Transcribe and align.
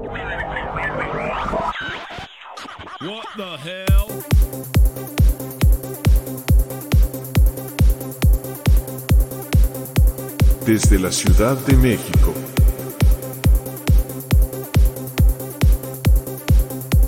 What 0.00 0.16
the 3.36 3.56
hell? 3.62 4.08
Desde 10.64 10.98
la 10.98 11.12
Ciudad 11.12 11.58
de 11.66 11.76
México. 11.76 12.32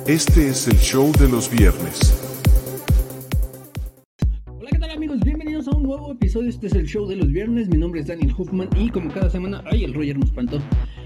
Este 0.07 0.49
es 0.49 0.69
el 0.69 0.79
show 0.79 1.11
de 1.13 1.29
los 1.29 1.49
viernes. 1.49 2.15
Hola, 4.49 4.69
¿qué 4.71 4.79
tal 4.79 4.91
amigos? 4.91 5.19
Bienvenidos 5.21 5.67
a 5.69 5.71
un 5.71 5.85
nuevo 5.85 6.13
episodio. 6.13 6.51
Este 6.51 6.67
es 6.67 6.75
el 6.75 6.87
show 6.87 7.07
de 7.07 7.17
los 7.17 7.29
viernes. 7.29 7.69
Mi 7.69 7.79
nombre 7.79 8.03
es 8.03 8.07
Daniel 8.09 8.35
Hoffman 8.37 8.69
y 8.77 8.91
como 8.91 9.11
cada 9.11 9.31
semana, 9.31 9.65
ay, 9.71 9.85
el 9.85 9.95
Roger 9.95 10.19
me 10.19 10.27
espantó. 10.27 10.61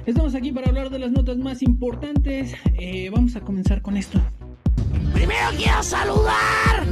Estamos 0.07 0.37
aquí 0.37 0.53
para 0.53 0.69
hablar 0.69 0.89
de 0.91 1.01
las 1.01 1.11
notas 1.11 1.37
más 1.37 1.63
importantes. 1.63 2.55
Eh, 2.79 3.11
vamos 3.13 3.35
a 3.35 3.41
comenzar 3.41 3.83
con 3.83 3.97
esto. 3.97 4.21
Primero 5.13 5.49
quiero 5.57 5.83
saludar 5.83 6.85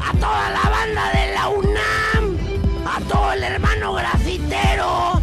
a 0.00 0.12
toda 0.12 0.50
la 0.50 0.70
banda 0.70 1.10
de 1.12 1.34
la 1.34 1.48
UNAM, 1.48 2.86
a 2.86 3.00
todo 3.08 3.32
el 3.32 3.42
hermano 3.42 3.94
grafitero, 3.94 5.20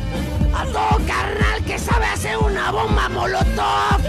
a 0.54 0.66
todo 0.74 1.05
carnal 1.08 1.64
que 1.66 1.80
sabe 1.80 2.05
hacer 2.08 2.38
una 2.38 2.70
bomba 2.70 3.08
molotov. 3.08 4.02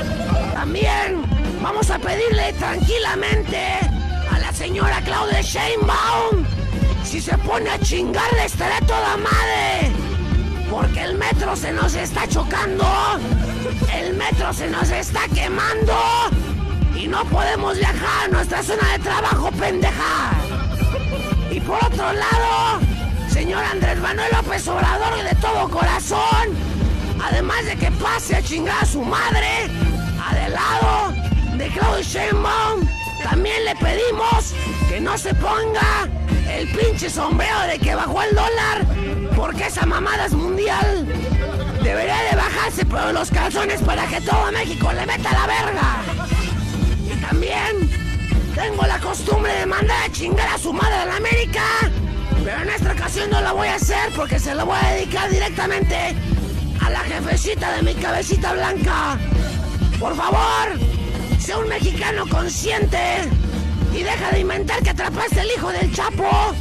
También 0.52 1.22
vamos 1.62 1.90
a 1.90 2.00
pedirle 2.00 2.52
tranquilamente 2.54 3.78
a 4.32 4.38
la 4.40 4.52
señora 4.52 5.00
Claudia 5.04 5.42
Sheinbaum 5.42 6.44
si 7.04 7.20
se 7.20 7.38
pone 7.38 7.70
a 7.70 7.78
chingar 7.78 8.32
le 8.32 8.46
estaré 8.46 8.84
toda 8.84 9.16
madre. 9.16 10.11
Porque 10.72 11.02
el 11.02 11.18
metro 11.18 11.54
se 11.54 11.70
nos 11.70 11.94
está 11.94 12.26
chocando, 12.26 12.86
el 13.94 14.14
metro 14.14 14.54
se 14.54 14.70
nos 14.70 14.88
está 14.88 15.28
quemando. 15.28 15.94
Y 16.96 17.06
no 17.08 17.26
podemos 17.26 17.76
viajar 17.76 18.24
a 18.24 18.28
nuestra 18.28 18.62
zona 18.62 18.92
de 18.92 18.98
trabajo, 19.00 19.50
pendeja. 19.52 20.32
Y 21.50 21.60
por 21.60 21.76
otro 21.84 22.10
lado, 22.14 22.80
señor 23.28 23.62
Andrés 23.62 23.98
Manuel 23.98 24.32
López 24.32 24.66
Obrador 24.66 25.22
de 25.22 25.34
todo 25.42 25.68
corazón, 25.68 26.56
además 27.22 27.66
de 27.66 27.76
que 27.76 27.90
pase 27.90 28.36
a 28.36 28.42
chingar 28.42 28.82
a 28.82 28.86
su 28.86 29.02
madre, 29.02 29.68
a 30.18 30.48
lado 30.48 31.12
de 31.58 31.68
Claudio 31.68 32.02
Sheinbaum, 32.02 32.88
también 33.22 33.62
le 33.66 33.76
pedimos 33.76 34.54
que 34.88 35.02
no 35.02 35.18
se 35.18 35.34
ponga 35.34 36.08
el 36.50 36.66
pinche 36.68 37.10
sombrero 37.10 37.60
de 37.68 37.78
que 37.78 37.94
bajó 37.94 38.22
el 38.22 38.34
dólar, 38.34 38.86
porque 39.36 39.66
esa 39.66 39.86
mamada 39.86 40.26
es 40.26 40.32
mundial. 40.32 41.06
Debería 41.82 42.22
de 42.30 42.36
bajarse 42.36 42.84
pero 42.84 43.12
los 43.12 43.30
calzones 43.30 43.80
para 43.82 44.06
que 44.06 44.20
todo 44.20 44.52
México 44.52 44.92
le 44.92 45.06
meta 45.06 45.32
la 45.32 45.46
verga. 45.46 46.02
Y 47.04 47.20
también 47.20 47.90
tengo 48.54 48.86
la 48.86 48.98
costumbre 48.98 49.52
de 49.52 49.66
mandar 49.66 50.04
a 50.04 50.12
chingar 50.12 50.48
a 50.48 50.58
su 50.58 50.72
madre 50.72 51.02
en 51.02 51.10
América. 51.10 51.62
Pero 52.44 52.62
en 52.62 52.68
esta 52.70 52.92
ocasión 52.92 53.30
no 53.30 53.40
lo 53.40 53.54
voy 53.54 53.68
a 53.68 53.76
hacer 53.76 54.12
porque 54.16 54.38
se 54.38 54.54
lo 54.54 54.66
voy 54.66 54.78
a 54.82 54.94
dedicar 54.94 55.30
directamente 55.30 56.14
a 56.80 56.90
la 56.90 57.00
jefecita 57.00 57.76
de 57.76 57.82
mi 57.82 57.94
cabecita 57.94 58.52
blanca. 58.52 59.18
Por 59.98 60.16
favor, 60.16 60.78
sea 61.38 61.58
un 61.58 61.68
mexicano 61.68 62.26
consciente 62.28 62.98
y 63.94 64.02
deja 64.02 64.30
de 64.32 64.40
inventar 64.40 64.82
que 64.82 64.90
atrapaste 64.90 65.40
el 65.40 65.50
hijo 65.56 65.70
del 65.70 65.92
Chapo. 65.92 66.54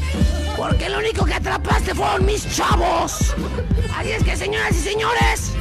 Porque 0.58 0.90
lo 0.90 1.00
único 1.00 1.26
que 1.26 1.34
atrapaste 1.34 1.96
fueron 1.96 2.26
mis 2.26 2.48
chavos. 2.56 3.36
Así 3.96 4.12
es 4.12 4.24
que, 4.24 4.36
señoras 4.36 4.72
y 4.72 4.90
señores, 4.90 5.54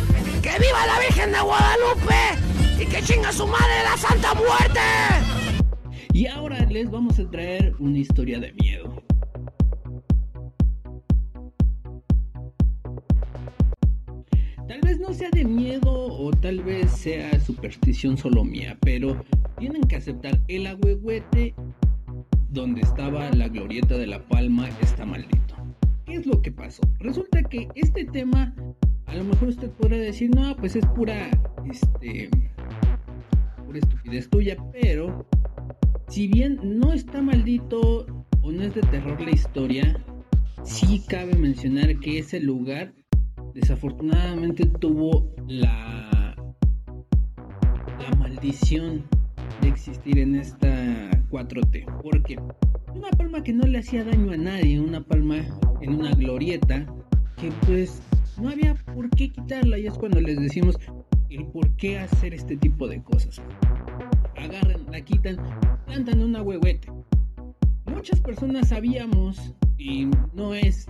que 0.42 0.50
viva 0.58 0.86
la 0.86 1.00
Virgen 1.00 1.32
de 1.32 1.41
Guadalupe 1.41 2.82
y 2.82 2.86
que 2.86 3.02
chinga 3.02 3.32
su 3.32 3.47
madre 3.47 3.82
la 3.84 3.97
Santa 3.97 4.34
Muerte. 4.34 4.80
Y 6.12 6.27
ahora 6.27 6.58
les 6.66 6.91
vamos 6.91 7.19
a 7.19 7.30
traer 7.30 7.74
una 7.78 7.98
historia 7.98 8.41
de 8.41 8.52
miedo. 8.55 9.02
Tal 14.66 14.81
vez 14.82 14.98
no 15.00 15.12
sea 15.12 15.31
de 15.31 15.44
miedo 15.44 15.93
o 15.93 16.31
tal 16.31 16.62
vez 16.62 16.91
sea 16.91 17.41
superstición 17.41 18.16
solo 18.16 18.44
mía, 18.44 18.76
pero 18.81 19.25
tienen 19.59 19.82
que 19.82 19.97
aceptar 19.97 20.41
el 20.48 20.66
agüehuete 20.66 21.54
donde 22.50 22.81
estaba 22.81 23.31
la 23.31 23.49
glorieta 23.49 23.97
de 23.97 24.06
la 24.06 24.27
palma 24.27 24.69
está 24.83 25.06
maldito. 25.06 25.55
¿Qué 26.05 26.15
es 26.15 26.27
lo 26.27 26.43
que 26.43 26.50
pasó? 26.50 26.83
Resulta 26.99 27.43
que 27.44 27.69
este 27.77 28.05
tema, 28.05 28.55
a 29.06 29.15
lo 29.15 29.25
mejor 29.25 29.49
usted 29.49 29.71
podrá 29.71 29.97
decir, 29.97 30.34
no, 30.34 30.56
pues 30.56 30.75
es 30.75 30.84
pura, 30.87 31.31
este, 31.71 32.28
pura 33.65 33.78
estupidez 33.78 34.28
tuya, 34.28 34.56
pero 34.72 35.27
si 36.09 36.27
bien 36.27 36.59
no 36.62 36.93
está 36.93 37.22
maldito 37.22 38.06
o 38.43 38.50
no 38.50 38.62
es 38.62 38.75
de 38.75 38.82
terror 38.82 39.21
la 39.21 39.31
historia, 39.31 40.05
sí 40.65 41.03
cabe 41.09 41.37
mencionar 41.37 42.00
que 42.00 42.19
ese 42.19 42.41
lugar 42.41 42.93
desafortunadamente 43.55 44.67
tuvo 44.67 45.32
la, 45.47 46.34
la 48.00 48.17
maldición 48.19 49.05
de 49.61 49.69
existir 49.69 50.19
en 50.19 50.37
esta 50.37 51.11
4T. 51.31 51.84
Porque 52.03 52.37
una 52.94 53.11
palma 53.11 53.43
que 53.43 53.53
no 53.53 53.66
le 53.66 53.78
hacía 53.78 54.05
daño 54.05 54.33
a 54.33 54.37
nadie, 54.37 54.81
una 54.81 55.03
palma 55.03 55.38
en 55.81 55.94
una 55.94 56.12
glorieta, 56.12 56.87
que 57.37 57.50
pues 57.66 58.03
no 58.41 58.49
había 58.50 58.75
por 58.94 59.11
qué 59.11 59.31
quitarla. 59.31 59.78
Y 59.78 59.87
es 59.87 59.94
cuando 59.94 60.21
les 60.21 60.41
decimos 60.41 60.77
el 61.28 61.44
por 61.47 61.71
qué 61.77 61.99
hacer 61.99 62.34
este 62.34 62.56
tipo 62.56 62.88
de 62.88 63.03
cosas. 63.03 63.41
Agarran, 64.37 64.87
la 64.91 65.00
quitan, 65.00 65.37
plantan 65.87 66.22
una 66.22 66.43
huehuete. 66.43 66.88
Muchas 67.87 68.21
personas 68.21 68.69
sabíamos, 68.69 69.55
y 69.77 70.09
no 70.34 70.55
es 70.55 70.87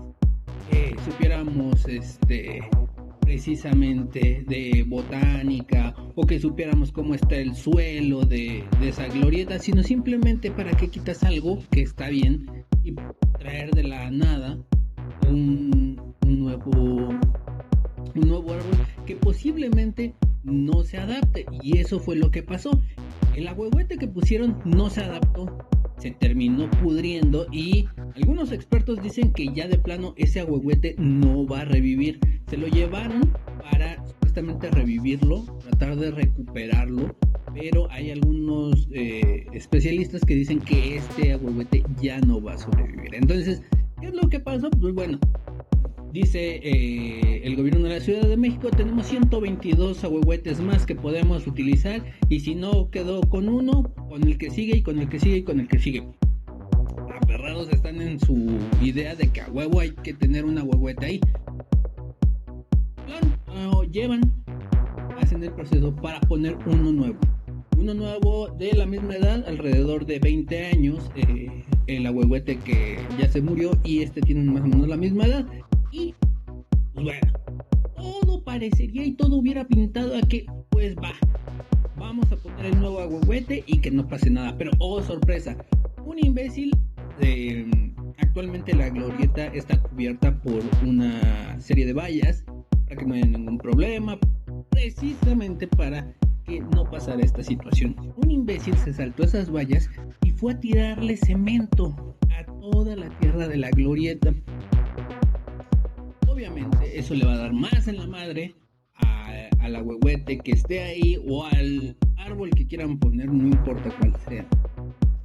que 0.71 0.95
supiéramos 1.05 1.87
este 1.89 2.61
precisamente 3.31 4.45
de 4.49 4.85
botánica 4.89 5.95
o 6.17 6.27
que 6.27 6.41
supiéramos 6.41 6.91
cómo 6.91 7.15
está 7.15 7.37
el 7.37 7.55
suelo 7.55 8.23
de, 8.23 8.65
esa 8.83 9.07
glorieta, 9.07 9.61
sino 9.61 9.85
simplemente 9.85 10.51
para 10.51 10.73
que 10.73 10.89
quitas 10.89 11.23
algo 11.23 11.63
que 11.71 11.83
está 11.83 12.09
bien 12.09 12.65
y 12.83 12.93
traer 13.39 13.71
de 13.71 13.85
la 13.85 14.11
nada 14.11 14.59
un, 15.29 16.13
un 16.27 16.41
nuevo 16.41 16.71
un 18.17 18.29
nuevo 18.29 18.53
árbol 18.53 18.85
que 19.07 19.15
posiblemente 19.15 20.13
no 20.43 20.83
se 20.83 20.99
adapte 20.99 21.47
y 21.63 21.79
eso 21.79 22.01
fue 22.01 22.17
lo 22.17 22.33
que 22.33 22.43
pasó. 22.43 22.83
El 23.37 23.47
agüehuete 23.47 23.97
que 23.97 24.09
pusieron 24.09 24.61
no 24.65 24.91
se 24.91 25.03
adaptó 25.03 25.47
se 26.01 26.11
terminó 26.11 26.69
pudriendo 26.83 27.47
y 27.53 27.87
algunos 28.17 28.53
expertos 28.53 29.03
dicen 29.03 29.33
que 29.33 29.53
ya 29.53 29.69
de 29.69 29.79
plano 29.79 30.15
ese 30.17 30.41
agüehuete 30.41 30.97
no 30.99 31.47
va 31.47 31.61
a 31.61 31.65
revivir. 31.65 32.19
Se 32.51 32.57
lo 32.57 32.67
llevaron 32.67 33.31
para 33.71 34.05
supuestamente 34.05 34.71
revivirlo, 34.73 35.45
tratar 35.63 35.95
de 35.95 36.11
recuperarlo, 36.11 37.15
pero 37.55 37.89
hay 37.93 38.11
algunos 38.11 38.89
eh, 38.93 39.47
especialistas 39.53 40.23
que 40.23 40.35
dicen 40.35 40.59
que 40.59 40.97
este 40.97 41.33
agüehuete 41.33 41.85
ya 42.03 42.21
no 42.21 42.43
va 42.43 42.55
a 42.55 42.59
sobrevivir. 42.59 43.15
Entonces, 43.15 43.63
¿qué 44.01 44.09
es 44.09 44.15
lo 44.15 44.29
que 44.29 44.41
pasó? 44.41 44.69
Pues 44.69 44.93
bueno, 44.95 45.21
Dice 46.13 46.57
eh, 46.65 47.43
el 47.45 47.55
gobierno 47.55 47.85
de 47.85 47.95
la 47.95 48.01
Ciudad 48.01 48.27
de 48.27 48.37
México, 48.37 48.69
tenemos 48.77 49.07
122 49.07 50.03
ahuehuetes 50.03 50.61
más 50.61 50.85
que 50.85 50.97
podemos 50.97 51.47
utilizar 51.47 52.05
y 52.29 52.41
si 52.41 52.57
no 52.57 52.91
quedó 52.91 53.21
con 53.21 53.49
uno, 53.49 53.95
con 54.09 54.25
el 54.25 54.37
que 54.37 54.51
sigue 54.51 54.79
y 54.79 54.83
con 54.83 54.99
el 54.99 55.09
que 55.09 55.21
sigue 55.21 55.37
y 55.37 55.43
con 55.45 55.61
el 55.61 55.69
que 55.69 55.79
sigue. 55.79 56.03
Aferrados 57.23 57.69
están 57.71 58.03
en 58.03 58.19
su 58.19 58.59
idea 58.83 59.15
de 59.15 59.29
que 59.29 59.41
a 59.41 59.49
huevo 59.51 59.79
hay 59.79 59.91
que 59.91 60.13
tener 60.13 60.45
una 60.45 60.63
ahuehuete 60.63 61.07
ahí. 61.07 61.21
Llevan, 63.93 64.21
hacen 65.21 65.43
el 65.43 65.53
proceso 65.53 65.93
para 65.97 66.21
poner 66.21 66.57
uno 66.65 66.93
nuevo. 66.93 67.19
Uno 67.77 67.93
nuevo 67.93 68.47
de 68.51 68.73
la 68.73 68.87
misma 68.87 69.17
edad, 69.17 69.45
alrededor 69.49 70.07
de 70.07 70.21
20 70.21 70.67
años, 70.67 71.11
eh, 71.17 71.65
el 71.89 72.07
ahuehuete 72.07 72.57
que 72.59 73.01
ya 73.19 73.29
se 73.29 73.43
murió 73.43 73.73
y 73.83 74.03
este 74.03 74.21
tiene 74.21 74.49
más 74.49 74.63
o 74.63 74.67
menos 74.69 74.87
la 74.87 74.97
misma 74.97 75.25
edad. 75.25 75.45
Y, 75.91 76.15
pues 76.95 77.05
bueno, 77.05 77.21
todo 77.97 78.45
parecería 78.45 79.05
y 79.05 79.13
todo 79.15 79.39
hubiera 79.39 79.67
pintado 79.67 80.17
a 80.17 80.21
que, 80.21 80.47
pues 80.69 80.95
va, 80.95 81.15
vamos 81.97 82.31
a 82.31 82.37
poner 82.37 82.67
el 82.67 82.79
nuevo 82.79 83.01
agüehuete 83.01 83.65
y 83.67 83.79
que 83.79 83.91
no 83.91 84.07
pase 84.07 84.31
nada. 84.31 84.57
Pero, 84.57 84.71
oh 84.79 85.03
sorpresa, 85.03 85.57
un 86.07 86.17
imbécil, 86.17 86.77
eh, 87.21 87.69
actualmente 88.19 88.73
la 88.73 88.89
glorieta 88.89 89.47
está 89.47 89.83
cubierta 89.83 90.41
por 90.43 90.63
una 90.87 91.59
serie 91.59 91.87
de 91.87 91.93
vallas 91.93 92.45
que 92.97 93.05
no 93.05 93.15
haya 93.15 93.27
ningún 93.27 93.59
problema, 93.59 94.19
precisamente 94.71 95.67
para 95.67 96.13
que 96.45 96.61
no 96.61 96.85
pasara 96.85 97.23
esta 97.23 97.43
situación. 97.43 97.97
Un 98.17 98.31
imbécil 98.31 98.77
se 98.77 98.93
saltó 98.93 99.25
esas 99.25 99.51
vallas 99.51 99.89
y 100.25 100.31
fue 100.33 100.53
a 100.55 100.61
tirarle 100.61 101.17
cemento 101.17 102.17
a 102.31 102.45
toda 102.61 102.97
la 102.97 103.09
tierra 103.19 103.49
de 103.49 103.57
la 103.57 103.71
glorieta 103.71 104.33
obviamente 106.41 106.99
eso 106.99 107.15
le 107.15 107.27
va 107.27 107.35
a 107.35 107.39
dar 107.39 107.53
más 107.53 107.87
en 107.87 107.99
la 107.99 108.07
madre 108.07 108.55
a, 108.95 109.29
a 109.29 109.49
al 109.61 109.77
agüehuete 109.77 110.39
que 110.39 110.53
esté 110.53 110.83
ahí 110.83 111.23
o 111.29 111.45
al 111.45 111.95
árbol 112.17 112.49
que 112.49 112.67
quieran 112.67 112.99
poner, 112.99 113.31
no 113.31 113.49
importa 113.49 113.95
cuál 113.99 114.17
sea. 114.27 114.47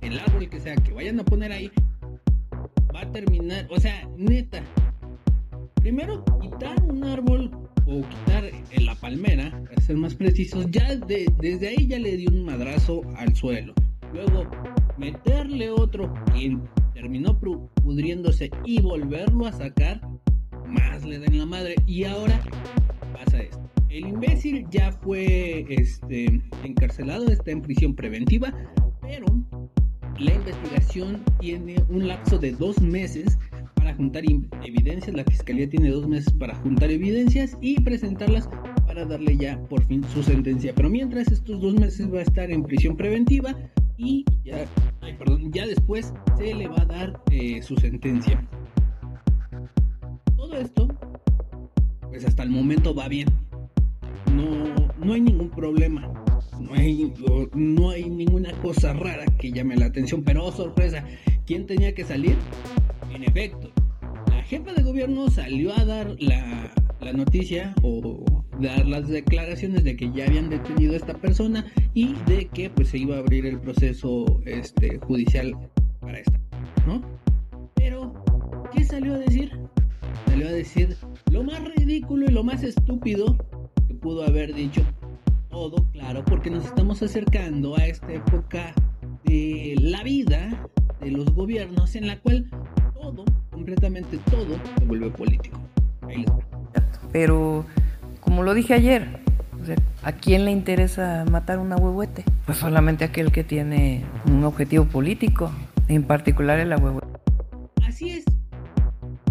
El 0.02 0.20
árbol 0.20 0.50
que 0.50 0.60
sea 0.60 0.76
que 0.76 0.92
vayan 0.92 1.18
a 1.22 1.24
poner 1.24 1.54
ahí 1.54 1.72
va 2.94 3.02
a 3.02 3.12
terminar, 3.14 3.66
o 3.70 3.80
sea, 3.80 4.06
neta. 4.18 4.62
Primero 5.86 6.26
quitar 6.42 6.82
un 6.82 7.04
árbol 7.04 7.52
o 7.86 8.02
quitar 8.02 8.44
la 8.82 8.96
palmera, 8.96 9.52
para 9.52 9.82
ser 9.84 9.96
más 9.98 10.16
precisos, 10.16 10.66
ya 10.72 10.96
desde 10.96 11.68
ahí 11.68 11.86
ya 11.86 12.00
le 12.00 12.18
dio 12.18 12.32
un 12.32 12.44
madrazo 12.44 13.04
al 13.18 13.36
suelo. 13.36 13.76
Luego 14.12 14.50
meterle 14.98 15.70
otro 15.70 16.12
que 16.34 16.58
terminó 16.96 17.38
pudriéndose 17.38 18.50
y 18.66 18.82
volverlo 18.82 19.46
a 19.46 19.52
sacar, 19.52 20.02
más 20.66 21.06
le 21.06 21.20
den 21.20 21.38
la 21.38 21.46
madre. 21.46 21.76
Y 21.86 22.06
ahora 22.06 22.42
pasa 23.14 23.44
esto. 23.44 23.70
El 23.88 24.08
imbécil 24.08 24.66
ya 24.72 24.92
fue 24.92 25.68
este, 25.70 26.42
encarcelado, 26.64 27.28
está 27.28 27.52
en 27.52 27.62
prisión 27.62 27.94
preventiva, 27.94 28.52
pero 29.02 29.28
la 30.18 30.34
investigación 30.34 31.24
tiene 31.40 31.76
un 31.90 32.08
lapso 32.08 32.40
de 32.40 32.54
dos 32.54 32.82
meses 32.82 33.38
para 33.86 33.98
juntar 33.98 34.24
evidencias. 34.64 35.16
La 35.16 35.24
fiscalía 35.24 35.70
tiene 35.70 35.92
dos 35.92 36.08
meses 36.08 36.34
para 36.34 36.56
juntar 36.56 36.90
evidencias 36.90 37.56
y 37.62 37.80
presentarlas 37.82 38.50
para 38.88 39.06
darle 39.06 39.38
ya 39.38 39.62
por 39.70 39.84
fin 39.84 40.04
su 40.12 40.24
sentencia. 40.24 40.74
Pero 40.74 40.90
mientras 40.90 41.32
estos 41.32 41.62
dos 41.62 41.76
meses 41.76 42.12
va 42.12 42.18
a 42.18 42.24
estar 42.24 42.50
en 42.50 42.64
prisión 42.64 42.98
preventiva 42.98 43.56
y 43.96 44.26
ya, 44.44 44.66
perdón, 45.20 45.52
ya 45.54 45.68
después 45.68 46.16
se 46.36 46.56
le 46.56 46.68
va 46.68 46.82
a 46.82 46.86
dar 46.86 47.22
eh, 47.30 47.62
su 47.62 47.76
sentencia. 47.76 48.44
Todo 50.36 50.58
esto, 50.58 50.88
pues 52.10 52.26
hasta 52.26 52.42
el 52.42 52.50
momento 52.50 52.96
va 52.96 53.08
bien. 53.08 53.28
No, 54.34 54.74
no 54.98 55.14
hay 55.14 55.22
ningún 55.22 55.52
problema. 55.52 56.12
No 56.60 56.74
hay, 56.74 57.14
no 57.54 57.92
hay 57.92 58.10
ninguna 58.10 58.52
cosa 58.64 58.94
rara 58.94 59.26
que 59.38 59.52
llame 59.52 59.76
la 59.76 59.86
atención. 59.86 60.24
Pero 60.24 60.44
oh, 60.44 60.52
sorpresa, 60.52 61.06
¿quién 61.46 61.68
tenía 61.68 61.94
que 61.94 62.04
salir? 62.04 62.36
En 63.14 63.24
efecto, 63.24 63.72
jefa 64.46 64.74
de 64.74 64.84
gobierno 64.84 65.30
salió 65.30 65.76
a 65.76 65.86
dar 65.86 66.16
la, 66.20 66.72
la 67.02 67.14
noticia 67.14 67.74
o 67.82 68.24
dar 68.62 68.86
las 68.86 69.08
declaraciones 69.08 69.84
de 69.84 69.96
que 69.96 70.12
ya 70.12 70.26
habían 70.26 70.50
detenido 70.50 70.94
a 70.94 70.98
esta 70.98 71.14
persona 71.16 71.66
y 71.94 72.14
de 72.28 72.48
que 72.48 72.70
pues 72.70 72.90
se 72.90 73.00
iba 73.00 73.16
a 73.16 73.20
abrir 73.20 73.46
el 73.46 73.60
proceso 73.60 74.42
este 74.46 75.00
judicial 75.00 75.54
para 76.00 76.20
esta, 76.20 76.40
¿no? 76.86 77.02
Pero 77.76 78.14
¿qué 78.74 78.84
salió 78.84 79.16
a 79.16 79.18
decir? 79.18 79.52
Salió 80.28 80.48
a 80.48 80.52
decir 80.52 80.96
lo 81.32 81.44
más 81.44 81.64
ridículo 81.76 82.26
y 82.26 82.32
lo 82.32 82.44
más 82.44 82.64
estúpido 82.64 83.38
que 83.88 83.96
pudo 83.96 84.24
haber 84.24 84.54
dicho 84.54 84.82
todo, 85.50 85.88
claro, 85.92 86.24
porque 86.26 86.50
nos 86.50 86.66
estamos 86.66 87.02
acercando 87.02 87.76
a 87.78 87.88
esta 87.88 88.14
época 88.14 88.74
de 89.24 89.76
la 89.80 90.04
vida 90.04 90.70
de 91.02 91.12
los 91.12 91.34
gobiernos 91.34 91.96
en 91.96 92.08
la 92.08 92.20
cual 92.20 92.50
todo, 92.94 93.26
completamente 93.66 94.20
todo, 94.30 94.60
se 94.78 94.86
vuelve 94.86 95.10
político. 95.10 95.58
Ahí. 96.08 96.24
Pero, 97.12 97.66
como 98.20 98.44
lo 98.44 98.54
dije 98.54 98.76
ayer, 98.76 99.08
¿a 100.04 100.12
quién 100.12 100.46
le 100.46 100.52
interesa 100.52 101.26
matar 101.32 101.58
un 101.58 101.74
ahuehuete? 101.74 102.24
Pues 102.46 102.60
solamente 102.60 103.06
aquel 103.06 103.32
que 103.32 103.44
tiene 103.44 104.06
un 104.28 104.44
objetivo 104.44 104.86
político, 104.86 105.52
en 105.88 106.04
particular 106.04 106.60
el 106.60 106.74
ahuehuete. 106.74 107.08
Así 107.88 108.12
es. 108.12 108.26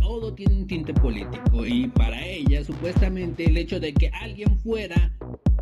Todo 0.01 0.35
tiene 0.35 0.57
un 0.57 0.67
tinte 0.67 0.93
político 0.93 1.65
y 1.65 1.87
para 1.87 2.21
ella 2.27 2.65
supuestamente 2.65 3.45
el 3.45 3.57
hecho 3.57 3.79
de 3.79 3.95
que 3.95 4.09
alguien 4.21 4.59
fuera 4.59 5.13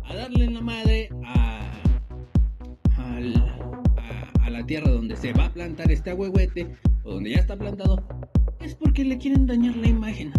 a 0.03 0.15
darle 0.15 0.49
la 0.49 0.61
madre 0.61 1.09
a, 1.25 1.61
a, 2.97 4.43
a 4.43 4.49
la 4.49 4.65
tierra 4.65 4.89
donde 4.89 5.15
se 5.15 5.31
va 5.33 5.45
a 5.45 5.49
plantar 5.53 5.91
este 5.91 6.09
ahuehuete 6.09 6.75
o 7.03 7.13
donde 7.13 7.31
ya 7.31 7.37
está 7.37 7.55
plantado 7.55 8.03
es 8.63 8.75
porque 8.75 9.03
le 9.03 9.17
quieren 9.17 9.45
dañar 9.45 9.75
la 9.75 9.87
imagen 9.87 10.33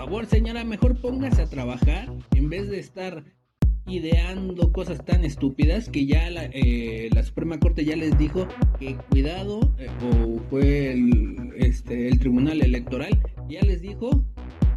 favor, 0.00 0.24
señora, 0.24 0.64
mejor 0.64 0.98
póngase 0.98 1.42
a 1.42 1.46
trabajar 1.46 2.10
en 2.34 2.48
vez 2.48 2.70
de 2.70 2.80
estar 2.80 3.22
ideando 3.86 4.72
cosas 4.72 5.04
tan 5.04 5.26
estúpidas 5.26 5.90
que 5.90 6.06
ya 6.06 6.30
la, 6.30 6.46
eh, 6.46 7.10
Suprema 7.22 7.60
Corte 7.60 7.84
ya 7.84 7.96
les 7.96 8.16
dijo 8.16 8.48
que 8.78 8.96
cuidado, 9.10 9.72
eh, 9.78 9.88
o 10.02 10.40
fue 10.48 10.92
el, 10.92 11.52
este, 11.56 12.08
el 12.08 12.18
Tribunal 12.18 12.62
Electoral, 12.62 13.20
ya 13.48 13.60
les 13.60 13.82
dijo 13.82 14.24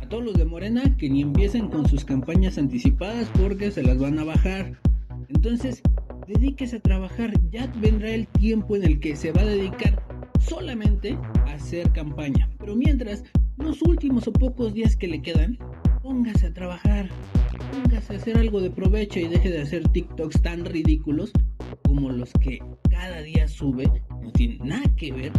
a 0.01 0.09
todos 0.09 0.25
los 0.25 0.33
de 0.33 0.43
Morena 0.43 0.97
que 0.97 1.09
ni 1.09 1.21
empiecen 1.21 1.69
con 1.69 1.87
sus 1.87 2.03
campañas 2.03 2.57
anticipadas 2.57 3.31
porque 3.39 3.71
se 3.71 3.81
las 3.81 3.97
van 3.97 4.19
a 4.19 4.25
bajar. 4.25 4.77
Entonces, 5.29 5.81
dedíquese 6.27 6.75
a 6.75 6.81
trabajar, 6.81 7.33
ya 7.49 7.71
vendrá 7.81 8.11
el 8.11 8.27
tiempo 8.27 8.75
en 8.75 8.83
el 8.83 8.99
que 8.99 9.15
se 9.15 9.31
va 9.31 9.41
a 9.41 9.45
dedicar 9.45 10.03
solamente 10.47 11.17
hacer 11.47 11.91
campaña. 11.91 12.49
Pero 12.59 12.75
mientras, 12.75 13.23
los 13.57 13.81
últimos 13.81 14.27
o 14.27 14.33
pocos 14.33 14.73
días 14.73 14.95
que 14.95 15.07
le 15.07 15.21
quedan, 15.21 15.57
póngase 16.01 16.47
a 16.47 16.53
trabajar, 16.53 17.09
póngase 17.71 18.13
a 18.13 18.17
hacer 18.17 18.37
algo 18.37 18.61
de 18.61 18.69
provecho 18.69 19.19
y 19.19 19.27
deje 19.27 19.49
de 19.49 19.61
hacer 19.61 19.87
TikToks 19.87 20.41
tan 20.41 20.65
ridículos 20.65 21.31
como 21.83 22.09
los 22.09 22.31
que 22.33 22.59
cada 22.89 23.21
día 23.21 23.47
sube. 23.47 23.89
No 24.21 24.31
tienen 24.31 24.59
nada 24.67 24.95
que 24.95 25.11
ver, 25.11 25.31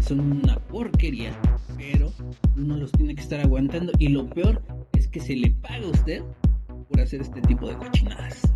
son 0.00 0.20
una 0.20 0.58
porquería, 0.66 1.32
pero 1.76 2.12
uno 2.56 2.76
los 2.76 2.92
tiene 2.92 3.14
que 3.14 3.22
estar 3.22 3.40
aguantando 3.40 3.92
y 3.98 4.08
lo 4.08 4.28
peor 4.28 4.62
es 4.92 5.08
que 5.08 5.20
se 5.20 5.36
le 5.36 5.50
paga 5.50 5.86
a 5.86 5.90
usted 5.90 6.22
por 6.88 7.00
hacer 7.00 7.22
este 7.22 7.40
tipo 7.42 7.68
de 7.68 7.76
cochinadas. 7.76 8.52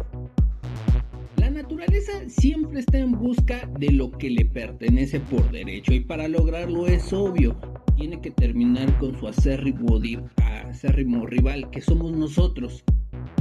Naturaleza 1.56 2.12
siempre 2.28 2.80
está 2.80 2.98
en 2.98 3.12
busca 3.12 3.66
de 3.78 3.90
lo 3.90 4.10
que 4.10 4.28
le 4.28 4.44
pertenece 4.44 5.20
por 5.20 5.50
derecho 5.50 5.94
y 5.94 6.00
para 6.00 6.28
lograrlo 6.28 6.86
es 6.86 7.14
obvio, 7.14 7.56
tiene 7.96 8.20
que 8.20 8.30
terminar 8.30 8.98
con 8.98 9.18
su 9.18 9.26
acérrimo, 9.26 9.98
acérrimo 10.36 11.24
rival, 11.24 11.70
que 11.70 11.80
somos 11.80 12.12
nosotros. 12.12 12.84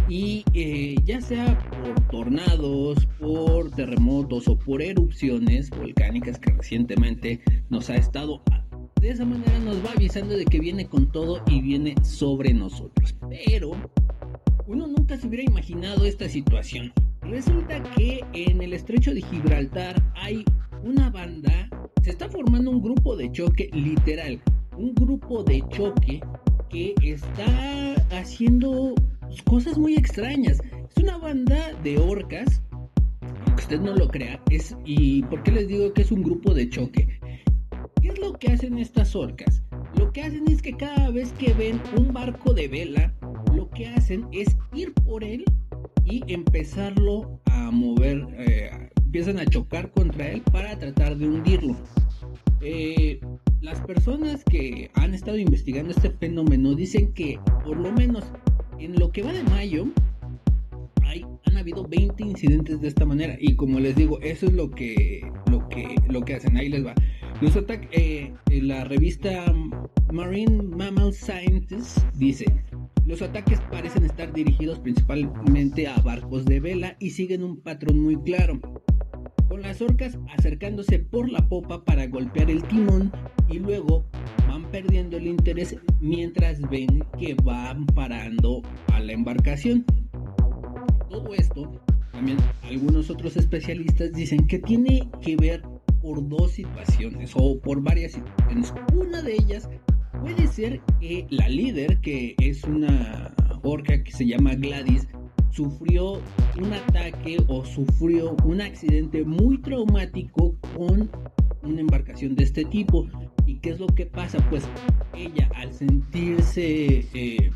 Y 0.07 0.45
eh, 0.53 0.95
ya 1.03 1.19
sea 1.19 1.59
por 1.69 2.07
tornados, 2.07 3.05
por 3.19 3.69
terremotos 3.71 4.47
o 4.47 4.57
por 4.57 4.81
erupciones 4.81 5.69
volcánicas 5.69 6.39
que 6.39 6.53
recientemente 6.53 7.41
nos 7.69 7.89
ha 7.89 7.97
estado... 7.97 8.41
De 9.01 9.09
esa 9.09 9.25
manera 9.25 9.59
nos 9.59 9.85
va 9.85 9.91
avisando 9.91 10.37
de 10.37 10.45
que 10.45 10.61
viene 10.61 10.87
con 10.87 11.11
todo 11.11 11.43
y 11.47 11.61
viene 11.61 11.95
sobre 12.01 12.53
nosotros. 12.53 13.13
Pero 13.29 13.73
uno 14.67 14.87
nunca 14.87 15.17
se 15.17 15.27
hubiera 15.27 15.43
imaginado 15.43 16.05
esta 16.05 16.29
situación. 16.29 16.93
Resulta 17.29 17.81
que 17.95 18.21
en 18.33 18.61
el 18.61 18.73
estrecho 18.73 19.13
de 19.13 19.21
Gibraltar 19.21 20.01
hay 20.15 20.45
una 20.83 21.09
banda 21.09 21.69
se 22.03 22.11
está 22.11 22.29
formando 22.29 22.69
un 22.69 22.83
grupo 22.83 23.17
de 23.17 23.31
choque 23.31 23.67
literal, 23.73 24.39
un 24.77 24.93
grupo 24.93 25.43
de 25.43 25.63
choque 25.69 26.21
que 26.69 26.93
está 27.01 27.95
haciendo 28.11 28.93
cosas 29.43 29.79
muy 29.79 29.95
extrañas. 29.95 30.61
Es 30.95 31.03
una 31.03 31.17
banda 31.17 31.73
de 31.83 31.97
orcas, 31.97 32.61
aunque 33.21 33.63
usted 33.63 33.81
no 33.81 33.95
lo 33.95 34.07
crea, 34.07 34.39
es 34.51 34.77
y 34.85 35.23
por 35.23 35.41
qué 35.41 35.51
les 35.51 35.67
digo 35.67 35.91
que 35.93 36.03
es 36.03 36.11
un 36.11 36.21
grupo 36.21 36.53
de 36.53 36.69
choque. 36.69 37.19
¿Qué 38.03 38.09
es 38.09 38.19
lo 38.19 38.33
que 38.33 38.51
hacen 38.51 38.77
estas 38.77 39.15
orcas? 39.15 39.63
Lo 39.97 40.11
que 40.11 40.21
hacen 40.21 40.47
es 40.47 40.61
que 40.61 40.77
cada 40.77 41.09
vez 41.09 41.33
que 41.33 41.53
ven 41.53 41.81
un 41.97 42.13
barco 42.13 42.53
de 42.53 42.67
vela, 42.67 43.15
lo 43.55 43.67
que 43.71 43.87
hacen 43.87 44.27
es 44.31 44.55
ir 44.75 44.93
por 44.93 45.23
él 45.23 45.43
y 46.05 46.23
empezarlo 46.31 47.39
a 47.45 47.71
mover, 47.71 48.27
eh, 48.37 48.89
empiezan 48.97 49.39
a 49.39 49.45
chocar 49.45 49.91
contra 49.91 50.29
él 50.29 50.41
para 50.51 50.77
tratar 50.77 51.17
de 51.17 51.27
hundirlo. 51.27 51.75
Eh, 52.61 53.19
las 53.61 53.81
personas 53.81 54.43
que 54.43 54.91
han 54.93 55.13
estado 55.13 55.37
investigando 55.37 55.91
este 55.91 56.11
fenómeno 56.11 56.75
dicen 56.75 57.13
que 57.13 57.39
por 57.63 57.77
lo 57.77 57.91
menos 57.91 58.23
en 58.79 58.95
lo 58.99 59.11
que 59.11 59.23
va 59.23 59.33
de 59.33 59.43
mayo 59.43 59.87
hay, 61.03 61.25
han 61.45 61.57
habido 61.57 61.83
20 61.87 62.23
incidentes 62.23 62.81
de 62.81 62.87
esta 62.87 63.05
manera. 63.05 63.35
Y 63.39 63.55
como 63.55 63.79
les 63.79 63.95
digo 63.95 64.19
eso 64.21 64.45
es 64.45 64.53
lo 64.53 64.69
que 64.69 65.31
lo 65.49 65.67
que 65.69 65.95
lo 66.07 66.21
que 66.21 66.35
hacen. 66.35 66.57
Ahí 66.57 66.69
les 66.69 66.85
va. 66.85 66.93
Los 67.41 67.57
eh, 67.91 68.33
la 68.49 68.83
revista 68.85 69.53
Marine 70.11 70.63
Mammal 70.63 71.13
Scientist 71.13 71.99
dice 72.13 72.45
los 73.05 73.21
ataques 73.21 73.59
parecen 73.71 74.05
estar 74.05 74.33
dirigidos 74.33 74.79
principalmente 74.79 75.87
a 75.87 75.95
barcos 76.01 76.45
de 76.45 76.59
vela 76.59 76.95
y 76.99 77.11
siguen 77.11 77.43
un 77.43 77.61
patrón 77.61 77.99
muy 77.99 78.17
claro 78.17 78.59
con 79.47 79.61
las 79.61 79.81
orcas 79.81 80.17
acercándose 80.37 80.99
por 80.99 81.29
la 81.29 81.47
popa 81.47 81.83
para 81.85 82.07
golpear 82.07 82.49
el 82.49 82.63
timón 82.63 83.11
y 83.47 83.59
luego 83.59 84.05
van 84.47 84.63
perdiendo 84.71 85.17
el 85.17 85.27
interés 85.27 85.77
mientras 86.01 86.59
ven 86.69 87.05
que 87.19 87.35
van 87.43 87.85
parando 87.85 88.63
a 88.91 88.99
la 88.99 89.13
embarcación. 89.13 89.85
Todo 91.09 91.33
esto, 91.35 91.71
también 92.11 92.37
algunos 92.63 93.09
otros 93.09 93.37
especialistas 93.37 94.11
dicen 94.13 94.47
que 94.47 94.59
tiene 94.59 95.09
que 95.21 95.35
ver 95.35 95.61
por 96.01 96.27
dos 96.27 96.51
situaciones 96.51 97.31
o 97.35 97.59
por 97.59 97.81
varias 97.81 98.13
situaciones. 98.13 98.73
Una 98.93 99.21
de 99.21 99.35
ellas 99.35 99.69
puede 100.21 100.47
ser 100.47 100.81
que 100.99 101.27
la 101.29 101.47
líder, 101.49 101.99
que 102.01 102.35
es 102.39 102.63
una, 102.63 103.33
orca 103.65 104.03
que 104.03 104.11
se 104.11 104.25
llama 104.25 104.55
Gladys 104.55 105.07
sufrió 105.51 106.21
un 106.57 106.73
ataque 106.73 107.37
o 107.47 107.65
sufrió 107.65 108.35
un 108.43 108.61
accidente 108.61 109.23
muy 109.23 109.57
traumático 109.59 110.55
con 110.75 111.09
una 111.63 111.81
embarcación 111.81 112.35
de 112.35 112.43
este 112.43 112.65
tipo. 112.65 113.07
¿Y 113.45 113.55
qué 113.55 113.71
es 113.71 113.79
lo 113.79 113.87
que 113.87 114.05
pasa? 114.05 114.37
Pues 114.49 114.67
ella 115.15 115.49
al 115.55 115.73
sentirse 115.73 117.05
eh, 117.13 117.51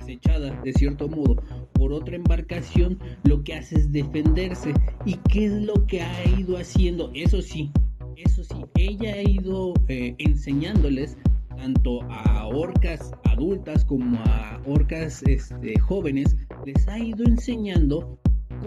acechada 0.00 0.58
de 0.62 0.72
cierto 0.72 1.08
modo 1.08 1.36
por 1.74 1.92
otra 1.92 2.16
embarcación, 2.16 2.98
lo 3.24 3.42
que 3.42 3.54
hace 3.54 3.76
es 3.76 3.92
defenderse. 3.92 4.72
¿Y 5.04 5.16
qué 5.28 5.46
es 5.46 5.52
lo 5.52 5.86
que 5.86 6.00
ha 6.00 6.38
ido 6.38 6.56
haciendo? 6.56 7.10
Eso 7.14 7.42
sí, 7.42 7.72
eso 8.16 8.44
sí, 8.44 8.64
ella 8.76 9.14
ha 9.14 9.22
ido 9.22 9.74
eh, 9.88 10.14
enseñándoles 10.18 11.16
tanto 11.62 12.02
a 12.10 12.48
orcas 12.48 13.12
adultas 13.22 13.84
como 13.84 14.18
a 14.18 14.60
orcas 14.66 15.22
este, 15.22 15.78
jóvenes, 15.78 16.36
les 16.66 16.88
ha 16.88 16.98
ido 16.98 17.24
enseñando 17.24 18.18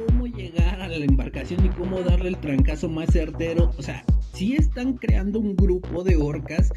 cómo 0.07 0.27
llegar 0.27 0.81
a 0.81 0.87
la 0.87 1.03
embarcación 1.03 1.65
y 1.65 1.69
cómo 1.69 1.99
darle 2.03 2.29
el 2.29 2.37
trancazo 2.37 2.87
más 2.87 3.11
certero. 3.11 3.69
O 3.77 3.81
sea, 3.81 4.05
sí 4.33 4.55
están 4.55 4.93
creando 4.93 5.39
un 5.39 5.57
grupo 5.57 6.05
de 6.05 6.15
orcas 6.15 6.71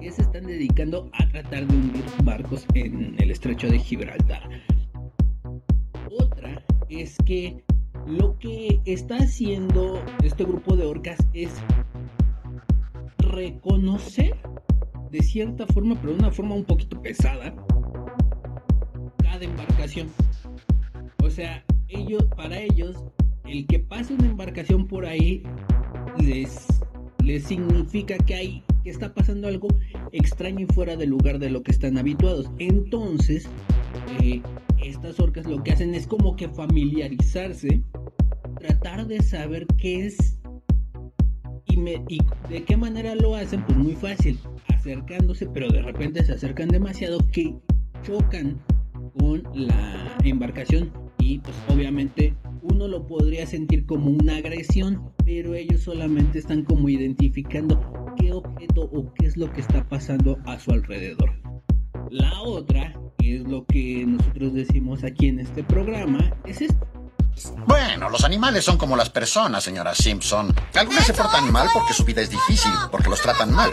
que 0.00 0.10
se 0.10 0.22
están 0.22 0.46
dedicando 0.46 1.08
a 1.12 1.28
tratar 1.28 1.68
de 1.68 1.76
hundir 1.76 2.04
barcos 2.24 2.66
en 2.74 3.14
el 3.20 3.30
estrecho 3.30 3.68
de 3.68 3.78
Gibraltar. 3.78 4.42
Otra 6.18 6.64
es 6.88 7.16
que 7.24 7.62
lo 8.08 8.36
que 8.40 8.80
está 8.84 9.18
haciendo 9.18 10.02
este 10.24 10.42
grupo 10.42 10.74
de 10.74 10.84
orcas 10.84 11.18
es 11.32 11.52
reconocer 13.18 14.36
de 15.10 15.22
cierta 15.22 15.66
forma, 15.66 15.94
pero 16.00 16.12
de 16.12 16.18
una 16.18 16.30
forma 16.30 16.54
un 16.54 16.64
poquito 16.64 17.00
pesada, 17.00 17.54
cada 19.18 19.44
embarcación. 19.44 20.08
O 21.22 21.30
sea, 21.30 21.64
ellos, 21.88 22.24
para 22.36 22.60
ellos, 22.60 23.04
el 23.44 23.66
que 23.66 23.78
pase 23.78 24.14
una 24.14 24.26
embarcación 24.26 24.86
por 24.86 25.06
ahí 25.06 25.42
les, 26.18 26.66
les 27.22 27.44
significa 27.44 28.16
que 28.18 28.34
hay 28.34 28.64
que 28.86 28.90
está 28.90 29.12
pasando 29.12 29.48
algo 29.48 29.68
extraño 30.12 30.60
y 30.60 30.72
fuera 30.72 30.94
del 30.94 31.10
lugar 31.10 31.40
de 31.40 31.50
lo 31.50 31.62
que 31.62 31.72
están 31.72 31.98
habituados. 31.98 32.48
Entonces, 32.58 33.48
eh, 34.22 34.40
estas 34.80 35.18
orcas 35.18 35.46
lo 35.46 35.62
que 35.64 35.72
hacen 35.72 35.94
es 35.94 36.06
como 36.06 36.36
que 36.36 36.48
familiarizarse, 36.48 37.82
tratar 38.60 39.08
de 39.08 39.22
saber 39.22 39.66
qué 39.76 40.06
es 40.06 40.35
y, 41.76 42.18
de 42.48 42.64
qué 42.64 42.76
manera 42.76 43.14
lo 43.14 43.34
hacen, 43.34 43.62
pues 43.64 43.76
muy 43.78 43.94
fácil 43.94 44.38
acercándose, 44.68 45.46
pero 45.46 45.68
de 45.68 45.82
repente 45.82 46.24
se 46.24 46.32
acercan 46.32 46.68
demasiado 46.68 47.18
que 47.32 47.54
chocan 48.02 48.58
con 49.18 49.42
la 49.54 50.16
embarcación 50.24 50.90
y 51.18 51.38
pues 51.38 51.54
obviamente 51.68 52.34
uno 52.62 52.88
lo 52.88 53.06
podría 53.06 53.46
sentir 53.46 53.84
como 53.84 54.10
una 54.10 54.36
agresión, 54.36 55.10
pero 55.24 55.54
ellos 55.54 55.82
solamente 55.82 56.38
están 56.38 56.64
como 56.64 56.88
identificando 56.88 57.80
qué 58.18 58.32
objeto 58.32 58.88
o 58.92 59.12
qué 59.14 59.26
es 59.26 59.36
lo 59.36 59.52
que 59.52 59.60
está 59.60 59.86
pasando 59.88 60.38
a 60.46 60.58
su 60.58 60.72
alrededor. 60.72 61.30
La 62.10 62.40
otra, 62.42 62.98
que 63.18 63.36
es 63.36 63.42
lo 63.42 63.66
que 63.66 64.04
nosotros 64.06 64.54
decimos 64.54 65.04
aquí 65.04 65.28
en 65.28 65.40
este 65.40 65.62
programa, 65.62 66.32
es 66.44 66.62
esto. 66.62 67.05
Bueno, 67.66 68.08
los 68.08 68.24
animales 68.24 68.64
son 68.64 68.78
como 68.78 68.96
las 68.96 69.10
personas, 69.10 69.62
señora 69.62 69.94
Simpson. 69.94 70.54
Algunos 70.74 71.04
se 71.04 71.12
portan 71.12 71.52
mal 71.52 71.68
porque 71.72 71.92
su 71.92 72.04
vida 72.04 72.22
es 72.22 72.30
difícil, 72.30 72.72
porque 72.90 73.10
los 73.10 73.20
tratan 73.20 73.52
mal. 73.52 73.72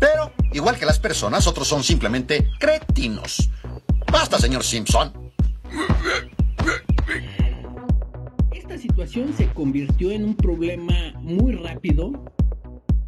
Pero, 0.00 0.32
igual 0.52 0.76
que 0.76 0.86
las 0.86 0.98
personas, 0.98 1.46
otros 1.46 1.68
son 1.68 1.84
simplemente 1.84 2.50
cretinos. 2.58 3.50
Basta, 4.10 4.38
señor 4.38 4.64
Simpson. 4.64 5.12
Esta 8.50 8.78
situación 8.78 9.34
se 9.36 9.48
convirtió 9.52 10.10
en 10.10 10.24
un 10.24 10.36
problema 10.36 11.12
muy 11.20 11.54
rápido 11.54 12.12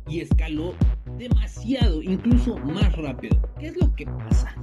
y 0.06 0.20
escaló 0.20 0.74
demasiado, 1.18 2.02
incluso 2.02 2.56
más 2.58 2.94
rápido. 2.96 3.36
¿Qué 3.58 3.68
es 3.68 3.76
lo 3.76 3.94
que 3.94 4.06
pasa? 4.06 4.54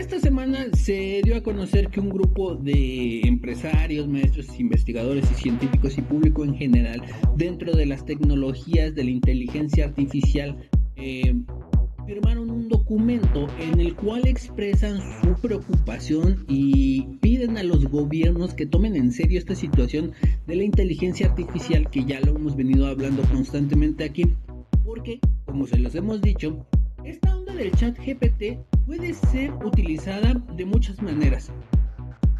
Esta 0.00 0.18
semana 0.18 0.64
se 0.72 1.20
dio 1.22 1.36
a 1.36 1.42
conocer 1.42 1.88
que 1.88 2.00
un 2.00 2.08
grupo 2.08 2.54
de 2.54 3.20
empresarios, 3.20 4.08
maestros, 4.08 4.58
investigadores 4.58 5.30
y 5.30 5.34
científicos 5.34 5.98
y 5.98 6.00
público 6.00 6.42
en 6.42 6.56
general 6.56 7.02
dentro 7.36 7.74
de 7.74 7.84
las 7.84 8.06
tecnologías 8.06 8.94
de 8.94 9.04
la 9.04 9.10
inteligencia 9.10 9.84
artificial 9.84 10.56
eh, 10.96 11.34
firmaron 12.06 12.50
un 12.50 12.70
documento 12.70 13.46
en 13.60 13.78
el 13.78 13.94
cual 13.94 14.26
expresan 14.26 15.00
su 15.20 15.34
preocupación 15.34 16.46
y 16.48 17.02
piden 17.20 17.58
a 17.58 17.62
los 17.62 17.84
gobiernos 17.84 18.54
que 18.54 18.64
tomen 18.64 18.96
en 18.96 19.12
serio 19.12 19.38
esta 19.38 19.54
situación 19.54 20.12
de 20.46 20.56
la 20.56 20.64
inteligencia 20.64 21.26
artificial 21.26 21.90
que 21.90 22.06
ya 22.06 22.20
lo 22.20 22.36
hemos 22.36 22.56
venido 22.56 22.86
hablando 22.86 23.22
constantemente 23.24 24.04
aquí. 24.04 24.32
Porque, 24.82 25.20
como 25.44 25.66
se 25.66 25.78
los 25.78 25.94
hemos 25.94 26.22
dicho, 26.22 26.66
del 27.60 27.72
chat 27.72 27.98
GPT 27.98 28.58
puede 28.86 29.12
ser 29.12 29.52
utilizada 29.62 30.32
de 30.56 30.64
muchas 30.64 31.02
maneras 31.02 31.52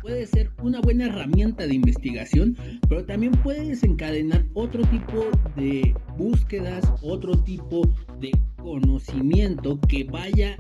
puede 0.00 0.26
ser 0.26 0.50
una 0.62 0.80
buena 0.80 1.06
herramienta 1.06 1.66
de 1.66 1.74
investigación, 1.74 2.56
pero 2.88 3.04
también 3.04 3.32
puede 3.32 3.68
desencadenar 3.68 4.46
otro 4.54 4.82
tipo 4.84 5.26
de 5.56 5.94
búsquedas, 6.16 6.90
otro 7.02 7.36
tipo 7.42 7.82
de 8.18 8.32
conocimiento 8.62 9.78
que 9.88 10.04
vaya 10.04 10.56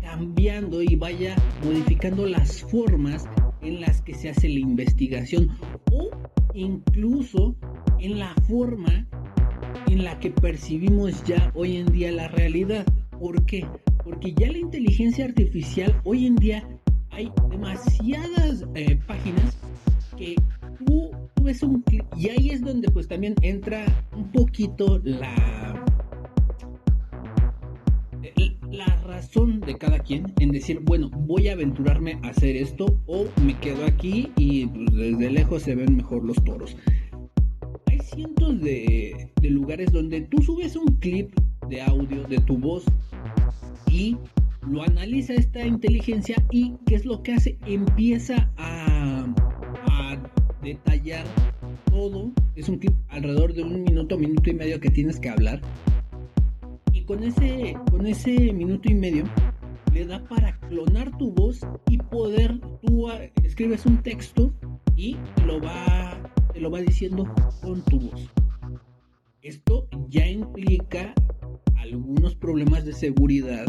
cambiando 0.00 0.80
y 0.80 0.94
vaya 0.94 1.34
modificando 1.64 2.26
las 2.26 2.62
formas 2.62 3.24
en 3.60 3.80
las 3.80 4.02
que 4.02 4.14
se 4.14 4.30
hace 4.30 4.48
la 4.48 4.60
investigación 4.60 5.48
o 5.90 6.10
incluso 6.54 7.56
en 7.98 8.20
la 8.20 8.34
forma 8.46 9.08
en 9.88 10.04
la 10.04 10.18
que 10.20 10.30
percibimos 10.30 11.24
ya 11.24 11.50
hoy 11.54 11.78
en 11.78 11.86
día 11.86 12.12
la 12.12 12.28
realidad. 12.28 12.86
¿Por 13.18 13.44
qué? 13.46 13.66
Porque 14.02 14.34
ya 14.34 14.50
la 14.50 14.58
inteligencia 14.58 15.24
artificial 15.24 16.00
hoy 16.04 16.26
en 16.26 16.36
día 16.36 16.68
hay 17.10 17.30
demasiadas 17.50 18.64
eh, 18.74 18.98
páginas 19.06 19.56
que 20.16 20.36
tú, 20.84 21.10
ves 21.42 21.62
un 21.62 21.82
clip 21.82 22.04
y 22.16 22.28
ahí 22.28 22.50
es 22.50 22.62
donde 22.62 22.90
pues 22.90 23.06
también 23.06 23.34
entra 23.42 23.84
un 24.16 24.30
poquito 24.32 25.00
la 25.04 25.84
la 28.70 28.86
razón 29.04 29.60
de 29.60 29.78
cada 29.78 30.00
quien 30.00 30.32
en 30.40 30.50
decir, 30.50 30.80
bueno, 30.82 31.08
voy 31.10 31.46
a 31.46 31.52
aventurarme 31.52 32.18
a 32.22 32.30
hacer 32.30 32.56
esto 32.56 32.86
o 33.06 33.26
me 33.44 33.56
quedo 33.58 33.84
aquí 33.84 34.32
y 34.36 34.66
pues, 34.66 34.92
desde 34.92 35.30
lejos 35.30 35.62
se 35.62 35.76
ven 35.76 35.96
mejor 35.96 36.24
los 36.24 36.42
toros. 36.42 36.76
Hay 37.86 38.00
cientos 38.00 38.60
de 38.60 39.30
lugares 39.42 39.92
donde 39.92 40.22
tú 40.22 40.42
subes 40.42 40.74
un 40.74 40.96
clip 40.96 41.32
de 41.68 41.82
audio 41.82 42.24
de 42.24 42.38
tu 42.38 42.56
voz 42.56 42.84
y 43.90 44.16
lo 44.68 44.82
analiza 44.82 45.34
esta 45.34 45.64
inteligencia 45.64 46.36
y 46.50 46.74
¿qué 46.86 46.96
es 46.96 47.04
lo 47.04 47.22
que 47.22 47.34
hace? 47.34 47.58
Empieza 47.66 48.50
a, 48.56 49.26
detallar 50.62 51.26
todo. 51.90 52.32
Es 52.56 52.70
un 52.70 52.78
clip 52.78 52.94
alrededor 53.08 53.52
de 53.52 53.62
un 53.62 53.82
minuto, 53.82 54.16
minuto 54.16 54.48
y 54.48 54.54
medio 54.54 54.80
que 54.80 54.88
tienes 54.88 55.20
que 55.20 55.28
hablar. 55.28 55.60
Y 56.90 57.02
con 57.02 57.22
ese, 57.22 57.76
con 57.90 58.06
ese 58.06 58.50
minuto 58.54 58.90
y 58.90 58.94
medio 58.94 59.24
le 59.92 60.06
da 60.06 60.24
para 60.24 60.58
clonar 60.60 61.16
tu 61.18 61.32
voz 61.32 61.60
y 61.90 61.98
poder, 61.98 62.58
tú 62.80 63.10
escribes 63.42 63.84
un 63.84 63.98
texto 63.98 64.54
y 64.96 65.18
lo 65.44 65.60
va, 65.60 66.18
te 66.54 66.60
lo 66.60 66.70
va 66.70 66.80
diciendo 66.80 67.26
con 67.62 67.82
tu 67.82 68.00
voz. 68.00 68.30
Esto 69.42 69.86
ya 70.08 70.26
implica 70.26 71.12
algunos 71.94 72.34
problemas 72.34 72.84
de 72.84 72.92
seguridad 72.92 73.66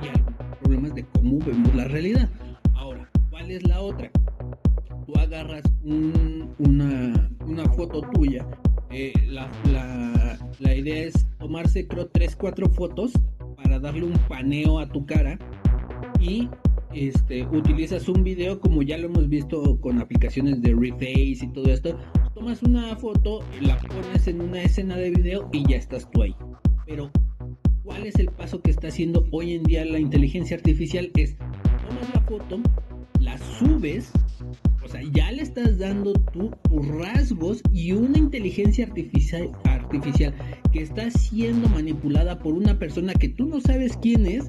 y 0.00 0.62
problemas 0.62 0.94
de 0.94 1.04
cómo 1.06 1.40
vemos 1.40 1.74
la 1.74 1.88
realidad. 1.88 2.28
Ahora, 2.74 3.10
¿cuál 3.30 3.50
es 3.50 3.66
la 3.66 3.80
otra? 3.80 4.12
Tú 5.06 5.18
agarras 5.18 5.64
una, 5.82 7.28
una, 7.44 7.64
foto 7.74 8.00
tuya, 8.12 8.46
eh, 8.90 9.12
la, 9.26 9.50
la, 10.60 10.74
idea 10.74 11.02
es 11.02 11.26
tomarse 11.40 11.88
creo 11.88 12.06
3, 12.06 12.36
4 12.36 12.68
fotos 12.68 13.12
para 13.56 13.80
darle 13.80 14.04
un 14.04 14.14
paneo 14.28 14.78
a 14.78 14.88
tu 14.88 15.04
cara 15.04 15.36
y 16.20 16.48
este, 16.94 17.44
utilizas 17.46 18.08
un 18.08 18.22
video 18.22 18.60
como 18.60 18.82
ya 18.82 18.98
lo 18.98 19.08
hemos 19.08 19.28
visto 19.28 19.80
con 19.80 20.00
aplicaciones 20.00 20.62
de 20.62 20.76
Reface 20.76 21.44
y 21.44 21.52
todo 21.52 21.72
esto. 21.72 21.98
Tomas 22.34 22.62
una 22.62 22.94
foto, 22.94 23.40
la 23.60 23.76
pones 23.78 24.28
en 24.28 24.42
una 24.42 24.62
escena 24.62 24.96
de 24.96 25.10
video 25.10 25.48
y 25.52 25.68
ya 25.68 25.76
estás 25.76 26.08
tú 26.12 26.22
ahí. 26.22 26.36
Pero 26.86 27.10
¿Cuál 27.84 28.06
es 28.06 28.14
el 28.16 28.28
paso 28.28 28.62
que 28.62 28.70
está 28.70 28.88
haciendo 28.88 29.26
hoy 29.32 29.54
en 29.54 29.64
día 29.64 29.84
la 29.84 29.98
inteligencia 29.98 30.56
artificial? 30.56 31.10
Es 31.16 31.36
tomas 31.36 32.14
la 32.14 32.20
foto, 32.20 32.60
la 33.18 33.36
subes, 33.38 34.12
o 34.84 34.88
sea, 34.88 35.00
ya 35.12 35.32
le 35.32 35.42
estás 35.42 35.78
dando 35.78 36.12
tus 36.12 36.50
rasgos 36.86 37.60
y 37.72 37.90
una 37.90 38.18
inteligencia 38.18 38.86
artificial, 38.86 39.50
artificial 39.64 40.32
que 40.72 40.82
está 40.82 41.10
siendo 41.10 41.68
manipulada 41.70 42.38
por 42.38 42.54
una 42.54 42.78
persona 42.78 43.14
que 43.14 43.28
tú 43.28 43.46
no 43.46 43.60
sabes 43.60 43.96
quién 43.96 44.26
es, 44.26 44.48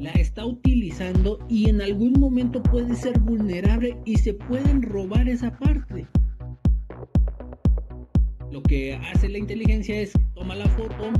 la 0.00 0.10
está 0.12 0.44
utilizando 0.44 1.38
y 1.48 1.68
en 1.68 1.82
algún 1.82 2.14
momento 2.18 2.64
puede 2.64 2.96
ser 2.96 3.16
vulnerable 3.20 3.96
y 4.04 4.16
se 4.16 4.34
pueden 4.34 4.82
robar 4.82 5.28
esa 5.28 5.56
parte. 5.56 6.08
Lo 8.50 8.60
que 8.62 8.96
hace 8.96 9.28
la 9.28 9.38
inteligencia 9.38 10.00
es 10.00 10.12
toma 10.34 10.56
la 10.56 10.68
foto, 10.70 11.12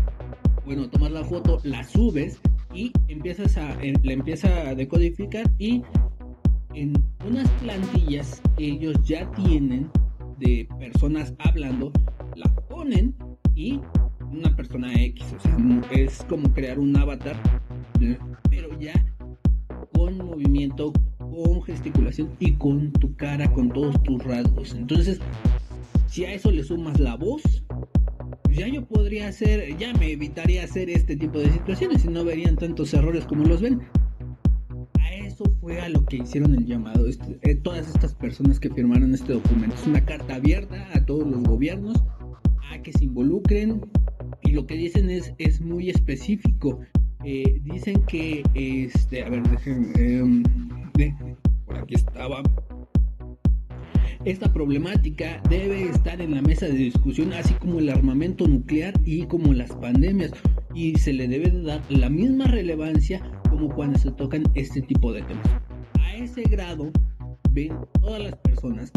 bueno, 0.65 0.89
tomas 0.89 1.13
la 1.13 1.25
foto, 1.25 1.59
la 1.65 1.83
subes 1.85 2.41
y 2.75 2.93
empiezas 3.09 3.57
a, 3.57 3.77
la 4.03 4.13
empieza 4.13 4.69
a 4.69 4.75
decodificar 4.75 5.51
y 5.59 5.83
en 6.75 6.95
unas 7.27 7.49
plantillas 7.63 8.41
ellos 8.59 8.97
ya 9.05 9.31
tienen 9.33 9.91
de 10.39 10.67
personas 10.79 11.35
hablando, 11.39 11.93
la 12.37 12.53
ponen 12.69 13.15
y 13.55 13.81
una 14.31 14.55
persona 14.57 14.93
X, 14.95 15.25
o 15.37 15.41
sea, 15.41 15.57
es 15.91 16.25
como 16.29 16.53
crear 16.53 16.79
un 16.79 16.97
avatar, 16.97 17.37
pero 18.49 18.79
ya 18.81 18.95
con 19.95 20.17
movimiento, 20.17 20.93
con 21.19 21.63
gesticulación 21.63 22.31
y 22.39 22.53
con 22.55 22.93
tu 22.93 23.15
cara, 23.17 23.53
con 23.53 23.71
todos 23.71 24.03
tus 24.03 24.23
rasgos. 24.25 24.75
Entonces, 24.75 25.21
si 26.07 26.25
a 26.25 26.33
eso 26.33 26.51
le 26.51 26.65
sumas 26.65 26.99
la 26.99 27.17
voz, 27.17 27.43
ya 28.53 28.69
yo 28.69 28.85
podría 28.85 29.29
hacer, 29.29 29.77
ya 29.79 29.93
me 29.95 30.13
evitaría 30.13 30.65
hacer 30.65 30.91
este 30.91 31.17
tipo 31.17 31.39
de 31.39 31.51
situaciones 31.53 32.05
y 32.05 32.09
no 32.09 32.25
verían 32.25 32.57
tantos 32.57 32.93
errores 32.95 33.25
como 33.25 33.45
los 33.45 33.61
ven. 33.61 33.81
A 35.01 35.15
eso 35.15 35.45
fue 35.61 35.81
a 35.81 35.89
lo 35.89 36.05
que 36.07 36.19
hicieron 36.19 36.55
el 36.55 36.67
llamado 36.67 37.07
este, 37.07 37.39
eh, 37.43 37.55
todas 37.57 37.89
estas 37.89 38.15
personas 38.15 38.61
que 38.61 38.71
firmaron 38.71 39.15
este 39.15 39.33
documento. 39.33 39.75
Es 39.77 39.87
una 39.87 40.05
carta 40.05 40.37
abierta 40.37 40.89
a 40.95 41.05
todos 41.05 41.27
los 41.27 41.43
gobiernos 41.43 42.03
a 42.73 42.83
que 42.83 42.93
se 42.93 43.05
involucren 43.05 43.81
y 44.43 44.53
lo 44.53 44.67
que 44.67 44.77
dicen 44.77 45.11
es, 45.11 45.33
es 45.39 45.61
muy 45.61 45.91
específico. 45.91 46.81
Eh, 47.25 47.61
dicen 47.63 48.03
que, 48.07 48.43
este, 48.55 49.23
a 49.23 49.29
ver, 49.29 49.43
déjenme, 49.49 49.93
em, 49.97 50.43
por 51.67 51.77
aquí 51.77 51.95
estaba. 51.95 52.43
Esta 54.25 54.53
problemática 54.53 55.43
debe 55.51 55.89
estar 55.89 56.21
en 56.21 56.37
la 56.37 56.43
mesa 56.43 56.67
de 56.67 56.75
discusión, 56.75 57.33
así 57.33 57.55
como 57.55 57.81
el 57.81 57.89
armamento 57.89 58.47
nuclear 58.47 58.95
y 59.05 59.27
como 59.27 59.53
las 59.53 59.73
pandemias, 59.73 60.31
y 60.77 60.97
se 60.97 61.13
le 61.13 61.27
debe 61.27 61.51
dar 61.63 61.83
la 61.89 62.09
misma 62.09 62.47
relevancia 62.47 63.21
como 63.51 63.69
cuando 63.75 63.99
se 63.99 64.13
tocan 64.13 64.45
este 64.55 64.81
tipo 64.81 65.13
de 65.13 65.23
temas. 65.23 65.45
A 66.01 66.15
ese 66.15 66.43
grado 66.45 66.93
ven 67.51 67.73
todas 68.01 68.23
las 68.23 68.37
personas 68.37 68.93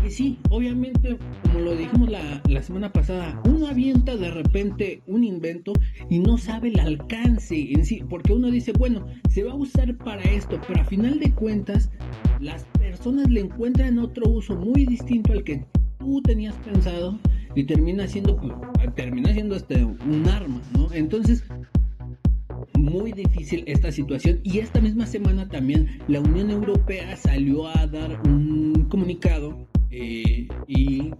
que 0.00 0.10
sí, 0.10 0.38
obviamente, 0.50 1.18
como 1.42 1.60
lo 1.60 1.76
dijimos 1.76 2.08
la, 2.08 2.42
la, 2.48 2.62
semana 2.62 2.92
pasada, 2.92 3.40
uno 3.44 3.66
avienta 3.66 4.16
de 4.16 4.30
repente 4.30 5.02
un 5.06 5.24
invento 5.24 5.72
y 6.10 6.20
no 6.20 6.38
sabe 6.38 6.68
el 6.68 6.78
alcance 6.78 7.72
en 7.72 7.84
sí, 7.84 8.04
porque 8.08 8.32
uno 8.32 8.50
dice, 8.52 8.72
bueno, 8.72 9.04
se 9.28 9.42
va 9.42 9.52
a 9.52 9.56
usar 9.56 9.96
para 9.98 10.22
esto, 10.22 10.60
pero 10.66 10.80
a 10.80 10.84
final 10.84 11.18
de 11.18 11.32
cuentas, 11.32 11.90
las 12.42 12.64
personas 12.78 13.30
le 13.30 13.40
encuentran 13.40 13.98
otro 14.00 14.28
uso 14.28 14.56
muy 14.56 14.84
distinto 14.84 15.32
al 15.32 15.44
que 15.44 15.64
tú 15.98 16.20
tenías 16.22 16.54
pensado 16.56 17.18
y 17.54 17.64
termina 17.64 18.08
siendo, 18.08 18.36
pues, 18.36 18.52
termina 18.96 19.32
siendo 19.32 19.54
este, 19.54 19.84
un 19.84 20.26
arma, 20.28 20.60
¿no? 20.76 20.92
Entonces, 20.92 21.44
muy 22.74 23.12
difícil 23.12 23.62
esta 23.66 23.92
situación 23.92 24.40
y 24.42 24.58
esta 24.58 24.80
misma 24.80 25.06
semana 25.06 25.48
también 25.48 26.00
la 26.08 26.20
Unión 26.20 26.50
Europea 26.50 27.16
salió 27.16 27.68
a 27.68 27.86
dar 27.86 28.20
un 28.26 28.86
comunicado 28.88 29.68
eh, 29.90 30.48
y 30.66 31.10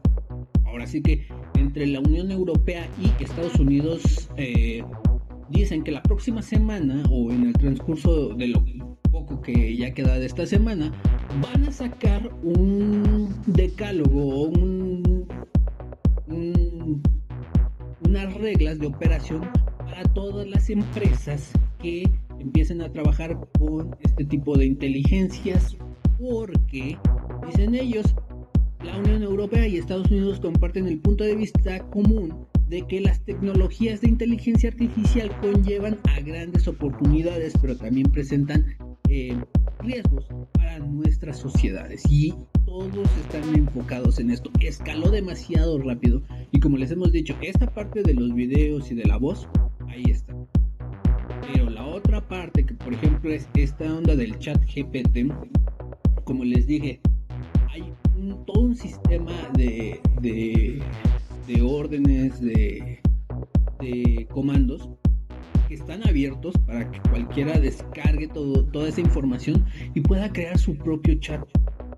ahora 0.64 0.86
sí 0.86 1.02
que 1.02 1.28
entre 1.54 1.86
la 1.86 2.00
Unión 2.00 2.32
Europea 2.32 2.88
y 3.00 3.22
Estados 3.22 3.54
Unidos 3.60 4.28
eh, 4.36 4.82
dicen 5.50 5.84
que 5.84 5.92
la 5.92 6.02
próxima 6.02 6.42
semana 6.42 7.04
o 7.10 7.30
en 7.30 7.46
el 7.46 7.52
transcurso 7.52 8.30
de 8.30 8.48
lo 8.48 8.64
poco 9.12 9.42
que 9.42 9.76
ya 9.76 9.92
queda 9.92 10.18
de 10.18 10.26
esta 10.26 10.46
semana 10.46 10.90
van 11.42 11.64
a 11.64 11.70
sacar 11.70 12.30
un 12.42 13.28
decálogo 13.46 14.20
o 14.24 14.48
un, 14.48 15.28
unas 18.06 18.34
reglas 18.34 18.78
de 18.78 18.86
operación 18.86 19.42
para 19.78 20.02
todas 20.14 20.48
las 20.48 20.70
empresas 20.70 21.52
que 21.80 22.10
empiecen 22.40 22.80
a 22.80 22.90
trabajar 22.90 23.38
con 23.58 23.94
este 24.00 24.24
tipo 24.24 24.56
de 24.56 24.64
inteligencias 24.64 25.76
porque 26.18 26.96
dicen 27.46 27.74
ellos 27.74 28.14
la 28.82 28.96
Unión 28.98 29.22
Europea 29.22 29.66
y 29.68 29.76
Estados 29.76 30.10
Unidos 30.10 30.40
comparten 30.40 30.88
el 30.88 30.98
punto 30.98 31.22
de 31.22 31.36
vista 31.36 31.78
común 31.90 32.46
de 32.68 32.86
que 32.86 33.02
las 33.02 33.20
tecnologías 33.20 34.00
de 34.00 34.08
inteligencia 34.08 34.70
artificial 34.70 35.30
conllevan 35.40 35.98
a 36.04 36.20
grandes 36.20 36.66
oportunidades, 36.66 37.52
pero 37.60 37.76
también 37.76 38.10
presentan 38.10 38.64
riesgos 39.80 40.26
para 40.52 40.78
nuestras 40.78 41.38
sociedades. 41.38 42.02
Y 42.08 42.34
todos 42.64 43.08
están 43.20 43.54
enfocados 43.54 44.18
en 44.18 44.30
esto. 44.30 44.50
Escaló 44.60 45.10
demasiado 45.10 45.78
rápido. 45.78 46.22
Y 46.50 46.60
como 46.60 46.76
les 46.76 46.90
hemos 46.90 47.12
dicho, 47.12 47.34
esta 47.42 47.66
parte 47.66 48.02
de 48.02 48.14
los 48.14 48.34
videos 48.34 48.90
y 48.90 48.94
de 48.94 49.04
la 49.04 49.16
voz, 49.16 49.48
ahí 49.88 50.04
está. 50.08 50.34
Pero 51.52 51.70
la 51.70 51.86
otra 51.86 52.26
parte, 52.26 52.64
que 52.64 52.74
por 52.74 52.94
ejemplo 52.94 53.30
es 53.30 53.48
esta 53.54 53.84
onda 53.84 54.14
del 54.14 54.38
chat 54.38 54.62
GPT, 54.64 55.32
como 56.24 56.44
les 56.44 56.66
dije, 56.66 57.00
hay 57.68 57.92
todo 58.46 58.60
un 58.60 58.76
sistema 58.76 59.32
de, 59.54 60.00
de, 60.20 61.62
órdenes, 61.62 62.40
de, 62.40 63.00
de 63.80 64.26
comandos 64.30 64.88
están 65.74 66.06
abiertos 66.06 66.54
para 66.66 66.90
que 66.90 67.00
cualquiera 67.08 67.58
descargue 67.58 68.28
todo, 68.28 68.64
toda 68.66 68.88
esa 68.88 69.00
información 69.00 69.64
y 69.94 70.00
pueda 70.00 70.32
crear 70.32 70.58
su 70.58 70.76
propio 70.76 71.14
chat. 71.16 71.42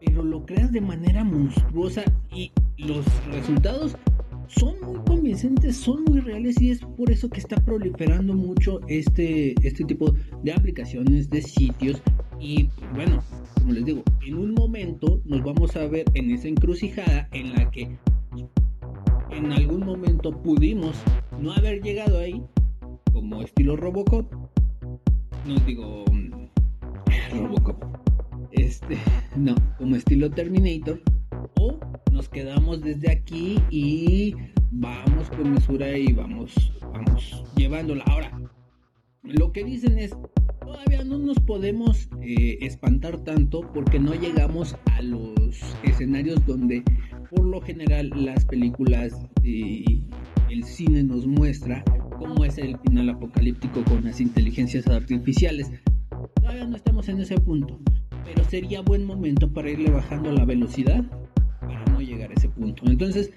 Pero 0.05 0.23
lo 0.23 0.45
creas 0.45 0.71
de 0.73 0.81
manera 0.81 1.25
monstruosa 1.25 2.05
y 2.33 2.53
los 2.77 3.05
resultados 3.33 3.97
son 4.49 4.75
muy 4.83 4.99
convincentes, 5.07 5.77
son 5.77 6.05
muy 6.05 6.21
reales 6.21 6.61
y 6.61 6.71
es 6.71 6.81
por 6.81 7.11
eso 7.11 7.29
que 7.29 7.41
está 7.41 7.57
proliferando 7.57 8.35
mucho 8.35 8.81
este, 8.89 9.55
este 9.67 9.85
tipo 9.85 10.15
de 10.43 10.53
aplicaciones, 10.53 11.31
de 11.31 11.43
sitios 11.43 12.03
y 12.39 12.69
bueno, 12.95 13.23
como 13.55 13.73
les 13.73 13.85
digo, 13.85 14.03
en 14.27 14.35
un 14.35 14.55
momento 14.55 15.21
nos 15.25 15.43
vamos 15.43 15.75
a 15.77 15.87
ver 15.87 16.05
en 16.15 16.31
esa 16.31 16.49
encrucijada 16.49 17.29
en 17.33 17.53
la 17.55 17.71
que 17.71 17.97
en 19.31 19.53
algún 19.53 19.85
momento 19.85 20.31
pudimos 20.31 20.97
no 21.41 21.53
haber 21.53 21.83
llegado 21.83 22.19
ahí, 22.19 22.43
como 23.15 23.43
estilo 23.43 23.77
Robocop. 23.77 24.27
No 25.47 25.55
digo 25.61 26.05
mm, 26.13 27.39
Robocop. 27.39 27.83
Este, 28.51 28.99
no, 29.37 29.55
como 29.79 29.97
estilo 29.97 30.29
Terminator. 30.31 31.01
O 31.61 31.79
nos 32.13 32.29
quedamos 32.29 32.81
desde 32.83 33.11
aquí 33.11 33.61
y 33.71 34.35
vamos 34.73 35.31
con 35.31 35.53
mesura 35.53 35.97
y 35.97 36.13
vamos, 36.13 36.73
vamos 36.93 37.45
llevándola. 37.57 38.03
Ahora, 38.07 38.37
lo 39.23 39.53
que 39.53 39.65
dicen 39.65 39.99
es, 39.99 40.11
todavía 40.61 41.05
no 41.05 41.19
nos 41.19 41.39
podemos 41.39 42.09
eh, 42.21 42.59
espantar 42.63 43.19
tanto 43.19 43.61
porque 43.73 44.01
no 44.01 44.15
llegamos 44.15 44.77
a 44.93 45.03
los 45.03 45.61
escenarios 45.85 46.45
donde 46.47 46.83
por 47.31 47.45
lo 47.45 47.61
general 47.61 48.11
las 48.17 48.45
películas 48.45 49.13
y 49.43 50.03
el 50.51 50.65
cine 50.65 51.05
nos 51.05 51.27
muestra 51.27 51.85
cómo 52.19 52.45
es 52.45 52.59
el 52.59 52.79
final 52.79 53.11
apocalíptico 53.11 53.83
con 53.85 54.05
las 54.05 54.21
inteligencias 54.21 54.87
artificiales. 54.87 55.71
Todavía 56.37 56.67
no 56.67 56.77
estamos 56.77 57.09
en 57.09 57.21
ese 57.21 57.39
punto, 57.39 57.79
pero 58.25 58.45
sería 58.45 58.81
buen 58.81 59.05
momento 59.05 59.53
para 59.53 59.71
irle 59.71 59.91
bajando 59.91 60.33
la 60.33 60.45
velocidad 60.45 61.05
para 61.61 61.85
no 61.87 62.01
llegar 62.01 62.31
a 62.31 62.35
ese 62.35 62.49
punto. 62.49 62.85
Entonces, 62.87 63.31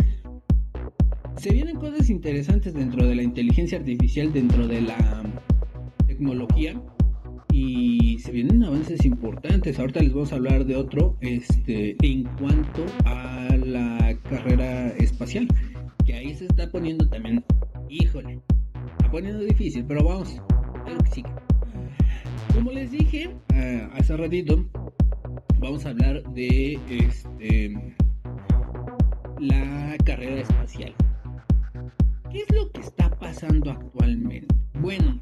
se 1.37 1.51
vienen 1.51 1.77
cosas 1.77 2.09
interesantes 2.09 2.73
dentro 2.73 3.05
de 3.05 3.15
la 3.15 3.23
inteligencia 3.23 3.77
artificial, 3.77 4.33
dentro 4.33 4.67
de 4.67 4.81
la 4.81 5.23
tecnología 6.07 6.81
y 7.51 8.19
se 8.19 8.31
vienen 8.31 8.63
avances 8.63 9.05
importantes. 9.05 9.79
Ahorita 9.79 10.01
les 10.01 10.13
vamos 10.13 10.31
a 10.31 10.35
hablar 10.35 10.65
de 10.65 10.75
otro 10.75 11.17
este, 11.21 11.95
en 12.01 12.23
cuanto 12.39 12.85
a 13.05 13.55
la 13.55 14.17
carrera 14.29 14.89
espacial, 14.89 15.47
que 16.05 16.13
ahí 16.13 16.35
se 16.35 16.45
está 16.45 16.71
poniendo 16.71 17.07
también, 17.07 17.43
híjole, 17.89 18.41
poniendo 19.11 19.43
difícil, 19.43 19.85
pero 19.85 20.03
vamos, 20.03 20.41
algo 20.85 21.03
que 21.03 21.11
sigue. 21.11 21.29
Como 22.53 22.71
les 22.71 22.91
dije 22.91 23.29
uh, 23.51 23.97
hace 23.97 24.17
ratito, 24.17 24.65
vamos 25.59 25.85
a 25.85 25.89
hablar 25.89 26.23
de 26.33 26.79
este, 26.89 27.95
la 29.39 29.95
carrera 30.03 30.41
espacial. 30.41 30.93
¿Qué 32.31 32.39
es 32.39 32.55
lo 32.55 32.71
que 32.71 32.81
está 32.81 33.09
pasando 33.09 33.71
actualmente? 33.71 34.47
Bueno, 34.81 35.19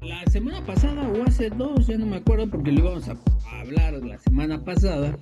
la 0.00 0.24
semana 0.26 0.64
pasada 0.64 1.08
o 1.08 1.24
hace 1.24 1.50
dos, 1.50 1.86
ya 1.86 1.98
no 1.98 2.06
me 2.06 2.16
acuerdo 2.16 2.48
porque 2.48 2.70
le 2.70 2.80
íbamos 2.80 3.08
a 3.08 3.16
hablar 3.60 3.94
la 3.94 4.18
semana 4.18 4.62
pasada, 4.62 5.18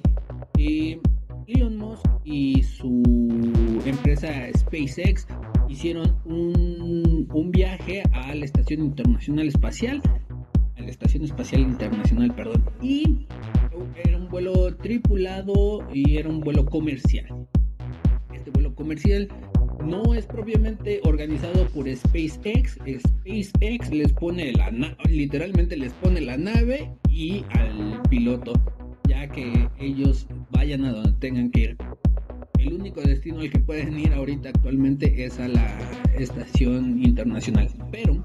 eh, 0.58 1.00
Elon 1.46 1.76
Musk 1.76 2.04
y 2.24 2.62
su 2.62 3.02
empresa 3.84 4.28
SpaceX 4.56 5.26
hicieron 5.72 6.16
un, 6.26 7.28
un, 7.32 7.50
viaje 7.50 8.02
a 8.12 8.34
la 8.34 8.44
Estación 8.44 8.80
Internacional 8.80 9.48
Espacial, 9.48 10.02
a 10.76 10.82
la 10.82 10.88
Estación 10.88 11.24
Espacial 11.24 11.62
Internacional, 11.62 12.34
perdón. 12.34 12.62
Y 12.82 13.26
era 14.04 14.18
un 14.18 14.28
vuelo 14.28 14.76
tripulado 14.76 15.80
y 15.92 16.18
era 16.18 16.28
un 16.28 16.40
vuelo 16.40 16.66
comercial. 16.66 17.26
Este 18.34 18.50
vuelo 18.50 18.74
comercial 18.74 19.28
no 19.84 20.14
es 20.14 20.26
propiamente 20.26 21.00
organizado 21.04 21.66
por 21.68 21.88
SpaceX. 21.88 22.78
SpaceX 22.84 23.90
les 23.90 24.12
pone 24.12 24.52
la 24.52 24.70
literalmente 25.08 25.76
les 25.76 25.92
pone 25.94 26.20
la 26.20 26.36
nave 26.36 26.90
y 27.08 27.44
al 27.50 28.02
piloto, 28.10 28.52
ya 29.08 29.26
que 29.28 29.68
ellos 29.80 30.26
vayan 30.50 30.84
a 30.84 30.92
donde 30.92 31.12
tengan 31.18 31.50
que 31.50 31.60
ir. 31.60 31.76
El 32.62 32.74
único 32.74 33.00
destino 33.00 33.40
al 33.40 33.50
que 33.50 33.58
pueden 33.58 33.98
ir 33.98 34.12
ahorita 34.12 34.50
actualmente 34.50 35.24
es 35.24 35.40
a 35.40 35.48
la 35.48 35.66
estación 36.16 37.02
internacional. 37.02 37.68
Pero 37.90 38.24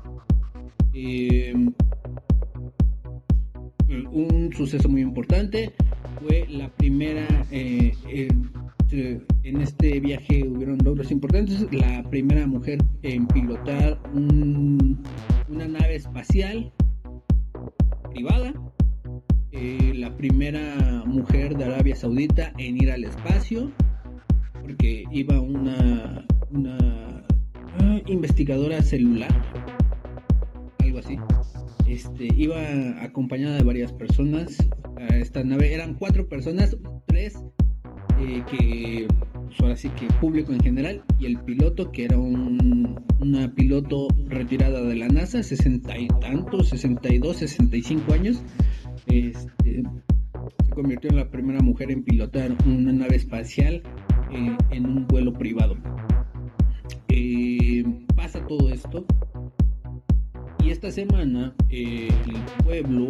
eh, 0.93 1.55
un 4.11 4.53
suceso 4.55 4.89
muy 4.89 5.01
importante 5.01 5.73
fue 6.21 6.45
la 6.49 6.69
primera 6.69 7.25
eh, 7.49 7.93
en 8.91 9.61
este 9.61 9.99
viaje 9.99 10.47
hubieron 10.47 10.77
logros 10.83 11.09
importantes. 11.11 11.65
La 11.71 12.07
primera 12.07 12.45
mujer 12.45 12.77
en 13.01 13.25
pilotar 13.27 13.99
una 14.13 15.67
nave 15.67 15.95
espacial 15.95 16.71
privada. 18.11 18.53
Eh, 19.51 19.93
la 19.95 20.15
primera 20.15 21.03
mujer 21.07 21.57
de 21.57 21.65
Arabia 21.65 21.95
Saudita 21.95 22.53
en 22.59 22.77
ir 22.77 22.91
al 22.91 23.03
espacio 23.03 23.71
porque 24.67 25.05
iba 25.11 25.39
una 25.39 26.25
una 26.51 27.23
ah, 27.79 27.99
investigadora 28.05 28.81
celular 28.81 29.31
algo 30.79 30.99
así 30.99 31.17
este, 31.87 32.27
iba 32.35 33.01
acompañada 33.01 33.55
de 33.55 33.63
varias 33.63 33.93
personas 33.93 34.57
a 34.97 35.17
esta 35.17 35.43
nave. 35.43 35.73
Eran 35.73 35.93
cuatro 35.93 36.27
personas, 36.27 36.75
tres 37.05 37.35
eh, 38.19 38.43
que, 38.51 39.07
pues, 39.33 39.59
ahora 39.61 39.77
sí 39.77 39.89
que 39.89 40.07
público 40.19 40.51
en 40.51 40.59
general, 40.59 41.03
y 41.17 41.27
el 41.27 41.39
piloto, 41.39 41.91
que 41.91 42.05
era 42.05 42.17
un, 42.17 43.01
una 43.21 43.53
piloto 43.53 44.09
retirada 44.27 44.81
de 44.81 44.95
la 44.95 45.07
NASA, 45.07 45.41
sesenta 45.43 45.97
y 45.97 46.07
tantos, 46.19 46.69
62, 46.69 47.37
65 47.37 48.13
años. 48.13 48.43
Este, 49.05 49.83
se 50.65 50.69
convirtió 50.73 51.09
en 51.09 51.15
la 51.15 51.29
primera 51.29 51.61
mujer 51.61 51.89
en 51.91 52.03
pilotar 52.03 52.51
una 52.65 52.91
nave 52.91 53.15
espacial 53.15 53.81
eh, 54.31 54.57
en 54.71 54.85
un 54.85 55.07
vuelo 55.07 55.33
privado. 55.33 55.75
Eh, 57.09 57.83
pasa 58.15 58.45
todo 58.47 58.69
esto 58.69 59.05
y 60.67 60.71
esta 60.71 60.91
semana 60.91 61.55
el 61.69 62.09
pueblo, 62.65 63.07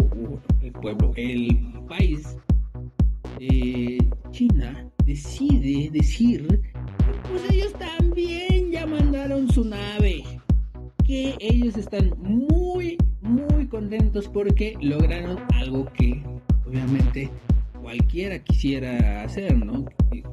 el 0.62 0.72
pueblo, 0.74 1.12
el 1.16 1.58
país, 1.88 2.38
eh, 3.40 3.98
China, 4.30 4.88
decide 5.06 5.90
decir, 5.92 6.62
pues 7.28 7.52
ellos 7.52 7.74
también 7.74 8.72
ya 8.72 8.86
mandaron 8.86 9.52
su 9.52 9.64
nave. 9.64 10.24
Que 11.04 11.36
ellos 11.40 11.78
están 11.78 12.14
muy, 12.20 12.98
muy 13.22 13.66
contentos 13.68 14.28
porque 14.28 14.78
lograron 14.80 15.40
algo 15.56 15.86
que 15.94 16.22
obviamente 16.68 17.30
cualquiera 17.88 18.38
quisiera 18.40 19.24
hacer, 19.24 19.58
¿no? 19.58 19.86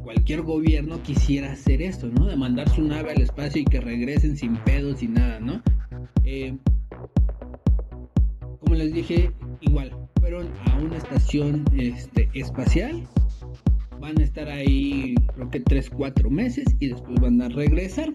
Cualquier 0.02 0.42
gobierno 0.42 1.00
quisiera 1.04 1.52
hacer 1.52 1.82
esto, 1.82 2.08
¿no? 2.08 2.26
De 2.26 2.34
mandar 2.34 2.68
su 2.68 2.82
nave 2.82 3.12
al 3.12 3.22
espacio 3.22 3.62
y 3.62 3.64
que 3.64 3.80
regresen 3.80 4.36
sin 4.36 4.56
pedos 4.64 5.04
y 5.04 5.06
nada, 5.06 5.38
¿no? 5.38 5.62
Eh, 6.24 6.58
como 8.58 8.74
les 8.74 8.92
dije, 8.92 9.30
igual, 9.60 9.96
fueron 10.18 10.48
a 10.66 10.78
una 10.80 10.96
estación 10.96 11.64
este, 11.78 12.28
espacial. 12.34 13.06
Van 14.00 14.18
a 14.18 14.24
estar 14.24 14.48
ahí 14.48 15.14
creo 15.36 15.48
que 15.48 15.62
3-4 15.62 16.28
meses 16.30 16.64
y 16.80 16.88
después 16.88 17.20
van 17.20 17.40
a 17.40 17.48
regresar. 17.50 18.12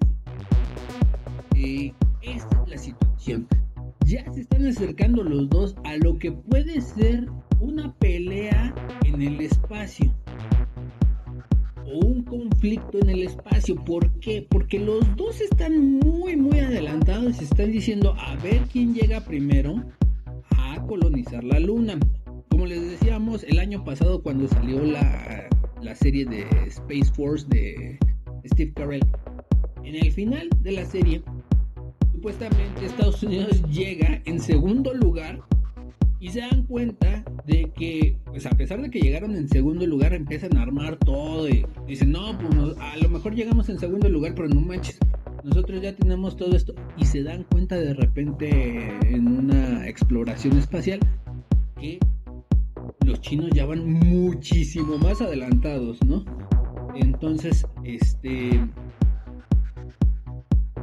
Y 1.56 1.94
esta 2.24 2.62
es 2.64 2.70
la 2.70 2.78
situación. 2.78 3.48
Ya 4.04 4.30
se 4.34 4.42
están 4.42 4.66
acercando 4.66 5.24
los 5.24 5.50
dos 5.50 5.78
a 5.86 5.96
lo 5.96 6.20
que 6.20 6.34
puede 6.34 6.82
ser 6.82 7.30
espacio. 9.90 10.14
O 11.86 12.06
un 12.06 12.24
conflicto 12.24 13.00
en 13.00 13.10
el 13.10 13.24
espacio. 13.24 13.76
¿Por 13.76 14.12
qué? 14.20 14.46
Porque 14.50 14.80
los 14.80 15.04
dos 15.16 15.42
están 15.42 16.00
muy, 16.00 16.36
muy 16.36 16.60
adelantados. 16.60 17.42
Están 17.42 17.72
diciendo 17.72 18.16
a 18.20 18.36
ver 18.38 18.62
quién 18.72 18.94
llega 18.94 19.22
primero 19.22 19.84
colonizar 20.90 21.44
la 21.44 21.60
luna. 21.60 22.00
Como 22.50 22.66
les 22.66 22.82
decíamos, 22.82 23.44
el 23.44 23.60
año 23.60 23.86
pasado 23.86 24.24
cuando 24.24 24.48
salió 24.48 24.82
la, 24.84 25.48
la 25.84 25.96
serie 25.96 26.26
de 26.26 26.42
Space 26.68 27.14
Force 27.14 27.46
de 27.48 28.00
Steve 28.46 28.74
Carell, 28.74 29.06
en 29.84 29.96
el 29.96 30.12
final 30.12 30.50
de 30.62 30.72
la 30.72 30.86
serie, 30.86 31.22
supuestamente 32.12 32.86
Estados 32.86 33.22
Unidos 33.22 33.62
llega 33.70 34.22
en 34.26 34.40
segundo 34.40 34.94
lugar 34.96 35.40
y 36.20 36.30
se 36.30 36.40
dan 36.40 36.64
cuenta 36.64 37.24
de 37.46 37.72
que, 37.76 38.18
pues 38.30 38.46
a 38.46 38.52
pesar 38.52 38.82
de 38.82 38.90
que 38.90 39.00
llegaron 39.00 39.36
en 39.36 39.48
segundo 39.50 39.86
lugar, 39.86 40.14
empiezan 40.14 40.58
a 40.58 40.62
armar 40.62 40.98
todo 40.98 41.50
y 41.50 41.66
dicen, 41.88 42.12
no, 42.12 42.38
pues 42.38 42.78
a 42.80 42.98
lo 42.98 43.10
mejor 43.10 43.36
llegamos 43.36 43.70
en 43.70 43.80
segundo 43.80 44.10
lugar, 44.10 44.34
pero 44.36 44.48
no 44.48 44.62
manches, 44.62 45.00
nosotros 45.44 45.82
ya 45.82 45.96
tenemos 45.96 46.36
todo 46.38 46.56
esto 46.56 46.74
y 46.98 47.06
se 47.06 47.24
dan 47.24 47.44
cuenta 47.44 47.76
de 47.76 47.94
repente 47.94 48.94
en 49.08 49.28
una 49.28 49.88
exploración 49.88 50.58
espacial 50.58 51.00
que 51.80 52.00
los 53.06 53.22
chinos 53.22 53.50
ya 53.54 53.66
van 53.66 53.90
muchísimo 53.90 54.98
más 54.98 55.22
adelantados, 55.22 56.04
¿no? 56.06 56.24
Entonces, 56.96 57.66
este 57.84 58.60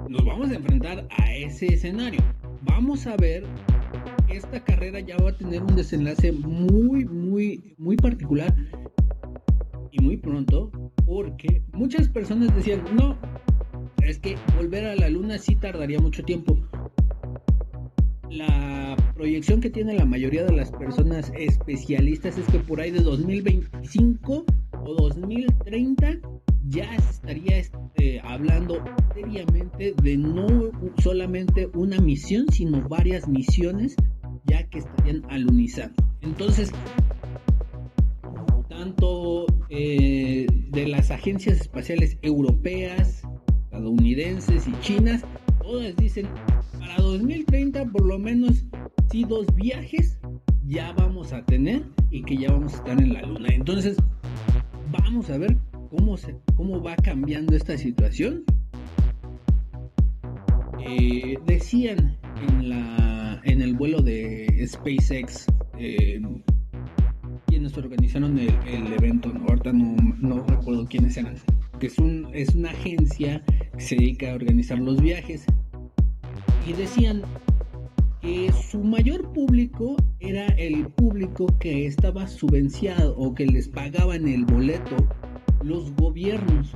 nos 0.09 0.25
vamos 0.25 0.51
a 0.51 0.55
enfrentar 0.55 1.07
a 1.19 1.35
ese 1.35 1.67
escenario. 1.67 2.21
Vamos 2.63 3.07
a 3.07 3.17
ver 3.17 3.45
esta 4.29 4.62
carrera 4.65 5.01
ya 5.01 5.17
va 5.17 5.31
a 5.31 5.37
tener 5.37 5.62
un 5.62 5.77
desenlace 5.77 6.33
muy 6.33 7.05
muy 7.05 7.75
muy 7.79 7.97
particular 7.97 8.55
y 9.91 10.03
muy 10.03 10.17
pronto 10.17 10.71
porque 11.05 11.62
muchas 11.73 12.09
personas 12.09 12.55
decían, 12.55 12.83
"No, 12.95 13.17
es 14.03 14.19
que 14.19 14.37
volver 14.57 14.87
a 14.87 14.97
la 14.97 15.09
luna 15.09 15.39
sí 15.39 15.57
tardaría 15.57 15.99
mucho 15.99 16.25
tiempo. 16.25 16.59
La 18.31 18.97
proyección 19.15 19.61
que 19.61 19.71
tiene 19.71 19.95
la 19.95 20.05
mayoría 20.05 20.45
de 20.45 20.53
las 20.53 20.71
personas 20.71 21.33
especialistas 21.37 22.39
es 22.39 22.47
que 22.47 22.59
por 22.59 22.81
ahí 22.81 22.91
de 22.91 23.01
2025 23.01 24.45
o 24.85 24.95
2030 24.95 26.19
ya 26.69 26.95
estaría 26.97 27.59
este, 27.59 28.21
hablando 28.21 28.83
seriamente 29.15 29.95
de 30.03 30.17
no 30.17 30.71
solamente 31.03 31.69
una 31.75 32.01
misión, 32.01 32.47
sino 32.51 32.87
varias 32.89 33.29
misiones 33.29 33.97
ya 34.47 34.65
que 34.69 34.79
estarían 34.79 35.23
alunizando. 35.29 36.03
Entonces, 36.23 36.73
tanto 38.69 39.47
eh, 39.69 40.47
de 40.71 40.87
las 40.87 41.11
agencias 41.11 41.61
espaciales 41.61 42.19
europeas, 42.23 43.23
estadounidenses 43.65 44.67
y 44.67 44.73
chinas, 44.81 45.23
todas 45.63 45.97
dicen, 45.97 46.29
para 46.79 46.97
2030 46.97 47.85
por 47.87 48.07
lo 48.07 48.19
menos 48.19 48.65
si 49.11 49.25
dos 49.25 49.47
viajes 49.55 50.19
ya 50.67 50.93
vamos 50.93 51.33
a 51.33 51.45
tener 51.45 51.83
y 52.11 52.23
que 52.23 52.37
ya 52.37 52.51
vamos 52.53 52.75
a 52.75 52.77
estar 52.77 53.01
en 53.01 53.15
la 53.15 53.23
luna. 53.23 53.49
Entonces, 53.53 53.97
vamos 54.91 55.31
a 55.31 55.39
ver 55.39 55.57
cómo, 55.91 56.17
cómo 56.55 56.83
va 56.83 56.97
cambiando 56.97 57.57
esta 57.57 57.77
situación. 57.79 58.45
Eh, 60.89 61.39
decían 61.47 62.17
en, 62.49 62.69
la, 62.69 63.16
en 63.44 63.62
el 63.62 63.75
vuelo 63.75 64.01
de 64.03 64.66
SpaceX 64.66 65.46
eh, 65.79 66.20
quienes 67.46 67.77
organizaron 67.77 68.38
el, 68.38 68.92
evento, 68.92 69.33
ahorita 69.49 69.72
no, 69.72 69.96
no 70.20 70.44
recuerdo 70.46 70.87
quiénes 70.87 71.16
eran 71.16 71.37
que 71.79 71.88
es, 71.88 71.99
un, 71.99 72.29
es 72.33 72.55
una 72.55 72.70
agencia 72.70 73.42
que 73.77 73.81
se 73.81 73.96
dedica 73.96 74.33
a 74.33 74.35
organizar 74.35 74.79
los 74.79 75.01
viajes. 75.01 75.44
Y 76.66 76.72
decían 76.72 77.22
que 78.22 78.51
su 78.53 78.83
mayor 78.83 79.33
público 79.33 79.96
era 80.20 80.46
el 80.46 80.88
público 80.88 81.46
que 81.59 81.87
estaba 81.87 82.27
subvenciado 82.27 83.16
o 83.16 83.35
que 83.35 83.46
les 83.46 83.68
pagaban 83.68 84.27
el 84.27 84.44
boleto 84.44 84.96
los 85.62 85.94
gobiernos. 85.96 86.75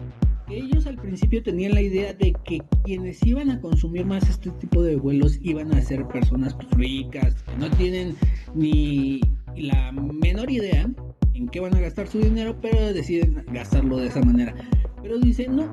Ellos 0.51 0.87
al 0.87 0.97
principio 0.97 1.43
tenían 1.45 1.75
la 1.75 1.81
idea 1.81 2.13
de 2.13 2.35
que 2.45 2.61
quienes 2.83 3.25
iban 3.25 3.51
a 3.51 3.61
consumir 3.61 4.05
más 4.05 4.29
este 4.29 4.51
tipo 4.51 4.83
de 4.83 4.97
vuelos 4.97 5.39
iban 5.43 5.73
a 5.73 5.81
ser 5.81 6.07
personas 6.09 6.57
ricas, 6.73 7.43
que 7.45 7.57
no 7.57 7.71
tienen 7.71 8.17
ni 8.55 9.21
la 9.57 9.93
menor 9.93 10.51
idea 10.51 10.91
en 11.35 11.49
qué 11.49 11.61
van 11.61 11.77
a 11.77 11.81
gastar 11.81 12.09
su 12.09 12.19
dinero, 12.19 12.57
pero 12.61 12.93
deciden 12.93 13.45
gastarlo 13.53 13.99
de 13.99 14.09
esa 14.09 14.23
manera. 14.23 14.55
Pero 15.01 15.19
dice, 15.19 15.47
no, 15.49 15.69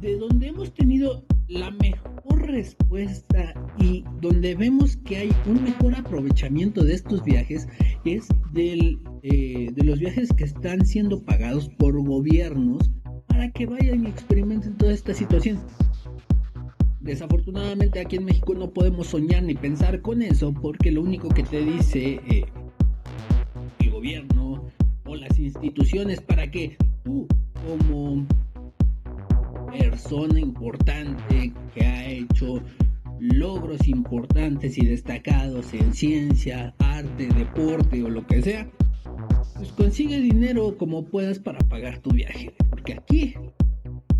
de 0.00 0.16
donde 0.16 0.48
hemos 0.48 0.72
tenido 0.72 1.24
la 1.48 1.70
mejor 1.70 2.46
respuesta 2.46 3.52
y 3.78 4.04
donde 4.22 4.54
vemos 4.54 4.96
que 4.96 5.18
hay 5.18 5.30
un 5.46 5.64
mejor 5.64 5.94
aprovechamiento 5.94 6.82
de 6.82 6.94
estos 6.94 7.22
viajes 7.24 7.68
es 8.04 8.26
del, 8.52 8.98
eh, 9.22 9.70
de 9.72 9.84
los 9.84 9.98
viajes 9.98 10.30
que 10.32 10.44
están 10.44 10.84
siendo 10.86 11.22
pagados 11.22 11.68
por 11.78 12.02
gobiernos 12.02 12.90
para 13.38 13.52
que 13.52 13.66
vayan 13.66 14.04
y 14.04 14.08
experimenten 14.08 14.76
toda 14.76 14.92
esta 14.92 15.14
situación. 15.14 15.60
Desafortunadamente 16.98 18.00
aquí 18.00 18.16
en 18.16 18.24
México 18.24 18.52
no 18.52 18.68
podemos 18.70 19.06
soñar 19.06 19.44
ni 19.44 19.54
pensar 19.54 20.02
con 20.02 20.22
eso 20.22 20.52
porque 20.52 20.90
lo 20.90 21.02
único 21.02 21.28
que 21.28 21.44
te 21.44 21.60
dice 21.64 22.20
eh, 22.28 22.44
el 23.78 23.90
gobierno 23.92 24.64
o 25.04 25.14
las 25.14 25.38
instituciones 25.38 26.20
para 26.20 26.50
que 26.50 26.76
tú 27.04 27.28
como 27.64 28.26
persona 29.70 30.40
importante 30.40 31.52
que 31.76 31.84
ha 31.84 32.08
hecho 32.08 32.60
logros 33.20 33.86
importantes 33.86 34.76
y 34.78 34.84
destacados 34.84 35.72
en 35.74 35.94
ciencia, 35.94 36.74
arte, 36.80 37.28
deporte 37.28 38.02
o 38.02 38.08
lo 38.08 38.26
que 38.26 38.42
sea, 38.42 38.68
pues 39.58 39.72
consigue 39.72 40.20
dinero 40.20 40.76
como 40.78 41.04
puedas 41.04 41.40
para 41.40 41.58
pagar 41.58 41.98
tu 41.98 42.10
viaje. 42.10 42.54
Porque 42.70 42.94
aquí 42.94 43.34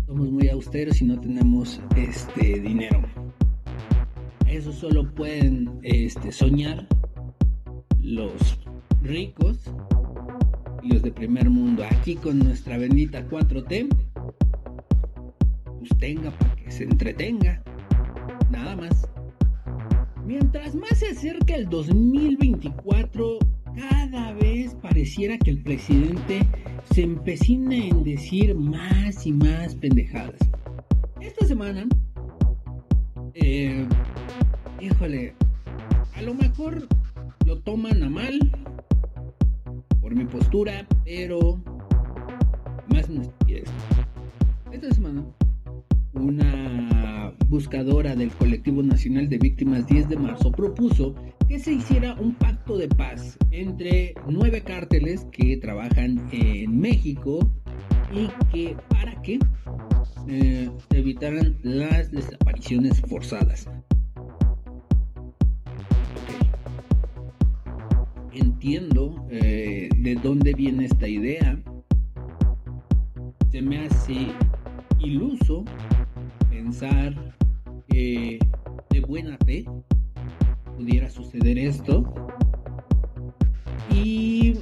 somos 0.05 0.29
muy 0.29 0.49
austeros 0.49 1.01
y 1.01 1.05
no 1.05 1.19
tenemos 1.19 1.81
este 1.95 2.59
dinero. 2.59 3.01
Eso 4.47 4.73
solo 4.73 5.09
pueden 5.15 5.79
este, 5.83 6.33
soñar 6.33 6.87
los 8.01 8.33
ricos 9.01 9.59
y 10.83 10.91
los 10.91 11.01
de 11.03 11.11
primer 11.11 11.49
mundo. 11.49 11.85
Aquí 11.89 12.15
con 12.15 12.39
nuestra 12.39 12.77
bendita 12.77 13.25
4T 13.29 13.87
pues 15.77 15.89
tenga 15.99 16.31
para 16.31 16.55
que 16.57 16.69
se 16.69 16.83
entretenga. 16.83 17.63
Nada 18.51 18.75
más. 18.75 19.07
Mientras 20.25 20.75
más 20.75 20.99
se 20.99 21.11
acerca 21.11 21.55
el 21.55 21.69
2024, 21.69 23.39
cada 23.75 24.33
vez 24.33 24.75
pareciera 24.75 25.37
que 25.37 25.51
el 25.51 25.61
presidente 25.61 26.45
se 26.93 27.03
empecina 27.03 27.75
en 27.75 28.03
decir 28.03 28.55
más 28.55 29.25
y 29.25 29.33
más 29.33 29.75
pendejadas. 29.75 30.39
Esta 31.21 31.45
semana, 31.45 31.87
eh, 33.33 33.85
híjole, 34.81 35.33
a 36.15 36.21
lo 36.21 36.33
mejor 36.33 36.87
lo 37.45 37.59
toman 37.59 38.03
a 38.03 38.09
mal 38.09 38.39
por 40.01 40.15
mi 40.15 40.25
postura, 40.25 40.87
pero 41.05 41.61
más 42.87 43.09
una 43.09 43.21
estupidez. 43.21 43.69
Esta 44.71 44.91
semana 44.93 45.25
una 46.13 47.33
buscadora 47.47 48.15
del 48.15 48.31
Colectivo 48.31 48.81
Nacional 48.81 49.29
de 49.29 49.37
Víctimas 49.37 49.87
10 49.87 50.09
de 50.09 50.17
marzo 50.17 50.51
propuso 50.51 51.15
que 51.49 51.57
se 51.57 51.73
hiciera 51.73 52.13
un 52.13 52.35
pacto 52.35 52.77
de 52.77 52.87
paz 52.87 53.35
entre 53.49 54.13
nueve 54.27 54.61
cárteles 54.61 55.25
que 55.31 55.57
trabajan 55.57 56.29
en 56.31 56.79
México 56.79 57.39
y 58.13 58.27
que 58.53 58.77
para 58.87 59.19
que 59.23 59.39
eh, 60.27 60.69
evitaran 60.91 61.57
las 61.63 62.11
desapariciones 62.11 63.01
forzadas. 63.01 63.67
Entiendo 68.31 69.25
eh, 69.31 69.89
de 69.97 70.15
dónde 70.21 70.53
viene 70.53 70.85
esta 70.85 71.07
idea. 71.07 71.59
Se 73.51 73.63
me 73.63 73.87
hace 73.87 74.27
iluso 74.99 75.65
pensar 76.51 77.33
de 77.87 78.39
buena 79.07 79.35
fe 79.45 79.65
pudiera 80.79 81.09
suceder 81.09 81.57
esto. 81.57 82.05
Y 83.93 84.53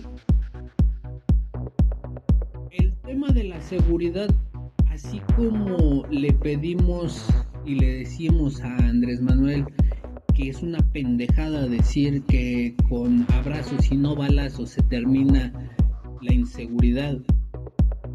el 2.72 2.94
tema 3.06 3.28
de 3.30 3.44
la 3.44 3.62
seguridad, 3.62 4.28
así 4.90 5.22
como 5.36 6.04
le 6.10 6.34
pedimos 6.34 7.28
y 7.66 7.76
le 7.76 8.00
decimos 8.00 8.62
a 8.62 8.76
Andrés 8.78 9.22
Manuel 9.22 9.66
que 10.34 10.50
es 10.50 10.62
una 10.62 10.80
pendejada 10.92 11.68
decir 11.68 12.24
que 12.24 12.76
con 12.90 13.26
abrazos 13.34 13.92
y 13.92 13.98
no 13.98 14.16
balazos 14.16 14.70
se 14.70 14.84
termina 14.84 15.52
la 16.22 16.34
inseguridad, 16.34 17.18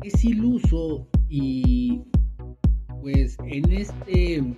es 0.04 0.24
iluso 0.24 1.08
y 1.28 2.00
pues 3.00 3.36
en 3.44 3.72
este 3.72 4.56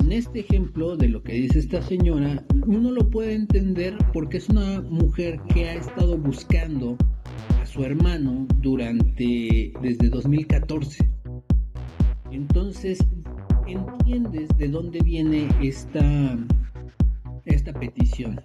en 0.00 0.12
este 0.12 0.40
ejemplo 0.40 0.96
de 0.96 1.08
lo 1.08 1.22
que 1.22 1.32
dice 1.32 1.58
esta 1.58 1.82
señora, 1.82 2.44
uno 2.66 2.90
lo 2.90 3.08
puede 3.10 3.34
entender 3.34 3.96
porque 4.12 4.38
es 4.38 4.48
una 4.48 4.80
mujer 4.82 5.40
que 5.52 5.68
ha 5.68 5.74
estado 5.74 6.16
buscando 6.16 6.96
a 7.60 7.66
su 7.66 7.84
hermano 7.84 8.46
durante 8.60 9.72
desde 9.82 10.08
2014. 10.08 11.10
Entonces, 12.30 12.98
entiendes 13.66 14.48
de 14.56 14.68
dónde 14.68 15.00
viene 15.00 15.48
esta 15.62 16.38
esta 17.44 17.72
petición. 17.72 18.40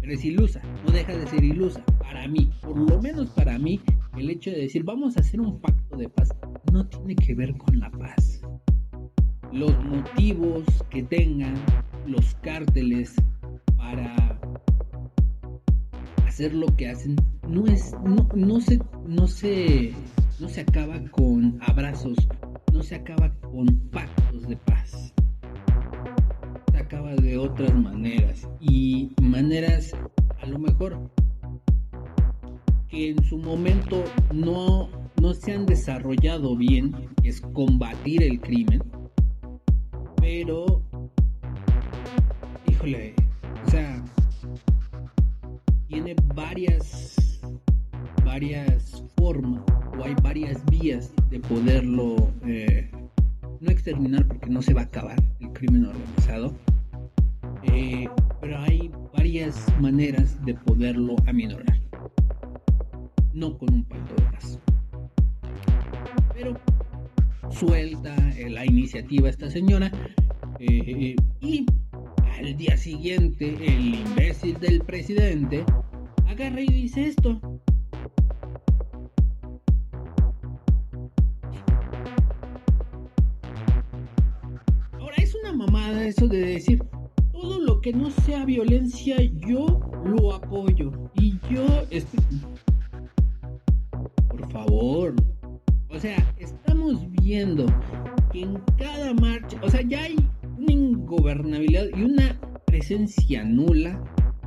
Pero 0.00 0.12
es 0.12 0.24
ilusa, 0.24 0.62
no 0.84 0.92
deja 0.92 1.16
de 1.16 1.26
ser 1.26 1.42
ilusa. 1.42 1.84
Para 1.98 2.28
mí, 2.28 2.50
por 2.62 2.78
lo 2.78 3.02
menos 3.02 3.30
para 3.30 3.58
mí, 3.58 3.80
el 4.16 4.30
hecho 4.30 4.50
de 4.50 4.58
decir 4.58 4.84
vamos 4.84 5.16
a 5.16 5.20
hacer 5.20 5.40
un 5.40 5.60
pacto 5.60 5.96
de 5.96 6.08
paz 6.08 6.30
no 6.72 6.86
tiene 6.86 7.16
que 7.16 7.34
ver 7.34 7.56
con 7.56 7.78
la 7.78 7.90
paz. 7.90 8.35
Los 9.52 9.72
motivos 9.84 10.64
que 10.90 11.02
tengan 11.02 11.54
los 12.06 12.34
cárteles 12.36 13.14
para 13.76 14.38
hacer 16.26 16.54
lo 16.54 16.66
que 16.76 16.88
hacen 16.90 17.16
no 17.48 17.66
es 17.66 17.94
no, 18.04 18.28
no 18.34 18.60
se 18.60 18.78
no 19.06 19.26
se 19.26 19.94
no 20.38 20.48
se 20.48 20.60
acaba 20.60 21.00
con 21.10 21.58
abrazos, 21.66 22.16
no 22.72 22.82
se 22.82 22.96
acaba 22.96 23.32
con 23.40 23.66
pactos 23.90 24.42
de 24.46 24.56
paz. 24.56 25.14
Se 26.72 26.78
acaba 26.78 27.14
de 27.14 27.38
otras 27.38 27.74
maneras 27.74 28.46
y 28.60 29.12
maneras 29.22 29.92
a 30.42 30.46
lo 30.46 30.58
mejor 30.58 31.10
que 32.88 33.10
en 33.10 33.24
su 33.24 33.38
momento 33.38 34.04
no, 34.32 34.88
no 35.20 35.34
se 35.34 35.52
han 35.52 35.66
desarrollado 35.66 36.56
bien, 36.56 36.94
es 37.22 37.40
combatir 37.40 38.22
el 38.22 38.40
crimen, 38.40 38.82
pero, 40.26 40.82
híjole, 42.68 43.14
o 43.64 43.70
sea, 43.70 44.02
tiene 45.86 46.16
varias, 46.34 47.16
varias 48.24 49.04
formas 49.16 49.62
o 49.96 50.02
hay 50.02 50.16
varias 50.24 50.60
vías 50.66 51.12
de 51.30 51.38
poderlo 51.38 52.16
eh, 52.44 52.90
no 53.60 53.70
exterminar 53.70 54.26
porque 54.26 54.50
no 54.50 54.62
se 54.62 54.74
va 54.74 54.80
a 54.80 54.84
acabar 54.86 55.16
el 55.38 55.52
crimen 55.52 55.86
organizado. 55.86 56.52
Eh, 57.62 58.08
pero 58.40 58.58
hay 58.58 58.90
varias 59.16 59.64
maneras 59.80 60.44
de 60.44 60.54
poderlo 60.54 61.14
aminorar 61.28 61.80
no 63.32 63.56
con 63.56 63.72
un 63.72 63.84
pacto 63.84 64.14
de 64.16 64.22
paz. 64.32 64.58
Pero 66.34 66.56
suelta 67.50 68.14
eh, 68.36 68.50
la 68.50 68.64
iniciativa 68.64 69.28
esta 69.28 69.50
señora 69.50 69.90
eh, 70.58 71.16
y 71.40 71.66
al 72.38 72.56
día 72.56 72.76
siguiente 72.76 73.56
el 73.60 73.94
imbécil 73.94 74.58
del 74.60 74.80
presidente 74.80 75.64
agarra 76.26 76.60
y 76.60 76.66
dice 76.66 77.06
esto. 77.06 77.40
Ahora 84.92 85.16
es 85.16 85.34
una 85.34 85.52
mamada 85.52 86.06
eso 86.06 86.28
de 86.28 86.40
decir 86.40 86.82
todo 87.32 87.60
lo 87.60 87.80
que 87.80 87.92
no 87.92 88.10
sea 88.10 88.44
violencia 88.44 89.16
yo 89.46 89.80
lo 90.04 90.34
apoyo 90.34 90.90
y 91.14 91.38
yo 91.50 91.64
estoy 91.90 92.20
favor. 94.56 95.14
O 95.90 95.98
sea, 95.98 96.16
viendo 97.26 97.66
que 98.30 98.42
en 98.42 98.60
cada 98.78 99.12
marcha, 99.12 99.58
o 99.60 99.68
sea, 99.68 99.82
ya 99.82 100.04
hay 100.04 100.14
una 100.58 100.72
ingobernabilidad 100.72 101.86
y 101.96 102.02
una 102.02 102.38
presencia 102.66 103.42
nula 103.42 104.00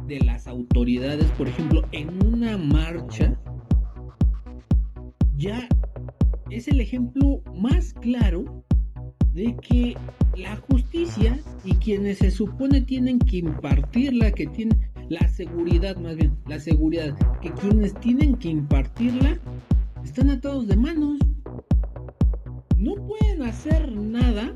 de 0.08 0.22
las 0.22 0.48
autoridades, 0.48 1.26
por 1.32 1.50
ejemplo, 1.50 1.84
en 1.92 2.26
una 2.26 2.58
marcha, 2.58 3.38
ya 5.36 5.68
es 6.52 6.70
el 6.70 6.80
ejemplo 6.80 7.42
más 7.54 7.94
claro 7.96 8.64
de 9.34 9.58
que 9.58 9.98
la 10.38 10.56
justicia 10.56 11.38
y 11.66 11.74
quienes 11.74 12.20
se 12.20 12.32
supone 12.32 12.80
tienen 12.80 13.20
que 13.20 13.40
impartirla, 13.40 14.32
que 14.32 14.48
tienen 14.48 14.80
la 15.10 15.28
seguridad 15.28 15.98
más 15.98 16.16
bien, 16.16 16.32
la 16.48 16.60
seguridad, 16.60 17.14
que 17.42 17.52
quienes 17.52 17.94
tienen 17.96 18.36
que 18.36 18.48
impartirla 18.48 19.38
están 20.02 20.30
atados 20.30 20.66
de 20.70 20.78
manos. 20.78 21.20
No 22.80 22.96
pueden 22.96 23.44
hacer 23.44 23.92
nada 23.92 24.56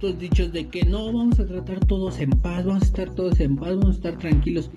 estos 0.00 0.18
dichos 0.18 0.50
de 0.50 0.66
que 0.66 0.82
no, 0.84 1.12
vamos 1.12 1.38
a 1.40 1.46
tratar 1.46 1.80
todos 1.80 2.20
en 2.20 2.30
paz, 2.30 2.64
vamos 2.64 2.84
a 2.84 2.86
estar 2.86 3.14
todos 3.14 3.38
en 3.38 3.56
paz, 3.56 3.76
vamos 3.76 3.88
a 3.88 3.98
estar 3.98 4.16
tranquilos. 4.16 4.70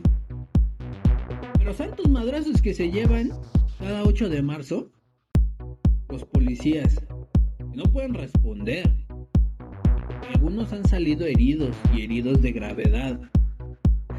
Pero 1.58 1.74
santos 1.74 2.10
madrazos 2.10 2.62
que 2.62 2.74
se 2.74 2.92
llevan 2.92 3.32
cada 3.80 4.04
8 4.04 4.28
de 4.28 4.42
marzo, 4.42 4.92
los 6.10 6.26
policías, 6.26 7.02
no 7.74 7.84
pueden 7.84 8.16
responder. 8.16 8.92
Algunos 10.34 10.74
han 10.74 10.86
salido 10.86 11.26
heridos 11.26 11.74
y 11.96 12.02
heridos 12.02 12.42
de 12.42 12.52
gravedad. 12.52 13.22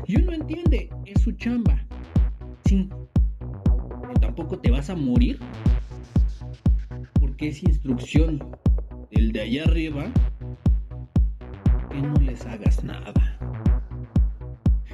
Y 0.06 0.22
uno 0.22 0.32
entiende, 0.32 0.88
es 1.04 1.20
su 1.20 1.32
chamba. 1.32 1.86
Sí. 2.64 2.88
Tampoco 4.22 4.58
te 4.58 4.70
vas 4.70 4.88
a 4.88 4.96
morir. 4.96 5.38
Porque 7.34 7.48
es 7.48 7.64
instrucción 7.64 8.38
del 9.10 9.32
de 9.32 9.40
allá 9.40 9.64
arriba 9.64 10.06
que 11.90 12.00
no 12.00 12.14
les 12.20 12.46
hagas 12.46 12.84
nada. 12.84 13.12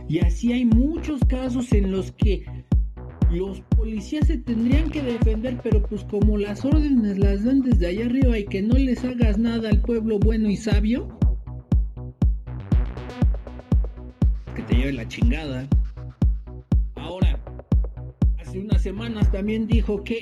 Y 0.08 0.20
así 0.20 0.50
hay 0.50 0.64
muchos 0.64 1.20
casos 1.28 1.70
en 1.74 1.92
los 1.92 2.12
que 2.12 2.46
los 3.30 3.60
policías 3.76 4.26
se 4.26 4.38
tendrían 4.38 4.88
que 4.88 5.02
defender, 5.02 5.60
pero 5.62 5.82
pues 5.82 6.02
como 6.04 6.38
las 6.38 6.64
órdenes 6.64 7.18
las 7.18 7.44
dan 7.44 7.60
desde 7.60 7.88
allá 7.88 8.06
arriba 8.06 8.38
y 8.38 8.46
que 8.46 8.62
no 8.62 8.74
les 8.78 9.04
hagas 9.04 9.36
nada 9.36 9.68
al 9.68 9.82
pueblo 9.82 10.18
bueno 10.18 10.48
y 10.48 10.56
sabio, 10.56 11.08
que 14.56 14.62
te 14.62 14.76
lleve 14.76 14.94
la 14.94 15.06
chingada. 15.06 15.68
Ahora, 16.94 17.38
hace 18.38 18.60
unas 18.60 18.80
semanas 18.80 19.30
también 19.30 19.66
dijo 19.66 20.02
que 20.02 20.20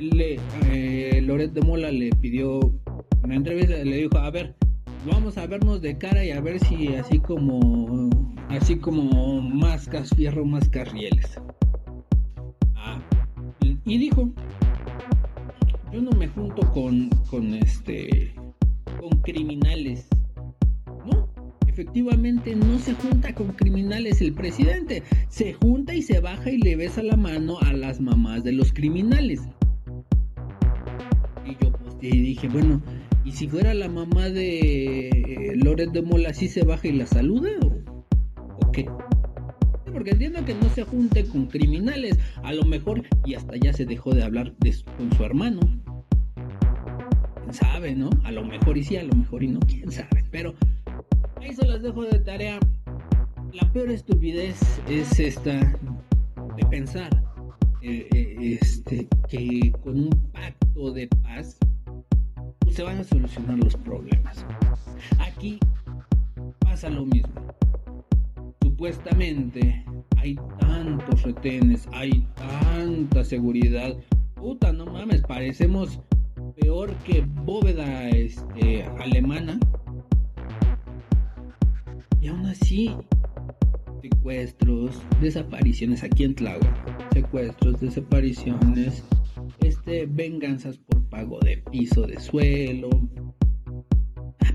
le, 0.00 0.38
eh, 0.66 1.22
de 1.52 1.60
Mola 1.62 1.90
le 1.90 2.10
pidió 2.10 2.60
una 3.22 3.34
entrevista, 3.34 3.76
le 3.84 3.96
dijo, 3.96 4.18
a 4.18 4.30
ver, 4.30 4.54
vamos 5.10 5.38
a 5.38 5.46
vernos 5.46 5.80
de 5.80 5.96
cara 5.96 6.24
y 6.24 6.30
a 6.30 6.40
ver 6.40 6.58
si 6.60 6.88
así 6.94 7.18
como 7.18 8.10
así 8.48 8.76
como 8.76 9.40
más 9.40 9.88
fierro, 10.16 10.44
más 10.44 10.68
carrieles. 10.68 11.38
Ah, 12.74 13.00
y 13.84 13.98
dijo, 13.98 14.30
yo 15.92 16.00
no 16.00 16.10
me 16.12 16.28
junto 16.28 16.62
con, 16.72 17.08
con 17.30 17.54
este, 17.54 18.34
con 19.00 19.20
criminales. 19.22 20.08
No, 20.86 21.28
efectivamente 21.66 22.54
no 22.56 22.78
se 22.78 22.94
junta 22.94 23.34
con 23.34 23.48
criminales 23.52 24.20
el 24.20 24.32
presidente. 24.32 25.02
Se 25.28 25.52
junta 25.54 25.94
y 25.94 26.02
se 26.02 26.20
baja 26.20 26.50
y 26.50 26.58
le 26.58 26.76
besa 26.76 27.02
la 27.02 27.16
mano 27.16 27.58
a 27.60 27.72
las 27.72 28.00
mamás 28.00 28.44
de 28.44 28.52
los 28.52 28.72
criminales. 28.72 29.40
Y 32.00 32.10
dije, 32.20 32.48
bueno, 32.48 32.80
¿y 33.24 33.32
si 33.32 33.46
fuera 33.46 33.74
la 33.74 33.88
mamá 33.88 34.30
de 34.30 35.08
eh, 35.08 35.52
Loret 35.56 35.90
de 35.90 36.02
Mola, 36.02 36.32
sí 36.32 36.48
se 36.48 36.62
baja 36.62 36.88
y 36.88 36.92
la 36.92 37.06
saluda? 37.06 37.50
¿O, 38.36 38.72
qué? 38.72 38.86
Porque 39.92 40.10
entiendo 40.10 40.44
que 40.44 40.54
no 40.54 40.68
se 40.70 40.84
junte 40.84 41.24
con 41.26 41.46
criminales, 41.46 42.18
a 42.42 42.52
lo 42.52 42.64
mejor, 42.64 43.02
y 43.24 43.34
hasta 43.34 43.56
ya 43.56 43.72
se 43.72 43.84
dejó 43.84 44.14
de 44.14 44.22
hablar 44.22 44.54
con 44.96 45.12
su 45.12 45.24
hermano. 45.24 45.60
¿Quién 47.42 47.54
sabe, 47.54 47.94
no? 47.94 48.08
A 48.24 48.30
lo 48.30 48.44
mejor 48.44 48.78
y 48.78 48.84
sí, 48.84 48.96
a 48.96 49.02
lo 49.02 49.14
mejor 49.14 49.42
y 49.42 49.48
no, 49.48 49.60
quién 49.60 49.90
sabe. 49.90 50.24
Pero 50.30 50.54
ahí 51.36 51.52
se 51.52 51.66
las 51.66 51.82
dejo 51.82 52.04
de 52.04 52.18
tarea. 52.20 52.58
La 53.52 53.70
peor 53.72 53.90
estupidez 53.90 54.58
es 54.88 55.18
esta 55.18 55.76
de 56.56 56.64
pensar 56.70 57.10
eh, 57.82 58.06
eh, 58.14 58.58
este, 58.60 59.08
que 59.28 59.72
con 59.82 59.98
un 59.98 60.30
pacto 60.32 60.92
de 60.92 61.08
paz 61.08 61.58
se 62.70 62.82
van 62.82 62.98
a 62.98 63.04
solucionar 63.04 63.58
los 63.58 63.76
problemas. 63.76 64.44
Aquí 65.18 65.58
pasa 66.60 66.88
lo 66.88 67.04
mismo. 67.04 67.34
Supuestamente 68.62 69.84
hay 70.16 70.36
tantos 70.58 71.22
retenes, 71.22 71.88
hay 71.92 72.26
tanta 72.34 73.24
seguridad. 73.24 73.96
Puta, 74.34 74.72
no 74.72 74.86
mames, 74.86 75.22
parecemos 75.22 76.00
peor 76.60 76.94
que 77.04 77.24
bóveda 77.44 78.08
este, 78.10 78.84
alemana. 78.98 79.58
Y 82.20 82.28
aún 82.28 82.46
así, 82.46 82.94
secuestros, 84.02 85.00
desapariciones 85.20 86.02
aquí 86.02 86.24
en 86.24 86.34
Tláhuac, 86.34 87.12
secuestros, 87.12 87.80
desapariciones, 87.80 89.04
este, 89.62 90.06
venganzas 90.06 90.78
por 90.78 91.02
pago 91.08 91.38
de 91.40 91.58
piso 91.70 92.06
de 92.06 92.18
suelo. 92.20 92.90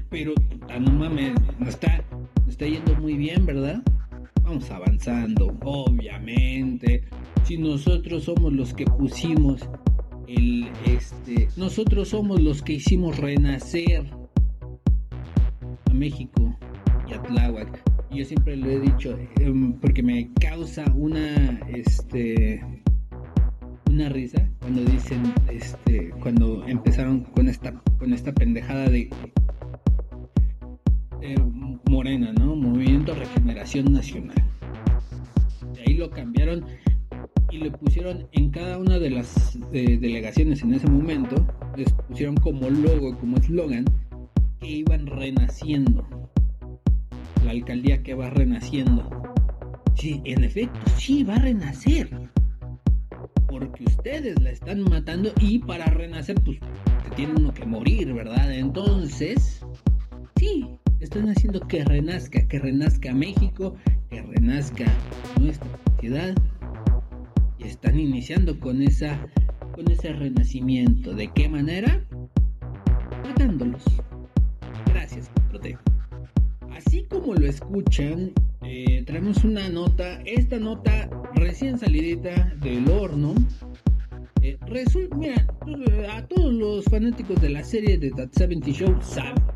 Pero, 0.10 0.34
no 0.80 0.92
mames, 0.92 1.34
no 1.60 1.68
está, 1.68 2.04
está 2.48 2.66
yendo 2.66 2.96
muy 2.96 3.16
bien, 3.16 3.46
¿verdad? 3.46 3.84
Vamos 4.44 4.70
avanzando, 4.72 5.58
obviamente. 5.64 7.04
Si 7.44 7.58
nosotros 7.58 8.24
somos 8.24 8.54
los 8.54 8.74
que 8.74 8.86
pusimos 8.86 9.68
el, 10.28 10.68
este, 10.86 11.50
nosotros 11.58 12.10
somos 12.10 12.42
los 12.42 12.62
que 12.62 12.74
hicimos 12.74 13.18
renacer 13.18 14.06
a 15.90 15.94
México 15.94 16.58
y 17.10 17.14
a 17.14 17.22
Tláhuac. 17.22 17.84
Yo 18.12 18.24
siempre 18.24 18.56
lo 18.56 18.70
he 18.70 18.80
dicho, 18.80 19.18
em, 19.40 19.74
porque 19.74 20.02
me 20.02 20.32
causa 20.40 20.86
una, 20.96 21.60
este, 21.74 22.62
una 23.96 24.10
risa 24.10 24.46
cuando 24.60 24.84
dicen, 24.84 25.34
este, 25.50 26.10
cuando 26.20 26.68
empezaron 26.68 27.22
con 27.22 27.48
esta, 27.48 27.72
con 27.98 28.12
esta 28.12 28.34
pendejada 28.34 28.90
de 28.90 29.10
Morena, 31.90 32.34
¿no? 32.34 32.58
Movimiento 32.58 33.16
Regeneración 33.16 33.94
Nacional. 33.94 34.36
De 35.74 35.82
ahí 35.88 35.94
lo 35.94 36.10
cambiaron 36.10 36.66
y 37.50 37.60
le 37.60 37.72
pusieron 37.72 38.28
en 38.34 38.52
cada 38.52 38.80
una 38.80 39.00
de 39.00 39.12
las 39.12 39.58
delegaciones 39.72 40.62
en 40.62 40.74
ese 40.74 40.88
momento, 40.88 41.48
les 41.78 41.90
pusieron 41.94 42.36
como 42.36 42.70
logo, 42.70 43.18
como 43.18 43.38
eslogan, 43.38 43.86
que 44.60 44.68
iban 44.68 45.08
renaciendo. 45.08 46.06
La 47.46 47.52
alcaldía 47.52 48.04
que 48.04 48.14
va 48.14 48.30
renaciendo. 48.30 49.10
Sí, 49.94 50.20
en 50.26 50.44
efecto, 50.44 50.82
sí, 50.98 51.24
va 51.24 51.36
a 51.36 51.40
renacer 51.40 52.35
porque 53.48 53.84
ustedes 53.84 54.42
la 54.42 54.52
están 54.52 54.82
matando 54.84 55.32
y 55.40 55.60
para 55.60 55.86
renacer 55.86 56.36
pues 56.44 56.60
tiene 57.16 57.34
uno 57.38 57.54
que 57.54 57.66
morir, 57.66 58.14
¿verdad? 58.14 58.54
Entonces, 58.54 59.66
sí, 60.36 60.68
están 61.00 61.30
haciendo 61.30 61.60
que 61.62 61.84
renazca, 61.86 62.48
que 62.48 62.60
renazca 62.60 63.14
México, 63.14 63.76
que 64.10 64.22
renazca 64.22 64.86
nuestra 65.40 65.70
sociedad 65.92 66.36
y 67.58 67.64
están 67.64 68.00
iniciando 68.00 68.60
con 68.60 68.82
esa 68.82 69.20
con 69.74 69.92
ese 69.92 70.14
renacimiento. 70.14 71.14
¿De 71.14 71.28
qué 71.34 71.50
manera? 71.50 72.06
Matándolos. 73.24 73.84
Gracias, 74.88 75.30
Prote. 75.50 75.78
Así 76.72 77.04
como 77.04 77.34
lo 77.34 77.46
escuchan, 77.46 78.32
eh, 78.68 79.04
traemos 79.06 79.44
una 79.44 79.70
nota. 79.70 80.22
Esta 80.26 80.58
nota 80.58 81.10
recién 81.36 81.78
salidita 81.78 82.54
del 82.62 82.90
horno. 82.90 83.36
Eh, 84.42 84.58
mira, 85.18 85.48
a 86.12 86.28
todos 86.28 86.54
los 86.54 86.86
fanáticos 86.86 87.40
de 87.42 87.50
la 87.50 87.64
serie 87.64 87.98
de 87.98 88.12
That 88.12 88.30
70 88.32 88.72
Show 88.72 88.96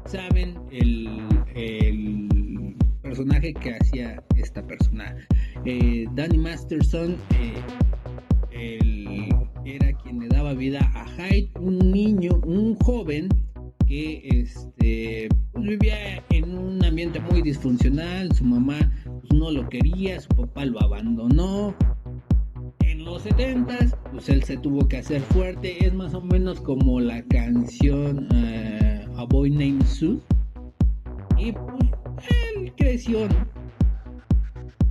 saben, 0.05 0.55
el, 0.71 2.75
personaje 3.01 3.53
que 3.53 3.75
hacía 3.75 4.23
esta 4.35 4.65
persona. 4.65 5.15
Eh, 5.65 6.05
Danny 6.13 6.37
Masterson 6.37 7.15
era 9.65 9.93
quien 10.03 10.19
le 10.19 10.27
daba 10.27 10.53
vida 10.53 10.79
a 10.93 11.05
Hyde, 11.17 11.49
un 11.59 11.91
niño, 11.91 12.39
un 12.45 12.75
joven 12.75 13.29
que 13.89 14.21
este, 14.23 15.27
pues, 15.51 15.65
vivía 15.65 16.23
en 16.29 16.55
un 16.55 16.85
ambiente 16.85 17.19
muy 17.19 17.41
disfuncional, 17.41 18.31
su 18.33 18.45
mamá 18.45 18.79
no 19.33 19.51
lo 19.51 19.67
quería, 19.69 20.19
su 20.19 20.29
papá 20.29 20.65
lo 20.65 20.81
abandonó. 20.81 21.75
En 22.81 23.05
los 23.05 23.23
70 23.23 23.77
pues 24.11 24.29
él 24.29 24.43
se 24.43 24.57
tuvo 24.57 24.87
que 24.87 24.97
hacer 24.97 25.21
fuerte, 25.21 25.85
es 25.85 25.93
más 25.93 26.13
o 26.13 26.21
menos 26.21 26.59
como 26.59 26.99
la 26.99 27.21
canción 27.23 28.27
eh, 28.33 29.05
A 29.15 29.23
Boy 29.23 29.51
Named 29.51 29.85
Sue. 29.85 30.19
Y 31.37 31.51
pues 31.53 32.27
él 32.55 32.73
creció, 32.75 33.27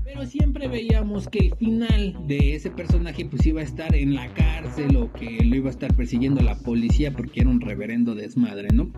pero 0.04 0.24
siempre 0.24 0.66
veíamos 0.68 1.28
que 1.28 1.38
el 1.40 1.54
final 1.56 2.16
de 2.26 2.54
ese 2.54 2.70
personaje 2.70 3.26
pues 3.26 3.44
iba 3.44 3.60
a 3.60 3.64
estar 3.64 3.94
en 3.94 4.14
la 4.14 4.32
cárcel 4.32 4.96
o 4.96 5.12
que 5.12 5.44
lo 5.44 5.56
iba 5.56 5.68
a 5.68 5.72
estar 5.72 5.94
persiguiendo 5.94 6.40
la 6.40 6.58
policía 6.58 7.12
porque 7.12 7.40
era 7.40 7.50
un 7.50 7.60
reverendo 7.60 8.14
desmadre, 8.14 8.68
¿no? 8.72 8.90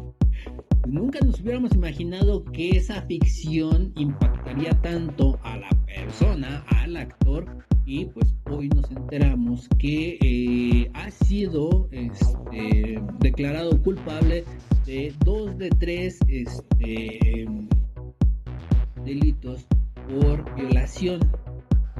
Nunca 0.87 1.21
nos 1.25 1.41
hubiéramos 1.41 1.73
imaginado 1.75 2.45
que 2.45 2.71
esa 2.71 3.03
ficción 3.03 3.93
impactaría 3.97 4.71
tanto 4.83 5.39
a 5.43 5.57
la 5.57 5.71
persona, 5.87 6.65
al 6.69 6.97
actor, 6.97 7.47
y 7.85 8.05
pues 8.07 8.35
hoy 8.45 8.69
nos 8.69 8.91
enteramos 8.91 9.69
que 9.79 10.19
eh, 10.21 10.91
ha 10.95 11.11
sido 11.11 11.89
este, 11.91 13.03
declarado 13.19 13.83
culpable 13.83 14.45
de 14.87 15.13
dos 15.25 15.57
de 15.59 15.71
tres 15.71 16.19
este, 16.29 17.49
delitos 19.05 19.67
por 20.09 20.55
violación 20.55 21.21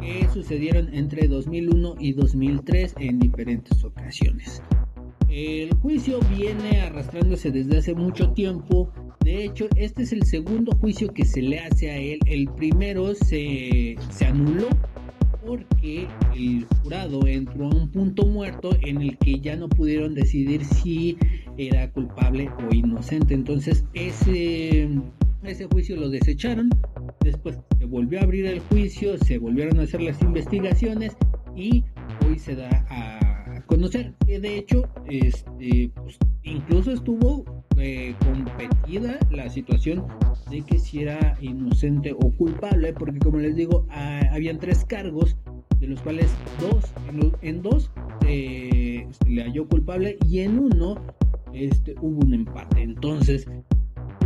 que 0.01 0.29
sucedieron 0.33 0.95
entre 0.95 1.29
2001 1.29 1.97
y 1.99 2.13
2003 2.13 2.95
en 2.99 3.19
diferentes 3.19 3.85
ocasiones. 3.85 4.63
El 5.31 5.73
juicio 5.77 6.19
viene 6.37 6.81
arrastrándose 6.81 7.53
desde 7.53 7.79
hace 7.79 7.95
mucho 7.95 8.33
tiempo. 8.33 8.93
De 9.21 9.45
hecho, 9.45 9.69
este 9.77 10.03
es 10.03 10.13
el 10.13 10.25
segundo 10.25 10.73
juicio 10.73 11.15
que 11.15 11.25
se 11.25 11.41
le 11.41 11.61
hace 11.61 11.89
a 11.89 11.97
él. 11.99 12.19
El 12.27 12.49
primero 12.49 13.15
se, 13.15 13.97
se 14.11 14.27
anuló 14.27 14.69
porque 15.47 16.09
el 16.35 16.67
jurado 16.83 17.27
entró 17.29 17.67
a 17.67 17.75
un 17.75 17.91
punto 17.93 18.27
muerto 18.27 18.77
en 18.83 19.03
el 19.03 19.19
que 19.19 19.39
ya 19.39 19.55
no 19.55 19.69
pudieron 19.69 20.15
decidir 20.15 20.65
si 20.65 21.17
era 21.57 21.89
culpable 21.93 22.51
o 22.69 22.75
inocente. 22.75 23.33
Entonces 23.33 23.85
ese, 23.95 24.89
ese 25.45 25.67
juicio 25.67 25.95
lo 25.95 26.09
desecharon. 26.09 26.71
Después 27.21 27.57
se 27.79 27.85
volvió 27.85 28.19
a 28.19 28.25
abrir 28.25 28.47
el 28.47 28.59
juicio, 28.59 29.17
se 29.19 29.39
volvieron 29.39 29.79
a 29.79 29.85
hacer 29.85 30.03
las 30.03 30.21
investigaciones 30.23 31.17
y 31.55 31.85
hoy 32.27 32.37
se 32.39 32.57
da 32.57 32.85
a 32.89 33.30
conocer 33.71 34.15
que 34.27 34.41
de 34.41 34.59
hecho 34.59 34.83
este 35.07 35.91
pues, 35.95 36.19
incluso 36.43 36.91
estuvo 36.91 37.65
eh, 37.79 38.15
competida 38.25 39.19
la 39.31 39.49
situación 39.49 40.07
de 40.51 40.63
que 40.63 40.79
si 40.79 41.03
era 41.03 41.37
inocente 41.41 42.13
o 42.13 42.33
culpable 42.37 42.93
porque 42.93 43.21
como 43.21 43.39
les 43.39 43.55
digo 43.55 43.87
habían 44.33 44.59
tres 44.59 44.85
cargos 44.85 45.37
de 45.79 45.87
los 45.87 46.01
cuales 46.03 46.31
dos 46.61 46.85
en, 47.43 47.63
dos 47.63 47.91
eh, 48.27 49.07
se 49.11 49.31
le 49.31 49.45
halló 49.45 49.69
culpable 49.69 50.19
y 50.27 50.41
en 50.41 50.59
uno 50.59 50.97
este, 51.53 51.95
hubo 52.01 52.21
un 52.21 52.35
empate. 52.35 52.83
Entonces 52.83 53.47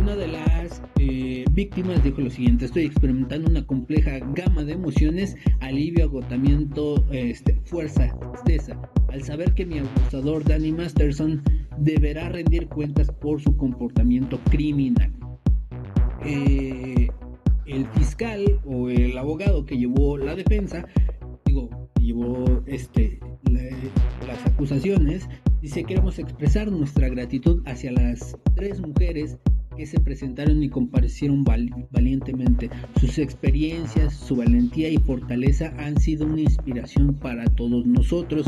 una 0.05 0.15
de 0.15 0.27
las 0.27 0.83
eh, 0.99 1.45
víctimas 1.53 2.03
dijo 2.03 2.21
lo 2.21 2.29
siguiente, 2.29 2.65
estoy 2.65 2.85
experimentando 2.85 3.49
una 3.49 3.65
compleja 3.65 4.19
gama 4.35 4.63
de 4.63 4.73
emociones, 4.73 5.35
alivio, 5.61 6.03
agotamiento, 6.03 7.03
este, 7.09 7.59
fuerza, 7.63 8.15
tristeza, 8.19 8.79
al 9.11 9.23
saber 9.23 9.55
que 9.55 9.65
mi 9.65 9.79
abusador 9.79 10.43
Danny 10.43 10.73
Masterson 10.73 11.41
deberá 11.79 12.29
rendir 12.29 12.67
cuentas 12.67 13.09
por 13.09 13.41
su 13.41 13.57
comportamiento 13.57 14.39
criminal. 14.51 15.11
Eh, 16.23 17.09
el 17.65 17.87
fiscal 17.95 18.59
o 18.63 18.89
el 18.89 19.17
abogado 19.17 19.65
que 19.65 19.75
llevó 19.75 20.19
la 20.19 20.35
defensa, 20.35 20.85
digo, 21.45 21.89
llevó 21.99 22.61
este, 22.67 23.19
las 24.27 24.45
acusaciones, 24.45 25.27
dice 25.63 25.83
queremos 25.83 26.19
expresar 26.19 26.71
nuestra 26.71 27.09
gratitud 27.09 27.63
hacia 27.65 27.91
las 27.91 28.37
tres 28.53 28.79
mujeres 28.81 29.39
que 29.75 29.85
se 29.85 29.99
presentaron 29.99 30.63
y 30.63 30.69
comparecieron 30.69 31.43
valientemente. 31.43 32.69
Sus 32.99 33.17
experiencias, 33.17 34.13
su 34.13 34.35
valentía 34.35 34.89
y 34.89 34.97
fortaleza 34.97 35.73
han 35.77 35.97
sido 35.99 36.25
una 36.25 36.41
inspiración 36.41 37.15
para 37.15 37.45
todos 37.45 37.85
nosotros. 37.85 38.47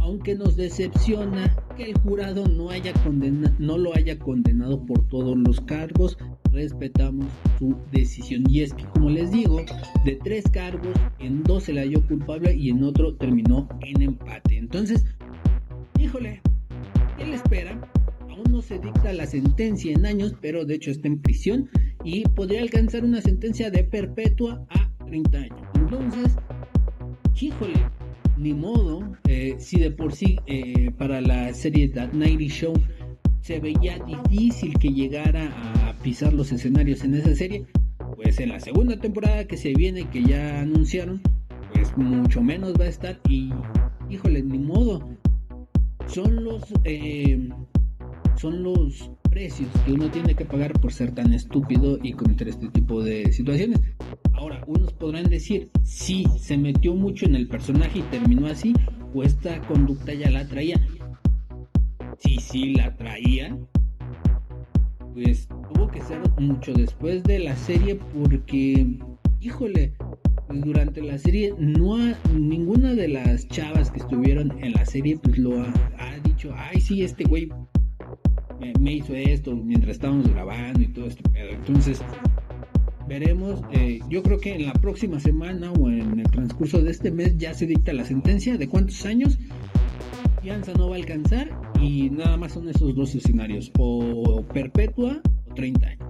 Aunque 0.00 0.34
nos 0.34 0.56
decepciona 0.56 1.54
que 1.76 1.90
el 1.90 1.98
jurado 1.98 2.46
no, 2.46 2.70
haya 2.70 2.92
no 3.58 3.78
lo 3.78 3.94
haya 3.94 4.18
condenado 4.18 4.84
por 4.84 5.08
todos 5.08 5.36
los 5.36 5.60
cargos, 5.62 6.18
respetamos 6.52 7.26
su 7.58 7.76
decisión. 7.90 8.44
Y 8.48 8.60
es 8.60 8.74
que, 8.74 8.84
como 8.84 9.10
les 9.10 9.30
digo, 9.30 9.64
de 10.04 10.16
tres 10.22 10.44
cargos, 10.50 10.94
en 11.18 11.42
dos 11.42 11.64
se 11.64 11.72
le 11.72 11.80
halló 11.80 12.06
culpable 12.06 12.54
y 12.54 12.70
en 12.70 12.84
otro 12.84 13.14
terminó 13.16 13.68
en 13.80 14.02
empate. 14.02 14.58
Entonces, 14.58 15.04
híjole, 15.98 16.40
¿qué 17.16 17.26
le 17.26 17.34
espera? 17.34 17.80
No 18.50 18.62
se 18.62 18.78
dicta 18.78 19.12
la 19.12 19.26
sentencia 19.26 19.92
en 19.92 20.06
años, 20.06 20.34
pero 20.40 20.64
de 20.64 20.74
hecho 20.74 20.90
está 20.90 21.08
en 21.08 21.20
prisión 21.20 21.68
y 22.04 22.24
podría 22.28 22.60
alcanzar 22.60 23.04
una 23.04 23.20
sentencia 23.20 23.70
de 23.70 23.84
perpetua 23.84 24.64
a 24.70 24.90
30 25.06 25.38
años. 25.38 25.60
Entonces, 25.74 26.36
híjole, 27.40 27.74
ni 28.36 28.52
modo, 28.52 29.16
eh, 29.26 29.56
si 29.58 29.78
de 29.78 29.90
por 29.90 30.12
sí 30.12 30.38
eh, 30.46 30.90
para 30.98 31.20
la 31.20 31.52
serie 31.54 31.88
That 31.88 32.12
Nighty 32.12 32.48
Show 32.48 32.74
se 33.40 33.60
veía 33.60 33.98
difícil 33.98 34.78
que 34.78 34.88
llegara 34.88 35.50
a 35.88 35.92
pisar 36.02 36.32
los 36.32 36.50
escenarios 36.52 37.04
en 37.04 37.14
esa 37.14 37.34
serie, 37.34 37.66
pues 38.16 38.40
en 38.40 38.50
la 38.50 38.60
segunda 38.60 38.98
temporada 38.98 39.46
que 39.46 39.56
se 39.56 39.74
viene, 39.74 40.08
que 40.08 40.22
ya 40.22 40.60
anunciaron, 40.60 41.20
pues 41.72 41.96
mucho 41.96 42.42
menos 42.42 42.74
va 42.78 42.84
a 42.84 42.88
estar 42.88 43.20
y, 43.28 43.50
híjole, 44.08 44.42
ni 44.42 44.58
modo. 44.58 45.08
Son 46.06 46.44
los 46.44 46.62
eh, 46.84 47.48
son 48.36 48.62
los 48.62 49.10
precios 49.30 49.68
que 49.84 49.92
uno 49.92 50.10
tiene 50.10 50.34
que 50.34 50.44
pagar 50.44 50.72
por 50.80 50.92
ser 50.92 51.12
tan 51.12 51.32
estúpido 51.32 51.98
y 52.02 52.12
cometer 52.12 52.48
este 52.48 52.68
tipo 52.68 53.02
de 53.02 53.32
situaciones. 53.32 53.80
Ahora, 54.32 54.62
unos 54.66 54.92
podrán 54.92 55.24
decir, 55.24 55.70
si 55.82 56.24
se 56.38 56.56
metió 56.56 56.94
mucho 56.94 57.26
en 57.26 57.34
el 57.34 57.48
personaje 57.48 58.00
y 58.00 58.02
terminó 58.02 58.46
así, 58.46 58.74
o 59.14 59.22
esta 59.22 59.60
conducta 59.62 60.12
ya 60.14 60.30
la 60.30 60.46
traía. 60.46 60.80
Si 62.18 62.36
sí 62.36 62.74
la 62.74 62.96
traía, 62.96 63.56
pues 65.14 65.48
tuvo 65.72 65.88
que 65.88 66.00
ser 66.00 66.20
mucho 66.38 66.72
después 66.72 67.22
de 67.24 67.38
la 67.38 67.56
serie 67.56 67.98
porque, 68.14 68.86
híjole, 69.40 69.94
pues 70.46 70.60
durante 70.62 71.02
la 71.02 71.18
serie 71.18 71.54
no 71.58 71.96
ninguna 72.32 72.94
de 72.94 73.08
las 73.08 73.48
chavas 73.48 73.90
que 73.90 74.00
estuvieron 74.00 74.52
en 74.62 74.72
la 74.72 74.84
serie 74.84 75.18
pues 75.22 75.38
lo 75.38 75.60
ha, 75.60 75.72
ha 75.98 76.18
dicho, 76.24 76.52
ay 76.54 76.80
sí, 76.80 77.02
este 77.02 77.24
güey 77.24 77.48
me, 78.78 78.94
hizo 78.94 79.14
esto 79.14 79.54
mientras 79.54 79.96
estábamos 79.96 80.28
grabando 80.28 80.80
y 80.80 80.88
todo 80.88 81.06
esto. 81.06 81.22
Entonces, 81.34 82.00
veremos. 83.08 83.60
Eh, 83.72 84.00
yo 84.08 84.22
creo 84.22 84.38
que 84.38 84.54
en 84.54 84.66
la 84.66 84.72
próxima 84.74 85.20
semana 85.20 85.72
o 85.72 85.88
en 85.90 86.20
el 86.20 86.30
transcurso 86.30 86.82
de 86.82 86.90
este 86.90 87.10
mes 87.10 87.36
ya 87.36 87.54
se 87.54 87.66
dicta 87.66 87.92
la 87.92 88.04
sentencia 88.04 88.56
de 88.56 88.68
cuántos 88.68 89.04
años 89.06 89.38
fianza 90.44 90.74
no 90.74 90.90
va 90.90 90.96
a 90.96 90.98
alcanzar 90.98 91.48
y 91.80 92.10
nada 92.10 92.36
más 92.36 92.52
son 92.52 92.68
esos 92.68 92.94
dos 92.94 93.14
escenarios, 93.14 93.72
o 93.78 94.44
perpetua 94.52 95.22
o 95.50 95.54
30 95.54 95.86
años. 95.86 96.08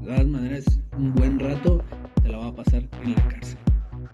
De 0.00 0.06
todas 0.06 0.26
maneras, 0.26 0.80
un 0.98 1.14
buen 1.14 1.38
rato 1.38 1.84
se 2.20 2.28
la 2.28 2.38
va 2.38 2.48
a 2.48 2.54
pasar 2.54 2.88
en 3.04 3.14
la 3.14 3.28
cárcel. 3.28 3.58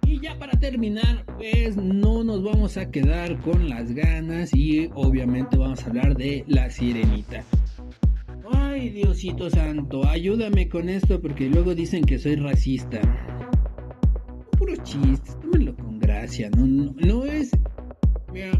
Y 0.06 0.20
ya 0.20 0.38
para 0.38 0.58
terminar, 0.58 1.24
pues 1.38 1.78
no 1.78 2.22
nos 2.22 2.42
vamos 2.42 2.76
a 2.76 2.90
quedar 2.90 3.40
con 3.40 3.70
las 3.70 3.92
ganas 3.92 4.54
y 4.54 4.90
obviamente 4.94 5.56
vamos 5.56 5.82
a 5.82 5.86
hablar 5.86 6.18
de 6.18 6.44
la 6.48 6.70
sirenita. 6.70 7.42
Ay, 8.50 8.90
Diosito 8.90 9.48
Santo, 9.50 10.04
ayúdame 10.06 10.68
con 10.68 10.88
esto 10.88 11.20
porque 11.20 11.48
luego 11.48 11.74
dicen 11.74 12.04
que 12.04 12.18
soy 12.18 12.36
racista. 12.36 13.00
Puro 14.58 14.74
chiste, 14.82 15.30
tómenlo 15.40 15.76
con 15.76 15.98
gracia, 15.98 16.50
no, 16.50 16.66
no, 16.66 17.24
es... 17.24 17.50
Mira, 18.32 18.50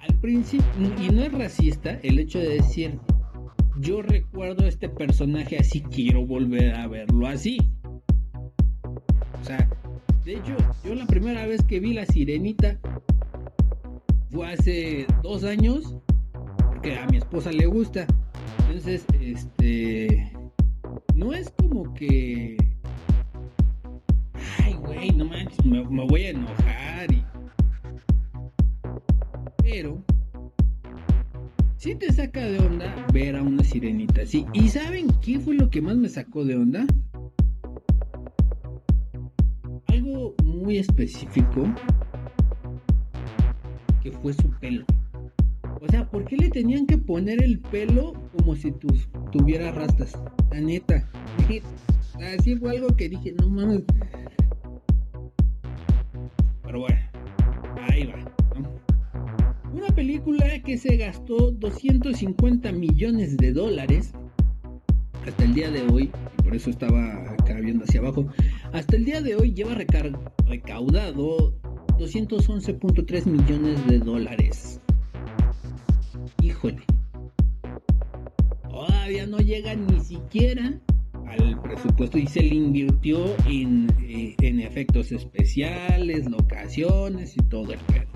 al 0.00 0.14
principio, 0.20 0.66
y 1.00 1.08
no 1.08 1.22
es 1.22 1.32
racista 1.32 1.98
el 2.02 2.18
hecho 2.18 2.38
de 2.38 2.50
decir, 2.50 3.00
yo 3.80 4.02
recuerdo 4.02 4.64
a 4.64 4.68
este 4.68 4.88
personaje 4.88 5.58
así, 5.58 5.80
quiero 5.80 6.24
volver 6.24 6.74
a 6.74 6.86
verlo 6.86 7.26
así. 7.26 7.58
O 9.40 9.44
sea, 9.44 9.68
de 10.24 10.34
hecho, 10.34 10.56
yo 10.84 10.94
la 10.94 11.06
primera 11.06 11.46
vez 11.46 11.64
que 11.64 11.80
vi 11.80 11.94
la 11.94 12.06
sirenita 12.06 12.78
fue 14.30 14.52
hace 14.52 15.06
dos 15.22 15.42
años 15.42 15.96
que 16.80 16.98
a 16.98 17.06
mi 17.06 17.18
esposa 17.18 17.50
le 17.52 17.66
gusta. 17.66 18.06
Entonces, 18.66 19.04
este, 19.20 20.32
no 21.14 21.32
es 21.32 21.50
como 21.50 21.92
que, 21.94 22.56
ay, 24.62 24.74
güey, 24.74 25.10
no 25.10 25.24
manches, 25.24 25.64
me, 25.64 25.82
voy 25.82 26.24
a 26.24 26.30
enojar 26.30 27.12
y... 27.12 27.24
Pero, 29.62 30.02
sí 31.76 31.94
te 31.94 32.12
saca 32.12 32.40
de 32.40 32.58
onda 32.58 33.06
ver 33.12 33.36
a 33.36 33.42
una 33.42 33.64
sirenita 33.64 34.22
así. 34.22 34.46
¿Y 34.52 34.68
saben 34.68 35.08
qué 35.20 35.38
fue 35.38 35.54
lo 35.54 35.70
que 35.70 35.82
más 35.82 35.96
me 35.96 36.08
sacó 36.08 36.44
de 36.44 36.56
onda? 36.56 36.86
Algo 39.86 40.34
muy 40.44 40.78
específico 40.78 41.66
que 44.02 44.12
fue 44.12 44.32
su 44.32 44.50
pelo. 44.60 44.84
O 45.80 45.88
sea, 45.88 46.10
¿por 46.10 46.24
qué 46.24 46.36
le 46.36 46.50
tenían 46.50 46.86
que 46.86 46.98
poner 46.98 47.42
el 47.42 47.60
pelo 47.60 48.12
como 48.36 48.56
si 48.56 48.72
tuviera 49.32 49.70
rastas? 49.70 50.12
La 50.50 50.60
neta. 50.60 51.08
Así 52.20 52.56
fue 52.56 52.76
algo 52.76 52.88
que 52.96 53.08
dije, 53.08 53.32
no 53.32 53.48
mames. 53.48 53.84
Pero 56.64 56.80
bueno, 56.80 56.98
ahí 57.88 58.06
va. 58.06 58.34
Una 59.72 59.88
película 59.94 60.44
que 60.64 60.76
se 60.78 60.96
gastó 60.96 61.52
250 61.52 62.72
millones 62.72 63.36
de 63.36 63.52
dólares 63.52 64.12
hasta 65.26 65.44
el 65.44 65.54
día 65.54 65.70
de 65.70 65.82
hoy, 65.82 66.10
por 66.42 66.56
eso 66.56 66.70
estaba 66.70 67.32
acá 67.32 67.54
viendo 67.60 67.84
hacia 67.84 68.00
abajo, 68.00 68.26
hasta 68.72 68.96
el 68.96 69.04
día 69.04 69.20
de 69.20 69.36
hoy 69.36 69.52
lleva 69.52 69.74
recaudado 69.74 71.54
211.3 71.98 73.26
millones 73.26 73.86
de 73.86 73.98
dólares. 73.98 74.80
Híjole. 76.58 76.82
Todavía 78.68 79.26
no 79.28 79.38
llega 79.38 79.76
ni 79.76 80.00
siquiera 80.00 80.72
al 81.28 81.62
presupuesto 81.62 82.18
y 82.18 82.26
se 82.26 82.42
le 82.42 82.56
invirtió 82.56 83.26
en, 83.46 83.88
eh, 84.00 84.34
en 84.40 84.58
efectos 84.58 85.12
especiales, 85.12 86.28
locaciones 86.28 87.36
y 87.36 87.40
todo 87.44 87.72
el 87.72 87.78
pedo. 87.78 88.08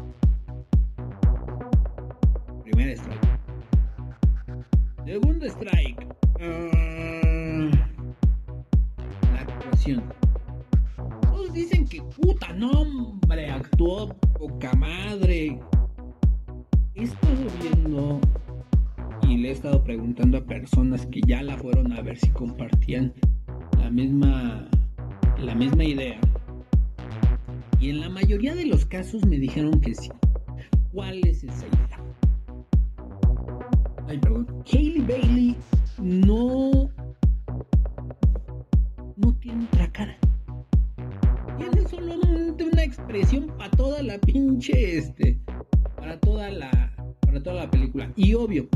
Primer 2.64 2.88
strike. 2.88 3.38
Segundo 5.06 5.46
strike. 5.46 6.06
Ah, 6.40 7.70
la 9.34 9.40
actuación. 9.40 10.02
Todos 11.22 11.52
dicen 11.52 11.86
que 11.86 12.02
puta 12.02 12.52
nombre, 12.54 13.50
actuó 13.50 14.08
poca 14.36 14.72
madre. 14.72 15.60
He 16.94 17.04
estado 17.04 17.46
viendo 17.62 18.20
y 19.26 19.38
le 19.38 19.48
he 19.48 19.52
estado 19.52 19.82
preguntando 19.82 20.36
a 20.36 20.44
personas 20.44 21.06
que 21.06 21.22
ya 21.26 21.42
la 21.42 21.56
fueron 21.56 21.90
a 21.92 22.02
ver 22.02 22.18
si 22.18 22.28
compartían 22.28 23.14
la 23.78 23.90
misma 23.90 24.68
la 25.38 25.54
misma 25.54 25.84
idea. 25.84 26.20
Y 27.80 27.88
en 27.88 28.00
la 28.00 28.10
mayoría 28.10 28.54
de 28.54 28.66
los 28.66 28.84
casos 28.84 29.24
me 29.24 29.38
dijeron 29.38 29.80
que 29.80 29.94
sí. 29.94 30.10
¿Cuál 30.92 31.26
es 31.26 31.42
esa 31.42 31.66
idea? 31.66 32.04
Ay, 34.06 34.18
perdón. 34.18 34.46
Hailey 34.70 35.00
Bailey 35.00 35.56
no 35.98 36.90
no 39.16 39.34
tiene 39.40 39.64
otra 39.64 39.90
cara. 39.92 40.18
Tiene 41.56 41.88
solamente 41.88 42.64
una 42.64 42.84
expresión 42.84 43.46
para 43.56 43.70
toda 43.70 44.02
la 44.02 44.18
pinche 44.18 44.98
este 44.98 45.41
para 46.12 46.20
toda 46.20 46.50
la 46.50 46.92
para 47.22 47.42
toda 47.42 47.56
la 47.64 47.70
película. 47.70 48.12
Y 48.16 48.34
obvio, 48.34 48.68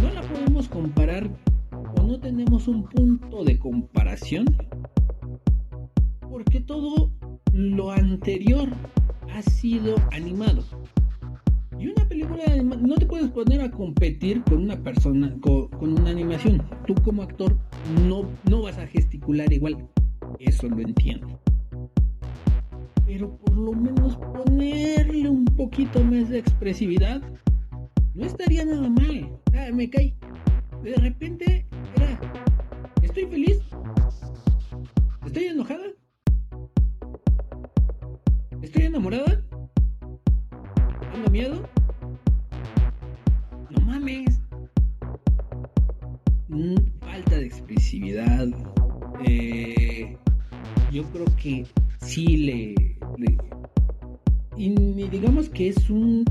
no 0.00 0.12
la 0.12 0.22
podemos 0.22 0.68
comparar 0.68 1.28
o 1.72 2.02
no 2.02 2.20
tenemos 2.20 2.68
un 2.68 2.84
punto 2.84 3.42
de 3.42 3.58
comparación 3.58 4.46
porque 6.30 6.60
todo 6.60 7.10
lo 7.52 7.90
anterior 7.90 8.68
ha 9.34 9.42
sido 9.42 9.96
animado. 10.12 10.62
Y 11.76 11.88
una 11.88 12.08
película 12.08 12.44
no 12.62 12.94
te 12.94 13.06
puedes 13.06 13.30
poner 13.30 13.62
a 13.62 13.70
competir 13.72 14.44
con 14.44 14.62
una 14.62 14.80
persona, 14.80 15.34
con, 15.40 15.68
una 15.80 16.10
animación. 16.10 16.62
Tú 16.86 16.94
como 17.02 17.22
actor 17.22 17.58
no, 18.06 18.30
no 18.48 18.62
vas 18.62 18.78
a 18.78 18.86
gesticular 18.86 19.52
igual. 19.52 19.88
Eso 20.38 20.68
lo 20.68 20.78
entiendo. 20.78 21.40
Pero 23.06 23.36
por 23.38 23.56
lo 23.56 23.72
menos 23.72 24.16
ponerle 24.16 25.28
un 25.28 25.44
poquito 25.44 26.02
más 26.02 26.28
de 26.28 26.38
expresividad 26.38 27.22
no 28.14 28.26
estaría 28.26 28.64
nada 28.64 28.88
mal. 28.88 29.38
Ah, 29.54 29.70
me 29.72 29.88
cae. 29.88 30.14
De 30.82 30.94
repente 30.96 31.66
era, 31.94 32.20
estoy 33.02 33.26
feliz. 33.26 33.60
Estoy 35.24 35.44
enojada. 35.44 35.86
Estoy 38.62 38.86
enamorada. 38.86 39.42
Tengo 41.12 41.30
miedo. 41.30 41.68
No 43.70 43.80
mames. 43.82 44.40
Mm, 46.48 46.76
falta 47.00 47.36
de 47.36 47.46
expresividad. 47.46 48.48
Eh, 49.24 50.16
yo 50.92 51.04
creo 51.12 51.26
que 51.36 51.66
sí 52.00 52.36
le, 52.36 52.95
le 53.18 53.36
y 54.56 54.70
digamos 55.08 55.50
que 55.50 55.68
es 55.68 55.90
un 55.90 56.24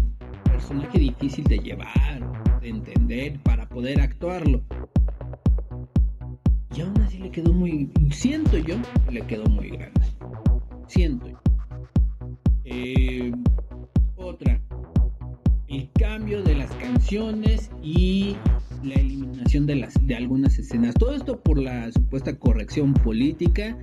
personaje 0.43 0.97
difícil 0.97 1.43
de 1.45 1.59
llevar, 1.59 2.59
de 2.59 2.69
entender, 2.69 3.39
para 3.43 3.69
poder 3.69 4.01
actuarlo. 4.01 4.63
Y 6.75 6.81
aún 6.81 6.99
así 7.01 7.19
le 7.19 7.29
quedó 7.29 7.53
muy. 7.53 7.91
Siento 8.11 8.57
yo 8.57 8.75
le 9.11 9.21
quedó 9.21 9.45
muy 9.45 9.69
grande. 9.69 10.01
Siento 10.87 11.29
yo. 11.29 11.37
Eh, 12.63 13.31
otra. 14.15 14.59
El 15.67 15.91
cambio 15.91 16.41
de 16.43 16.55
las 16.55 16.71
canciones 16.75 17.69
y 17.81 18.35
la 18.83 18.95
eliminación 18.95 19.65
de, 19.65 20.15
algunas 20.15 20.57
escenas. 20.57 20.95
Todo 20.95 21.13
esto 21.13 21.41
por 21.41 21.59
la 21.59 21.91
supuesta 21.91 22.37
corrección 22.37 22.93
política. 22.93 23.77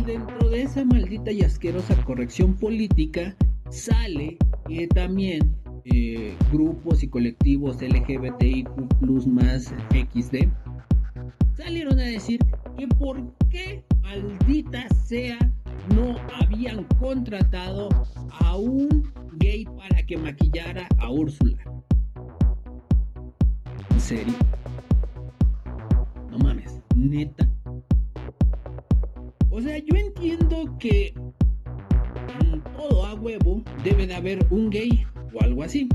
Y 0.00 0.04
dentro 0.04 0.48
de 0.48 0.62
esa 0.62 0.82
maldita 0.82 1.30
y 1.30 1.42
asquerosa 1.42 1.94
corrección 2.04 2.54
política 2.54 3.36
sale 3.68 4.38
que 4.66 4.86
también 4.86 5.54
eh, 5.84 6.34
grupos 6.50 7.02
y 7.02 7.08
colectivos 7.08 7.82
LGBTIQ 7.82 8.70
más 9.26 9.74
XD 9.90 10.48
salieron 11.52 11.98
a 11.98 12.04
decir 12.04 12.40
que 12.78 12.88
por 12.88 13.36
qué 13.50 13.84
maldita 14.00 14.88
sea 15.04 15.38
no 15.94 16.16
habían 16.40 16.84
contratado 16.98 17.90
a 18.40 18.56
un 18.56 19.12
gay 19.34 19.66
para 19.66 20.02
que 20.06 20.16
maquillara 20.16 20.88
a 20.96 21.10
Úrsula. 21.10 21.58
¿En 23.90 24.00
serio? 24.00 24.34
No 26.30 26.38
mames, 26.38 26.80
neta. 26.96 27.46
O 29.52 29.60
sea, 29.60 29.78
yo 29.78 29.96
entiendo 29.96 30.78
que 30.78 31.12
en 32.40 32.62
todo 32.76 33.04
a 33.04 33.14
huevo 33.14 33.62
debe 33.82 34.06
de 34.06 34.14
haber 34.14 34.46
un 34.50 34.70
gay 34.70 35.04
o 35.34 35.42
algo 35.42 35.64
así. 35.64 35.88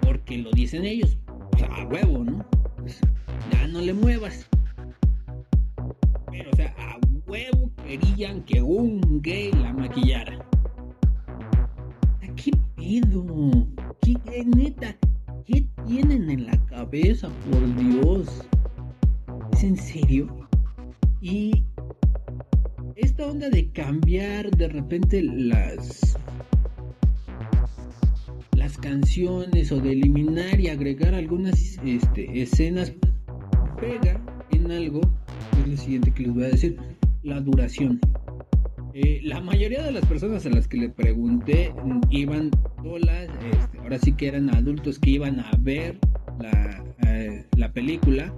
Porque 0.00 0.38
lo 0.38 0.50
dicen 0.52 0.86
ellos. 0.86 1.18
O 1.54 1.58
sea, 1.58 1.68
a 1.68 1.86
huevo, 1.86 2.24
¿no? 2.24 2.44
Pues, 2.78 2.98
ya 3.52 3.68
no 3.68 3.82
le 3.82 3.92
muevas. 3.92 4.48
Pero, 6.30 6.50
o 6.50 6.56
sea, 6.56 6.74
a 6.78 6.98
huevo 7.26 7.70
querían 7.86 8.42
que 8.44 8.62
un 8.62 9.20
gay 9.20 9.52
la 9.52 9.74
maquillara. 9.74 10.38
¿Qué 12.36 12.52
pedo? 12.74 13.26
¿Qué, 14.00 14.14
qué 14.24 14.44
neta? 14.46 14.96
¿Qué 15.44 15.66
tienen 15.86 16.30
en 16.30 16.46
la 16.46 16.58
cabeza, 16.66 17.28
por 17.50 17.76
Dios? 17.76 18.48
¿Es 19.52 19.62
en 19.62 19.76
serio? 19.76 20.41
Y 21.22 21.64
esta 22.96 23.28
onda 23.28 23.48
de 23.48 23.70
cambiar 23.70 24.50
de 24.50 24.66
repente 24.66 25.22
las 25.22 26.18
las 28.56 28.76
canciones 28.76 29.70
o 29.70 29.80
de 29.80 29.92
eliminar 29.92 30.58
y 30.58 30.68
agregar 30.68 31.14
algunas 31.14 31.78
este, 31.84 32.42
escenas 32.42 32.92
pega 33.80 34.20
en 34.50 34.72
algo 34.72 35.00
es 35.60 35.68
lo 35.68 35.76
siguiente 35.76 36.12
que 36.12 36.24
les 36.24 36.34
voy 36.34 36.42
a 36.42 36.48
decir 36.48 36.76
la 37.22 37.40
duración. 37.40 38.00
Eh, 38.92 39.20
la 39.22 39.40
mayoría 39.40 39.84
de 39.84 39.92
las 39.92 40.04
personas 40.06 40.44
a 40.44 40.50
las 40.50 40.66
que 40.66 40.76
le 40.76 40.88
pregunté 40.88 41.72
iban 42.10 42.50
solas 42.82 43.28
este, 43.52 43.78
ahora 43.78 43.98
sí 44.00 44.12
que 44.12 44.26
eran 44.26 44.52
adultos 44.52 44.98
que 44.98 45.10
iban 45.10 45.38
a 45.38 45.52
ver 45.60 46.00
la, 46.40 46.84
eh, 47.06 47.46
la 47.56 47.72
película 47.72 48.34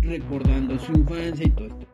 recordando 0.00 0.78
su 0.78 0.92
infancia 0.92 1.44
y 1.44 1.50
todo 1.50 1.66
esto 1.66 1.93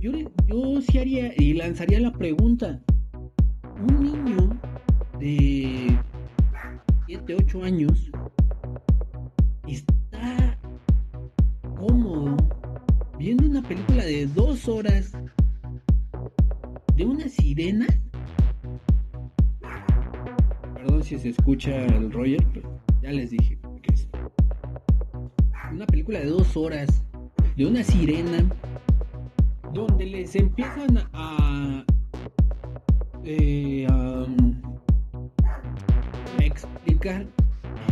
yo, 0.00 0.12
yo 0.46 0.80
sí 0.82 0.98
haría 0.98 1.32
y 1.36 1.54
lanzaría 1.54 2.00
la 2.00 2.12
pregunta 2.12 2.80
un 3.80 4.02
niño 4.02 4.60
de 5.18 5.98
7, 7.06 7.36
8 7.38 7.62
años 7.64 8.10
está 9.66 10.58
cómodo 11.76 12.36
viendo 13.18 13.46
una 13.46 13.62
película 13.62 14.04
de 14.04 14.26
dos 14.26 14.68
horas 14.68 15.12
de 16.94 17.04
una 17.04 17.28
sirena. 17.28 17.86
Perdón 20.74 21.02
si 21.02 21.18
se 21.18 21.30
escucha 21.30 21.84
el 21.86 22.12
Roger, 22.12 22.44
pero 22.52 22.80
ya 23.02 23.12
les 23.12 23.30
dije. 23.30 23.58
Una 25.72 25.86
película 25.86 26.18
de 26.18 26.26
dos 26.26 26.56
horas 26.56 27.04
de 27.56 27.66
una 27.66 27.84
sirena 27.84 28.48
donde 29.72 30.06
les 30.06 30.34
empiezan 30.36 30.98
a 31.12 31.84
eh, 33.24 33.86
explicar 36.40 37.26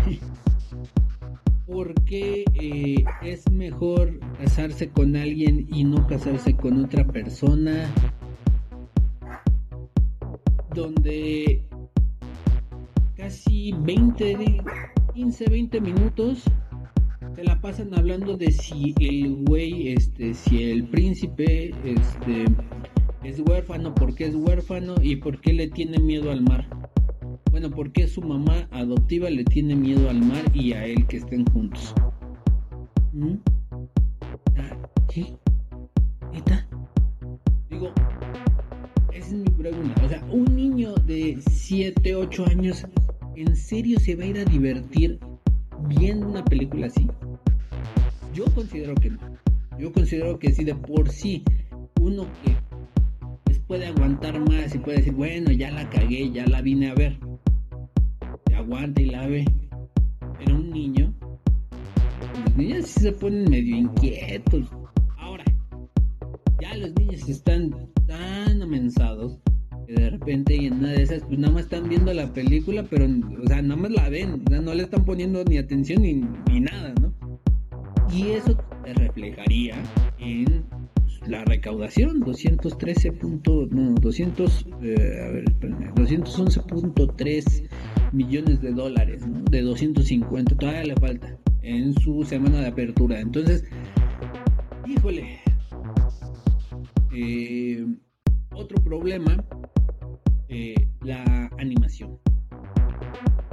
por 1.67 1.95
qué 2.05 2.45
eh, 2.55 3.05
es 3.23 3.51
mejor 3.51 4.19
casarse 4.39 4.89
con 4.89 5.17
alguien 5.17 5.67
y 5.71 5.85
no 5.85 6.07
casarse 6.07 6.57
con 6.57 6.85
otra 6.85 7.05
persona. 7.07 7.91
Donde 10.75 11.63
casi 13.17 13.73
20, 13.73 14.63
15, 15.15 15.51
20 15.51 15.81
minutos 15.81 16.45
se 17.37 17.45
la 17.45 17.61
pasan 17.61 17.93
hablando 17.93 18.39
de 18.39 18.51
si 18.51 18.95
el 18.99 19.45
güey, 19.45 19.89
este, 19.89 20.33
si 20.33 20.71
el 20.71 20.89
príncipe, 20.89 21.75
este, 21.85 22.47
es 23.23 23.41
huérfano, 23.41 23.95
por 23.95 24.15
qué 24.15 24.25
es 24.25 24.35
huérfano 24.35 24.95
y 25.03 25.17
por 25.17 25.39
qué 25.43 25.53
le 25.53 25.69
tiene 25.69 25.99
miedo 25.99 26.31
al 26.31 26.41
mar. 26.41 26.67
Bueno, 27.51 27.71
porque 27.71 28.09
su 28.09 28.23
mamá 28.23 28.67
adoptiva 28.71 29.29
le 29.29 29.45
tiene 29.45 29.77
miedo 29.77 30.09
al 30.09 30.23
mar 30.23 30.45
y 30.55 30.73
a 30.73 30.87
él 30.87 31.07
que 31.07 31.19
estén 31.19 31.45
juntos. 31.45 31.95
¿Mm? 33.13 33.35
¿Qué? 35.13 35.27
¿Neta? 36.33 36.67
Digo, 37.69 37.93
esa 39.13 39.27
es 39.27 39.35
mi 39.35 39.51
pregunta. 39.51 40.03
O 40.03 40.09
sea, 40.09 40.25
un 40.33 40.57
niño 40.57 40.95
de 41.05 41.39
7, 41.51 42.15
8 42.15 42.47
años, 42.47 42.87
¿en 43.35 43.55
serio 43.57 44.01
se 44.01 44.17
va 44.17 44.25
a 44.25 44.27
ir 44.27 44.39
a 44.39 44.45
divertir 44.47 45.21
viendo 45.87 46.29
una 46.29 46.43
película 46.43 46.87
así? 46.87 47.07
Yo 48.37 48.45
considero 48.55 48.95
que 48.97 49.09
no. 49.09 49.19
Yo 49.79 49.91
considero 49.93 50.39
que 50.39 50.53
si 50.53 50.63
de 50.63 50.75
por 50.75 51.09
sí 51.09 51.43
uno 52.03 52.27
que 52.45 52.55
pues, 53.45 53.59
puede 53.61 53.87
aguantar 53.87 54.39
más 54.41 54.75
y 54.75 54.79
puede 54.79 54.99
decir, 54.99 55.15
bueno, 55.15 55.53
ya 55.53 55.71
la 55.71 55.89
cagué, 55.89 56.31
ya 56.31 56.45
la 56.45 56.61
vine 56.61 56.91
a 56.91 56.95
ver. 56.95 57.19
Se 58.47 58.55
aguanta 58.55 59.01
y 59.01 59.07
la 59.07 59.27
ve. 59.27 59.47
Pero 60.39 60.55
un 60.55 60.71
niño, 60.71 61.15
los 62.45 62.57
niños 62.59 62.87
sí 62.87 63.01
se 63.01 63.13
ponen 63.13 63.49
medio 63.49 63.75
inquietos. 63.75 64.69
Ahora, 65.17 65.45
ya 66.61 66.77
los 66.77 66.95
niños 66.95 67.27
están 67.31 67.91
tan 68.07 68.61
amensados 68.61 69.41
que 69.87 69.95
de 69.95 70.11
repente 70.11 70.57
y 70.57 70.67
en 70.67 70.75
una 70.75 70.91
de 70.91 71.03
esas 71.03 71.23
pues 71.23 71.39
nada 71.39 71.55
más 71.55 71.63
están 71.63 71.89
viendo 71.89 72.13
la 72.13 72.33
película 72.33 72.85
pero 72.91 73.07
o 73.07 73.47
sea 73.47 73.63
nada 73.63 73.81
más 73.81 73.93
la 73.93 74.09
ven 74.09 74.43
no 74.51 74.75
le 74.75 74.83
están 74.83 75.05
poniendo 75.05 75.45
ni 75.45 75.59
atención 75.59 76.03
ni, 76.03 76.15
ni 76.51 76.61
nada 76.61 76.93
no 77.01 77.06
y 78.13 78.31
eso 78.31 78.57
se 78.85 78.95
reflejaría 78.95 79.77
en 80.19 80.65
la 81.27 81.45
recaudación 81.45 82.21
213. 82.21 83.13
Punto, 83.13 83.67
no 83.71 83.95
200 83.95 84.67
eh, 84.83 85.25
a 85.27 85.31
ver, 85.33 85.45
espérame, 85.49 85.95
211.3 85.95 87.69
millones 88.13 88.61
de 88.61 88.73
dólares 88.73 89.23
de 89.51 89.63
250 89.63 90.57
todavía 90.57 90.85
le 90.85 90.97
falta 90.97 91.37
en 91.63 91.93
su 91.95 92.23
semana 92.23 92.61
de 92.61 92.69
apertura 92.69 93.19
entonces 93.21 93.65
híjole 94.87 95.41
eh, 97.13 97.85
otro 98.53 98.83
problema, 98.83 99.43
eh, 100.49 100.75
la. 101.03 101.51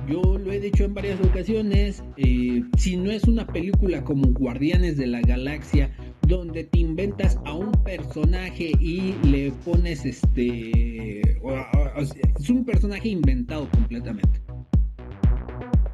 Yo 0.08 0.38
lo 0.38 0.52
he 0.52 0.60
dicho 0.60 0.84
en 0.84 0.94
varias 0.94 1.20
ocasiones, 1.22 2.04
eh, 2.18 2.62
si 2.78 2.98
no 2.98 3.10
es 3.10 3.24
una 3.24 3.48
película 3.48 4.04
como 4.04 4.28
Guardianes 4.34 4.98
de 4.98 5.08
la 5.08 5.22
Galaxia, 5.22 5.92
donde 6.28 6.66
te 6.66 6.80
inventas 6.80 7.40
a 7.46 7.54
un 7.54 7.72
personaje 7.84 8.72
y 8.80 9.14
le 9.24 9.52
pones 9.64 10.06
este... 10.06 11.22
es 11.22 12.50
un 12.50 12.66
personaje 12.66 13.10
inventado 13.10 13.70
completamente. 13.70 14.42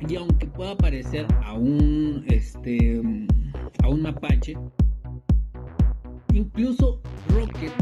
Y 0.08 0.16
aunque 0.16 0.48
pueda 0.48 0.76
parecer 0.76 1.28
a 1.44 1.54
un 1.54 2.24
este 2.28 3.02
a 3.84 3.90
un 3.90 4.02
mapache, 4.02 4.56
incluso 6.34 7.02
Rocket 7.30 7.74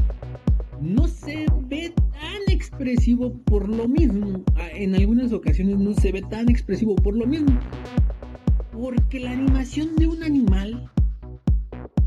no 0.82 1.08
se 1.08 1.46
ve 1.68 1.94
tan 2.12 2.54
expresivo 2.54 3.34
por 3.46 3.68
lo 3.68 3.88
mismo. 3.88 4.44
Ah, 4.56 4.70
En 4.74 4.96
algunas 4.96 5.34
ocasiones 5.34 5.78
no 5.78 5.94
se 5.94 6.12
ve 6.12 6.22
tan 6.22 6.50
expresivo 6.50 6.96
por 6.96 7.16
lo 7.16 7.26
mismo. 7.26 7.58
Porque 8.72 9.20
la 9.20 9.32
animación 9.32 9.96
de 9.96 10.08
un 10.08 10.24
animal 10.24 10.90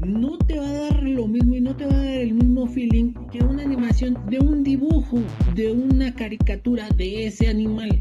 no 0.06 0.38
te 0.38 0.58
va 0.58 0.68
a 0.68 0.72
dar 0.72 1.02
lo 1.02 1.26
mismo 1.26 1.56
y 1.56 1.60
no 1.60 1.76
te 1.76 1.86
va 1.86 1.92
a 1.92 1.98
dar 1.98 2.06
el 2.06 2.34
mismo 2.34 2.66
feeling 2.66 3.12
que 3.30 3.42
una 3.44 3.62
animación 3.62 4.18
de 4.28 4.38
un 4.38 4.62
dibujo, 4.62 5.18
de 5.54 5.72
una 5.72 6.14
caricatura 6.14 6.88
de 6.90 7.26
ese 7.26 7.48
animal. 7.48 8.00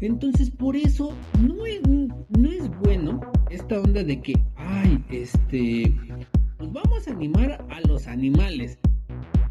Entonces 0.00 0.50
por 0.50 0.76
eso 0.76 1.12
no 1.40 1.66
es, 1.66 1.80
no 1.86 2.50
es 2.50 2.70
bueno 2.80 3.20
esta 3.50 3.80
onda 3.80 4.02
de 4.02 4.20
que, 4.20 4.34
ay, 4.56 5.02
este, 5.10 5.94
pues 6.58 6.72
vamos 6.72 7.06
a 7.08 7.10
animar 7.10 7.64
a 7.70 7.80
los 7.82 8.06
animales. 8.06 8.78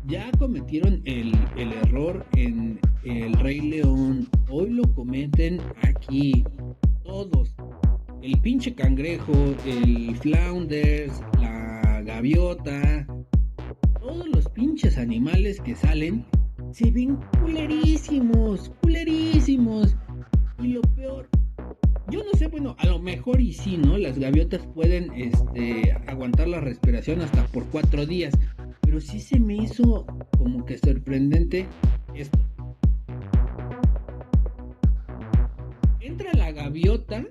Ya 0.06 0.30
cometieron 0.38 1.02
el, 1.06 1.34
el 1.56 1.74
error 1.74 2.26
en 2.36 2.80
El 3.04 3.34
Rey 3.34 3.62
León, 3.62 4.28
hoy 4.50 4.70
lo 4.70 4.84
cometen 4.94 5.62
aquí 5.82 6.44
todos. 7.04 7.56
El 8.22 8.40
pinche 8.42 8.74
cangrejo, 8.76 9.34
el 9.66 10.16
flounders, 10.18 11.22
la 11.40 12.02
gaviota, 12.06 13.08
todos 14.00 14.28
los 14.28 14.50
pinches 14.50 14.98
animales 14.98 15.62
que 15.62 15.76
salen 15.76 16.26
se 16.72 16.92
ven 16.92 17.18
culerísimos, 17.42 18.72
culerísimos. 18.82 19.96
Y 20.62 20.68
lo 20.68 20.82
peor, 20.82 21.30
yo 22.10 22.24
no 22.24 22.38
sé, 22.38 22.48
bueno, 22.48 22.76
a 22.80 22.86
lo 22.86 23.00
mejor 23.00 23.40
y 23.40 23.54
sí, 23.54 23.78
¿no? 23.78 23.98
Las 23.98 24.20
gaviotas 24.20 24.66
pueden 24.68 25.12
este, 25.14 25.94
aguantar 26.08 26.48
la 26.48 26.60
respiración 26.60 27.22
hasta 27.22 27.46
por 27.48 27.66
cuatro 27.66 28.06
días. 28.06 28.34
Pero 28.94 29.02
sí 29.02 29.22
se 29.22 29.40
me 29.40 29.56
hizo 29.56 30.06
como 30.38 30.64
que 30.66 30.78
sorprendente 30.78 31.66
esto. 32.14 32.38
Entra 36.00 36.32
la 36.34 36.52
gaviota 36.52 37.26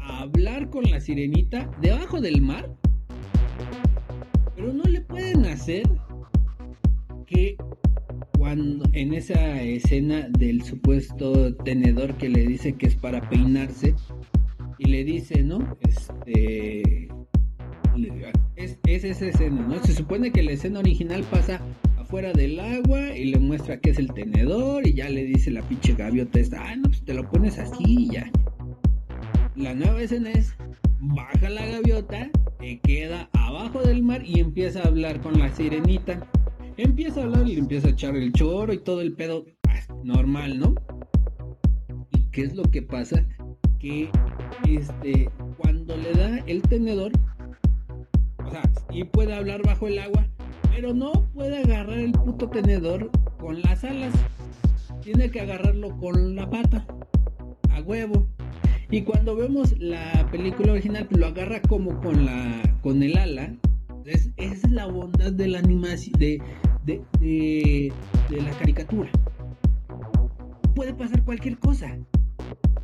a 0.00 0.20
hablar 0.20 0.70
con 0.70 0.88
la 0.88 1.00
sirenita 1.00 1.68
debajo 1.80 2.20
del 2.20 2.40
mar. 2.40 2.72
Pero 4.54 4.72
no 4.72 4.84
le 4.84 5.00
pueden 5.00 5.46
hacer 5.46 5.82
que 7.26 7.56
cuando 8.38 8.88
en 8.92 9.14
esa 9.14 9.62
escena 9.62 10.28
del 10.28 10.62
supuesto 10.62 11.56
tenedor 11.56 12.14
que 12.18 12.28
le 12.28 12.46
dice 12.46 12.74
que 12.74 12.86
es 12.86 12.94
para 12.94 13.28
peinarse 13.28 13.96
y 14.78 14.86
le 14.86 15.02
dice, 15.02 15.42
¿no? 15.42 15.76
Este 15.80 16.94
es, 18.56 18.78
es 18.86 19.04
esa 19.04 19.26
escena, 19.26 19.66
¿no? 19.66 19.82
Se 19.82 19.94
supone 19.94 20.30
que 20.30 20.42
la 20.42 20.52
escena 20.52 20.80
original 20.80 21.24
pasa 21.24 21.60
afuera 21.98 22.32
del 22.32 22.60
agua 22.60 23.16
y 23.16 23.26
le 23.26 23.38
muestra 23.38 23.80
que 23.80 23.90
es 23.90 23.98
el 23.98 24.12
tenedor 24.12 24.86
y 24.86 24.94
ya 24.94 25.08
le 25.08 25.24
dice 25.24 25.50
la 25.50 25.62
pinche 25.62 25.94
gaviota 25.94 26.38
esta, 26.38 26.62
ah, 26.62 26.76
no, 26.76 26.84
pues 26.84 27.04
te 27.04 27.14
lo 27.14 27.28
pones 27.30 27.58
así 27.58 27.84
y 27.86 28.10
ya. 28.10 28.30
La 29.56 29.74
nueva 29.74 30.02
escena 30.02 30.30
es, 30.30 30.54
baja 31.00 31.48
la 31.48 31.64
gaviota, 31.66 32.30
te 32.58 32.80
queda 32.80 33.28
abajo 33.32 33.82
del 33.82 34.02
mar 34.02 34.22
y 34.24 34.40
empieza 34.40 34.82
a 34.82 34.88
hablar 34.88 35.20
con 35.20 35.38
la 35.38 35.48
sirenita. 35.54 36.28
Empieza 36.76 37.20
a 37.20 37.24
hablar 37.24 37.46
y 37.46 37.54
le 37.54 37.60
empieza 37.60 37.88
a 37.88 37.90
echar 37.92 38.16
el 38.16 38.32
choro 38.32 38.72
y 38.72 38.78
todo 38.78 39.00
el 39.00 39.12
pedo 39.12 39.44
ah, 39.68 39.80
normal, 40.02 40.58
¿no? 40.58 40.74
¿Y 42.10 42.22
qué 42.30 42.42
es 42.42 42.54
lo 42.54 42.64
que 42.64 42.82
pasa? 42.82 43.24
Que 43.78 44.10
este, 44.68 45.30
cuando 45.58 45.96
le 45.96 46.12
da 46.14 46.38
el 46.46 46.62
tenedor, 46.62 47.12
o 48.46 48.50
sea, 48.50 48.62
sí 48.90 49.04
puede 49.04 49.34
hablar 49.34 49.62
bajo 49.64 49.88
el 49.88 49.98
agua, 49.98 50.26
pero 50.74 50.92
no 50.94 51.28
puede 51.34 51.58
agarrar 51.58 51.98
el 51.98 52.12
puto 52.12 52.48
tenedor 52.48 53.10
con 53.38 53.60
las 53.62 53.84
alas. 53.84 54.12
Tiene 55.02 55.30
que 55.30 55.40
agarrarlo 55.40 55.96
con 55.98 56.34
la 56.34 56.48
pata, 56.48 56.86
a 57.70 57.80
huevo. 57.82 58.26
Y 58.90 59.02
cuando 59.02 59.34
vemos 59.34 59.78
la 59.78 60.28
película 60.30 60.72
original, 60.72 61.06
pues 61.06 61.20
lo 61.20 61.26
agarra 61.26 61.60
como 61.62 62.00
con 62.00 62.26
la 62.26 62.78
con 62.82 63.02
el 63.02 63.16
ala. 63.16 63.54
Es, 64.04 64.30
esa 64.36 64.66
es 64.66 64.70
la 64.70 64.86
bondad 64.86 65.32
de 65.32 65.48
la 65.48 65.58
animación, 65.58 66.18
de, 66.18 66.42
de, 66.84 67.02
de, 67.18 67.92
de 68.28 68.42
la 68.42 68.50
caricatura. 68.50 69.10
Puede 70.74 70.92
pasar 70.92 71.24
cualquier 71.24 71.58
cosa. 71.58 71.96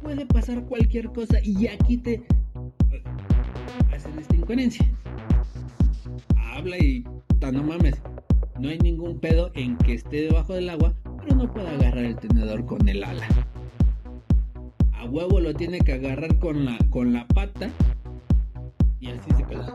Puede 0.02 0.24
pasar 0.24 0.64
cualquier 0.64 1.12
cosa. 1.12 1.38
Y 1.42 1.66
aquí 1.66 1.98
te 1.98 2.22
hacen 3.92 4.18
esta 4.18 4.36
incoherencia. 4.36 4.90
Habla 6.60 6.76
y 6.76 7.02
no 7.40 7.62
mames. 7.62 8.02
No 8.58 8.68
hay 8.68 8.78
ningún 8.80 9.18
pedo 9.18 9.50
en 9.54 9.78
que 9.78 9.94
esté 9.94 10.24
debajo 10.24 10.52
del 10.52 10.68
agua, 10.68 10.92
pero 11.18 11.34
no 11.34 11.50
puede 11.50 11.68
agarrar 11.68 12.04
el 12.04 12.16
tenedor 12.16 12.66
con 12.66 12.86
el 12.86 13.02
ala. 13.02 13.26
A 14.92 15.06
huevo 15.06 15.40
lo 15.40 15.54
tiene 15.54 15.78
que 15.78 15.94
agarrar 15.94 16.38
con 16.38 16.66
la, 16.66 16.76
con 16.90 17.14
la 17.14 17.26
pata 17.28 17.70
y 19.00 19.06
así 19.06 19.30
se 19.38 19.44
queda. 19.44 19.74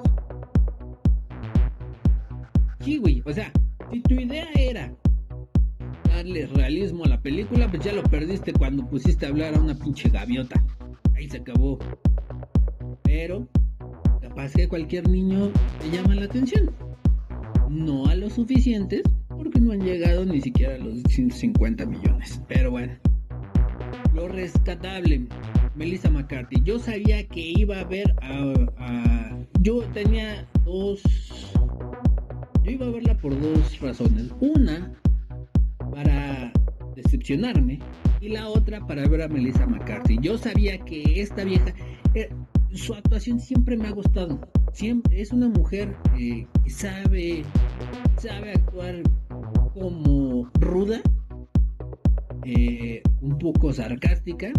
Sí, 2.81 2.99
güey. 2.99 3.23
O 3.25 3.33
sea, 3.33 3.51
si 3.91 4.01
tu 4.01 4.13
idea 4.13 4.45
era 4.53 4.93
darle 6.09 6.45
realismo 6.45 7.05
a 7.05 7.07
la 7.07 7.19
película, 7.19 7.67
pues 7.67 7.83
ya 7.83 7.93
lo 7.93 8.03
perdiste 8.03 8.53
cuando 8.53 8.87
pusiste 8.87 9.25
a 9.25 9.29
hablar 9.29 9.55
a 9.55 9.59
una 9.59 9.73
pinche 9.73 10.09
gaviota. 10.09 10.63
Ahí 11.15 11.27
se 11.27 11.37
acabó. 11.37 11.79
Pero, 13.01 13.47
capaz 14.35 14.51
que 14.51 14.67
cualquier 14.67 15.07
niño 15.09 15.49
te 15.79 15.89
llama 15.89 16.13
la 16.13 16.25
atención. 16.25 16.69
No 17.69 18.05
a 18.07 18.15
los 18.15 18.33
suficientes, 18.33 19.03
porque 19.29 19.61
no 19.61 19.71
han 19.71 19.79
llegado 19.79 20.25
ni 20.25 20.41
siquiera 20.41 20.75
a 20.75 20.77
los 20.77 21.01
150 21.03 21.85
millones. 21.85 22.41
Pero 22.49 22.71
bueno. 22.71 22.93
lo 24.13 24.27
rescatable, 24.27 25.27
Melissa 25.75 26.09
McCarthy. 26.09 26.61
Yo 26.63 26.79
sabía 26.79 27.25
que 27.27 27.53
iba 27.55 27.79
a 27.79 27.85
ver 27.85 28.13
a, 28.21 29.37
Yo 29.61 29.83
tenía 29.93 30.45
dos... 30.65 31.01
Yo 32.63 32.71
iba 32.71 32.87
a 32.87 32.89
verla 32.89 33.17
por 33.17 33.39
dos 33.39 33.79
razones. 33.79 34.31
Una, 34.41 34.91
para 35.91 36.51
decepcionarme. 36.95 37.79
Y 38.19 38.29
la 38.29 38.49
otra, 38.49 38.85
para 38.85 39.07
ver 39.07 39.21
a 39.21 39.29
Melissa 39.29 39.65
McCarthy. 39.65 40.17
Yo 40.19 40.37
sabía 40.37 40.77
que 40.79 41.21
esta 41.21 41.45
vieja... 41.45 41.73
Eh, 42.15 42.29
su 42.77 42.93
actuación 42.93 43.39
siempre 43.39 43.77
me 43.77 43.87
ha 43.87 43.91
gustado. 43.91 44.39
Siempre, 44.73 45.21
es 45.21 45.31
una 45.31 45.47
mujer 45.47 45.95
eh, 46.17 46.45
que 46.63 46.69
sabe, 46.69 47.43
sabe 48.17 48.51
actuar 48.53 49.03
como 49.73 50.49
ruda, 50.59 51.01
eh, 52.45 53.01
un 53.21 53.37
poco 53.37 53.71
sarcástica. 53.73 54.51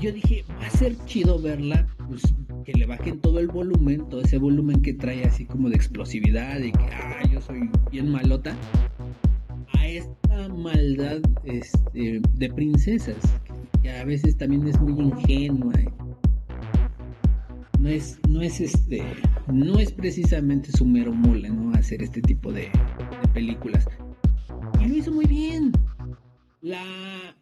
Yo 0.00 0.12
dije, 0.12 0.44
va 0.60 0.66
a 0.66 0.70
ser 0.70 0.96
chido 1.06 1.40
verla, 1.40 1.86
pues 2.08 2.22
que 2.64 2.72
le 2.72 2.86
bajen 2.86 3.20
todo 3.20 3.38
el 3.38 3.48
volumen, 3.48 4.08
todo 4.08 4.22
ese 4.22 4.38
volumen 4.38 4.82
que 4.82 4.94
trae 4.94 5.24
así 5.24 5.44
como 5.44 5.68
de 5.68 5.76
explosividad 5.76 6.58
y 6.60 6.72
que, 6.72 6.84
ah, 6.84 7.22
yo 7.30 7.40
soy 7.40 7.70
bien 7.90 8.10
malota, 8.10 8.56
a 9.72 9.86
esta 9.86 10.48
maldad 10.48 11.20
este, 11.44 12.20
de 12.34 12.50
princesas, 12.50 13.16
a 13.90 14.04
veces 14.04 14.36
también 14.36 14.66
es 14.66 14.80
muy 14.80 14.92
ingenua. 14.92 15.74
No 17.78 17.88
es, 17.88 18.18
no 18.28 18.40
es 18.40 18.60
este, 18.60 19.02
no 19.52 19.78
es 19.78 19.92
precisamente 19.92 20.72
su 20.72 20.86
mero 20.86 21.12
mole, 21.12 21.50
¿no? 21.50 21.74
Hacer 21.74 22.02
este 22.02 22.22
tipo 22.22 22.50
de, 22.52 22.70
películas. 23.34 23.86
Y 24.80 24.86
lo 24.88 24.96
hizo 24.96 25.12
muy 25.12 25.26
bien. 25.26 25.72
La 26.62 27.36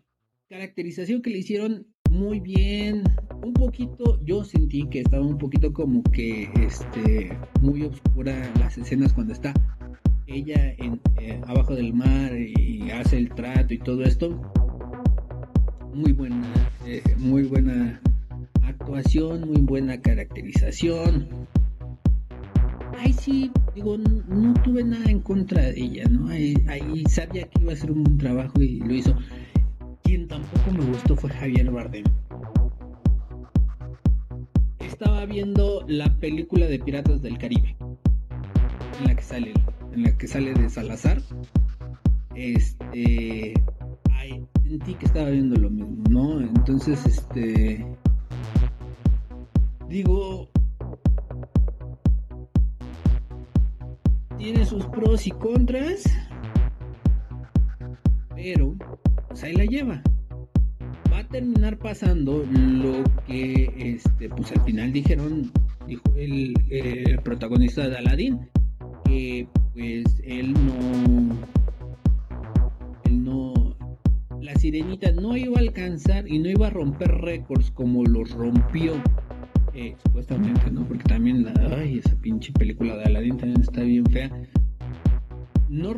caracterización 0.49 1.23
que 1.23 1.31
le 1.31 1.39
hicieron 1.39 1.87
muy 2.11 2.41
bien. 2.41 3.05
Un 3.45 3.53
poquito, 3.53 4.21
yo 4.25 4.45
sentí 4.45 4.89
que 4.89 5.01
estaba 5.01 5.25
un 5.25 5.39
poquito 5.39 5.73
como 5.73 6.03
que 6.03 6.49
este 6.61 7.37
muy 7.61 7.83
oscura 7.83 8.53
las 8.59 8.79
escenas 8.79 9.13
cuando 9.13 9.33
está 9.33 9.53
ella 10.27 10.75
eh, 10.79 11.41
abajo 11.47 11.75
del 11.75 11.93
mar 11.93 12.33
y 12.35 12.91
hace 12.91 13.19
el 13.19 13.29
trato 13.31 13.75
y 13.75 13.79
todo 13.79 14.05
esto 14.05 14.41
muy 15.93 16.13
buena, 16.13 16.53
eh, 16.87 17.03
muy 17.19 17.45
buena 17.45 18.01
actuación, 18.63 19.49
muy 19.49 19.61
buena 19.61 20.01
caracterización. 20.01 21.29
Ahí 22.99 23.13
sí, 23.13 23.51
digo, 23.75 23.97
no, 23.99 24.55
tuve 24.63 24.85
nada 24.85 25.11
en 25.11 25.21
contra 25.21 25.63
de 25.63 25.81
ella, 25.81 26.05
¿no? 26.09 26.29
Ahí, 26.29 26.55
sabía 27.09 27.49
que 27.49 27.61
iba 27.61 27.73
a 27.73 27.77
ser 27.77 27.91
un 27.91 28.05
buen 28.05 28.19
trabajo 28.19 28.61
y 28.61 28.81
lo 28.81 28.95
hizo. 28.95 29.17
Quien 30.05 30.29
tampoco 30.29 30.71
me 30.73 30.85
gustó 30.85 31.17
fue 31.17 31.31
Javier 31.31 31.71
Bardem. 31.71 32.05
Estaba 34.81 35.27
viendo 35.27 35.85
la 35.89 36.17
película 36.19 36.67
de 36.67 36.79
Piratas 36.79 37.23
del 37.23 37.39
Caribe, 37.39 37.77
en 39.01 39.07
la 39.07 39.15
que 39.17 39.23
sale, 39.23 39.53
en 39.93 40.03
la 40.05 40.17
que 40.17 40.29
sale 40.29 40.55
de 40.55 40.69
Salazar. 40.69 41.21
Este, 42.35 43.55
sentí 44.73 44.95
que 44.95 45.05
estaba 45.05 45.29
viendo 45.29 45.55
lo 45.57 45.69
mismo, 45.69 46.03
¿no? 46.09 46.41
Entonces, 46.41 47.05
este. 47.05 47.87
Digo. 49.89 50.49
Tiene 54.39 54.65
sus 54.65 54.87
pros 54.87 55.27
y 55.27 55.31
contras. 55.31 56.05
Pero, 58.35 58.75
pues 59.29 59.45
ahí 59.45 59.55
la 59.55 59.67
lleva. 59.67 60.03
Va 61.13 61.19
a 61.19 61.29
terminar 61.29 61.79
pasando 61.79 62.45
lo 62.51 63.05
que, 63.27 63.71
este, 63.77 64.31
pues 64.31 64.51
al 64.53 64.63
final 64.65 64.91
dijeron, 64.91 65.53
dijo 65.87 66.03
el, 66.17 66.55
el 66.71 67.21
protagonista 67.21 67.89
de 67.89 67.99
Aladdin, 67.99 68.49
que 69.05 69.47
pues 69.75 70.05
él 70.25 70.55
no 70.55 71.62
sirenita 74.63 75.11
no 75.11 75.37
iba 75.37 75.57
a 75.57 75.61
alcanzar 75.61 76.29
y 76.29 76.39
no 76.39 76.49
iba 76.49 76.69
a 76.69 76.71
romper 76.71 77.11
récords 77.11 77.73
como 77.73 78.05
los 78.05 78.31
rompió. 78.31 78.95
Eh, 79.75 79.97
supuestamente, 80.05 80.71
¿no? 80.71 80.87
Porque 80.87 81.03
también 81.03 81.45
la, 81.45 81.53
ay, 81.77 81.99
esa 81.99 82.15
pinche 82.21 82.53
película 82.53 82.97
de 82.97 83.05
Aladdin 83.05 83.39
también 83.39 83.61
está 83.61 83.81
bien 83.81 84.07
fea. 84.07 84.31
No, 85.69 85.95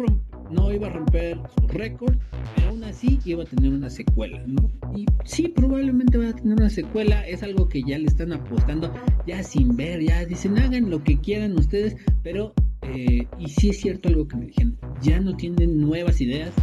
no 0.50 0.72
iba 0.72 0.86
a 0.86 0.90
romper 0.90 1.38
su 1.58 1.68
récord, 1.68 2.16
pero 2.54 2.68
aún 2.68 2.84
así 2.84 3.18
iba 3.26 3.42
a 3.42 3.46
tener 3.46 3.70
una 3.70 3.90
secuela, 3.90 4.42
¿no? 4.46 4.70
Y 4.96 5.04
sí, 5.24 5.48
probablemente 5.48 6.16
va 6.16 6.30
a 6.30 6.32
tener 6.32 6.56
una 6.56 6.70
secuela, 6.70 7.20
es 7.26 7.42
algo 7.42 7.68
que 7.68 7.82
ya 7.82 7.98
le 7.98 8.06
están 8.06 8.32
apostando, 8.32 8.90
ya 9.26 9.42
sin 9.42 9.76
ver, 9.76 10.00
ya 10.00 10.24
dicen, 10.24 10.56
hagan 10.56 10.88
lo 10.88 11.04
que 11.04 11.18
quieran 11.20 11.58
ustedes, 11.58 11.96
pero, 12.22 12.54
eh, 12.80 13.26
y 13.38 13.48
sí 13.48 13.68
es 13.68 13.80
cierto 13.80 14.08
algo 14.08 14.26
que 14.26 14.36
me 14.36 14.46
dijeron, 14.46 14.78
ya 15.02 15.20
no 15.20 15.36
tienen 15.36 15.82
nuevas 15.82 16.22
ideas, 16.22 16.54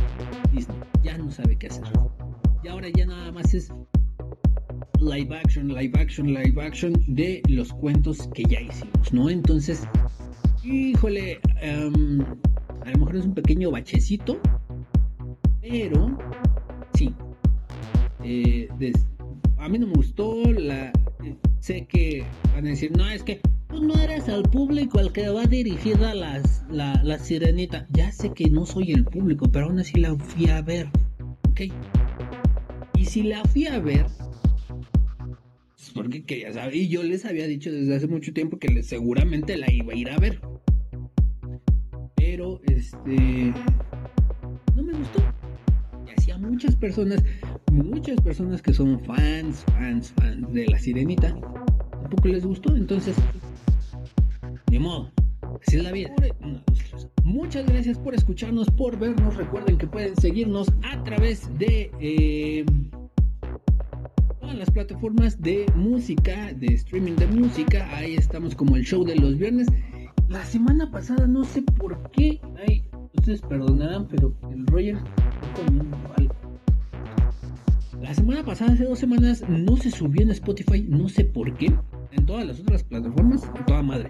ya 1.04 1.18
no 1.18 1.32
sabe 1.32 1.58
qué 1.58 1.68
hacer. 1.68 1.84
Y 2.64 2.68
ahora 2.68 2.90
ya 2.90 3.06
nada 3.06 3.32
más 3.32 3.54
es 3.54 3.72
live 5.00 5.36
action, 5.36 5.70
live 5.70 6.00
action, 6.00 6.34
live 6.34 6.62
action 6.62 6.94
de 7.08 7.42
los 7.48 7.74
cuentos 7.74 8.30
que 8.34 8.44
ya 8.44 8.62
hicimos, 8.62 9.12
¿no? 9.12 9.30
Entonces, 9.30 9.88
híjole, 10.64 11.40
em, 11.60 12.22
a 12.86 12.92
lo 12.92 13.00
mejor 13.00 13.16
es 13.16 13.26
un 13.26 13.34
pequeño 13.34 13.72
bachecito, 13.72 14.40
pero 15.62 16.18
sí. 16.94 17.14
Eh, 18.24 18.70
a 19.58 19.70
mí 19.70 19.80
no 19.80 19.88
me 19.88 19.94
gustó, 19.94 20.44
la, 20.54 20.92
sé 21.60 21.86
que 21.88 22.24
van 22.54 22.68
a 22.68 22.70
decir, 22.70 22.92
no, 22.96 23.08
es 23.10 23.24
que 23.24 23.42
tú 23.72 23.84
no 23.84 23.96
eres 23.96 24.28
el 24.28 24.44
público 24.44 25.00
al 25.00 25.12
que 25.12 25.30
va 25.30 25.46
dirigida 25.46 26.14
las, 26.14 26.64
la, 26.70 27.02
la 27.04 27.18
sirenita. 27.18 27.88
Ya 27.92 28.12
sé 28.12 28.32
que 28.34 28.50
no 28.50 28.66
soy 28.66 28.92
el 28.92 29.06
público, 29.06 29.50
pero 29.52 29.68
aún 29.68 29.80
así 29.80 30.00
la 30.00 30.16
fui 30.16 30.50
a 30.50 30.62
ver. 30.62 30.88
¿Ok? 31.50 31.62
Y 32.96 33.06
si 33.06 33.24
la 33.24 33.44
fui 33.46 33.66
a 33.68 33.80
ver, 33.80 34.06
porque 35.94 36.24
quería 36.24 36.54
saber. 36.54 36.76
Y 36.76 36.88
yo 36.88 37.04
les 37.04 37.26
había 37.26 37.48
dicho 37.48 37.72
desde 37.72 37.96
hace 37.96 38.08
mucho 38.08 38.34
tiempo 38.34 38.58
que 38.58 38.84
seguramente 38.84 39.58
la 39.58 39.72
iba 39.72 39.94
a 39.94 39.96
ir 39.96 40.10
a 40.10 40.18
ver. 40.18 40.40
Pero, 42.16 42.62
este. 42.68 43.54
No 44.76 44.84
me 44.84 44.94
gustó. 44.94 45.22
Y 46.08 46.12
hacía 46.18 46.38
muchas 46.38 46.76
personas, 46.76 47.24
muchas 47.72 48.20
personas 48.22 48.62
que 48.62 48.74
son 48.74 49.00
fans, 49.04 49.64
fans, 49.78 50.14
fans 50.18 50.54
de 50.54 50.68
la 50.68 50.80
sirenita, 50.80 51.36
tampoco 51.92 52.28
les 52.28 52.46
gustó. 52.46 52.76
Entonces, 52.76 53.16
ni 54.72 54.80
modo. 54.80 55.12
Así 55.62 55.78
es 55.78 55.84
la 55.84 55.92
vida. 55.92 56.10
Muchas 57.24 57.66
gracias 57.66 58.00
por 58.00 58.16
escucharnos, 58.16 58.70
por 58.72 58.98
vernos. 58.98 59.36
Recuerden 59.36 59.78
que 59.78 59.86
pueden 59.86 60.16
seguirnos 60.16 60.70
a 60.84 61.04
través 61.04 61.50
de 61.60 61.92
eh, 62.00 62.66
todas 64.40 64.56
las 64.56 64.72
plataformas 64.72 65.40
de 65.42 65.66
música, 65.76 66.54
de 66.54 66.68
streaming 66.68 67.16
de 67.16 67.28
música. 67.28 67.86
Ahí 67.96 68.16
estamos 68.16 68.56
como 68.56 68.78
el 68.78 68.84
show 68.84 69.04
de 69.04 69.18
los 69.18 69.38
viernes. 69.38 69.68
La 70.30 70.46
semana 70.46 70.90
pasada 70.90 71.28
no 71.28 71.44
sé 71.44 71.62
por 71.62 72.10
qué. 72.12 72.40
Ay, 72.66 72.86
ustedes 73.14 73.42
perdonarán, 73.42 74.08
pero 74.08 74.34
el 74.50 74.66
Roger 74.68 74.98
comiendo 75.54 75.98
algo. 76.16 76.34
La 78.02 78.14
semana 78.16 78.44
pasada, 78.44 78.72
hace 78.72 78.86
dos 78.86 79.00
semanas, 79.00 79.44
no 79.50 79.76
se 79.76 79.92
subió 79.92 80.22
en 80.22 80.32
Spotify, 80.32 80.86
no 80.88 81.10
sé 81.10 81.26
por 81.26 81.56
qué. 81.58 81.72
En 82.14 82.26
todas 82.26 82.48
las 82.48 82.60
otras 82.62 82.84
plataformas, 82.84 83.44
a 83.44 83.66
toda 83.66 83.84
madre 83.84 84.10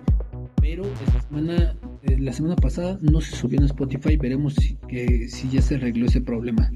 pero 0.61 0.85
esta 0.85 1.21
semana, 1.21 1.75
eh, 2.03 2.17
la 2.19 2.31
semana 2.31 2.55
pasada 2.55 2.97
no 3.01 3.19
se 3.19 3.35
subió 3.35 3.59
en 3.59 3.65
Spotify, 3.65 4.15
veremos 4.15 4.53
si, 4.55 4.77
si 5.27 5.49
ya 5.49 5.61
se 5.61 5.75
arregló 5.75 6.05
ese 6.05 6.21
problema. 6.21 6.71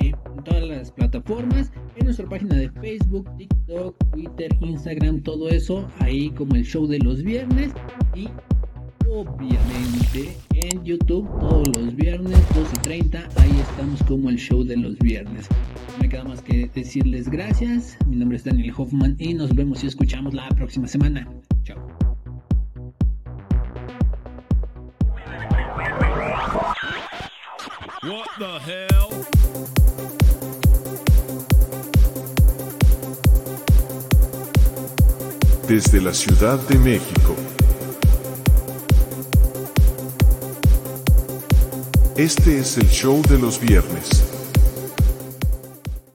Eh, 0.00 0.12
en 0.36 0.44
todas 0.44 0.66
las 0.66 0.90
plataformas, 0.90 1.70
en 1.96 2.06
nuestra 2.06 2.26
página 2.28 2.56
de 2.56 2.70
Facebook, 2.70 3.30
TikTok, 3.36 3.96
Twitter, 4.10 4.50
Instagram, 4.60 5.20
todo 5.20 5.48
eso, 5.50 5.86
ahí 6.00 6.30
como 6.30 6.56
el 6.56 6.64
show 6.64 6.86
de 6.86 6.98
los 6.98 7.22
viernes 7.22 7.72
y 8.14 8.28
obviamente 9.08 10.36
en 10.54 10.82
YouTube 10.82 11.28
todos 11.38 11.68
los 11.76 11.94
viernes 11.94 12.36
12.30 12.54 13.28
ahí 13.36 13.60
estamos 13.70 14.02
como 14.04 14.30
el 14.30 14.36
show 14.36 14.64
de 14.64 14.76
los 14.76 14.98
viernes. 14.98 15.46
Me 16.00 16.08
queda 16.08 16.24
más 16.24 16.42
que 16.42 16.68
decirles 16.74 17.28
gracias. 17.28 17.96
Mi 18.08 18.16
nombre 18.16 18.38
es 18.38 18.44
Daniel 18.44 18.72
Hoffman 18.76 19.14
y 19.18 19.34
nos 19.34 19.54
vemos 19.54 19.84
y 19.84 19.86
escuchamos 19.86 20.34
la 20.34 20.48
próxima 20.48 20.88
semana. 20.88 21.28
Chao 21.62 21.93
Desde 35.66 36.02
la 36.02 36.12
Ciudad 36.12 36.58
de 36.68 36.78
México. 36.78 37.34
Este 42.16 42.58
es 42.58 42.76
el 42.76 42.90
show 42.90 43.22
de 43.22 43.38
los 43.38 43.58
viernes. 43.58 44.33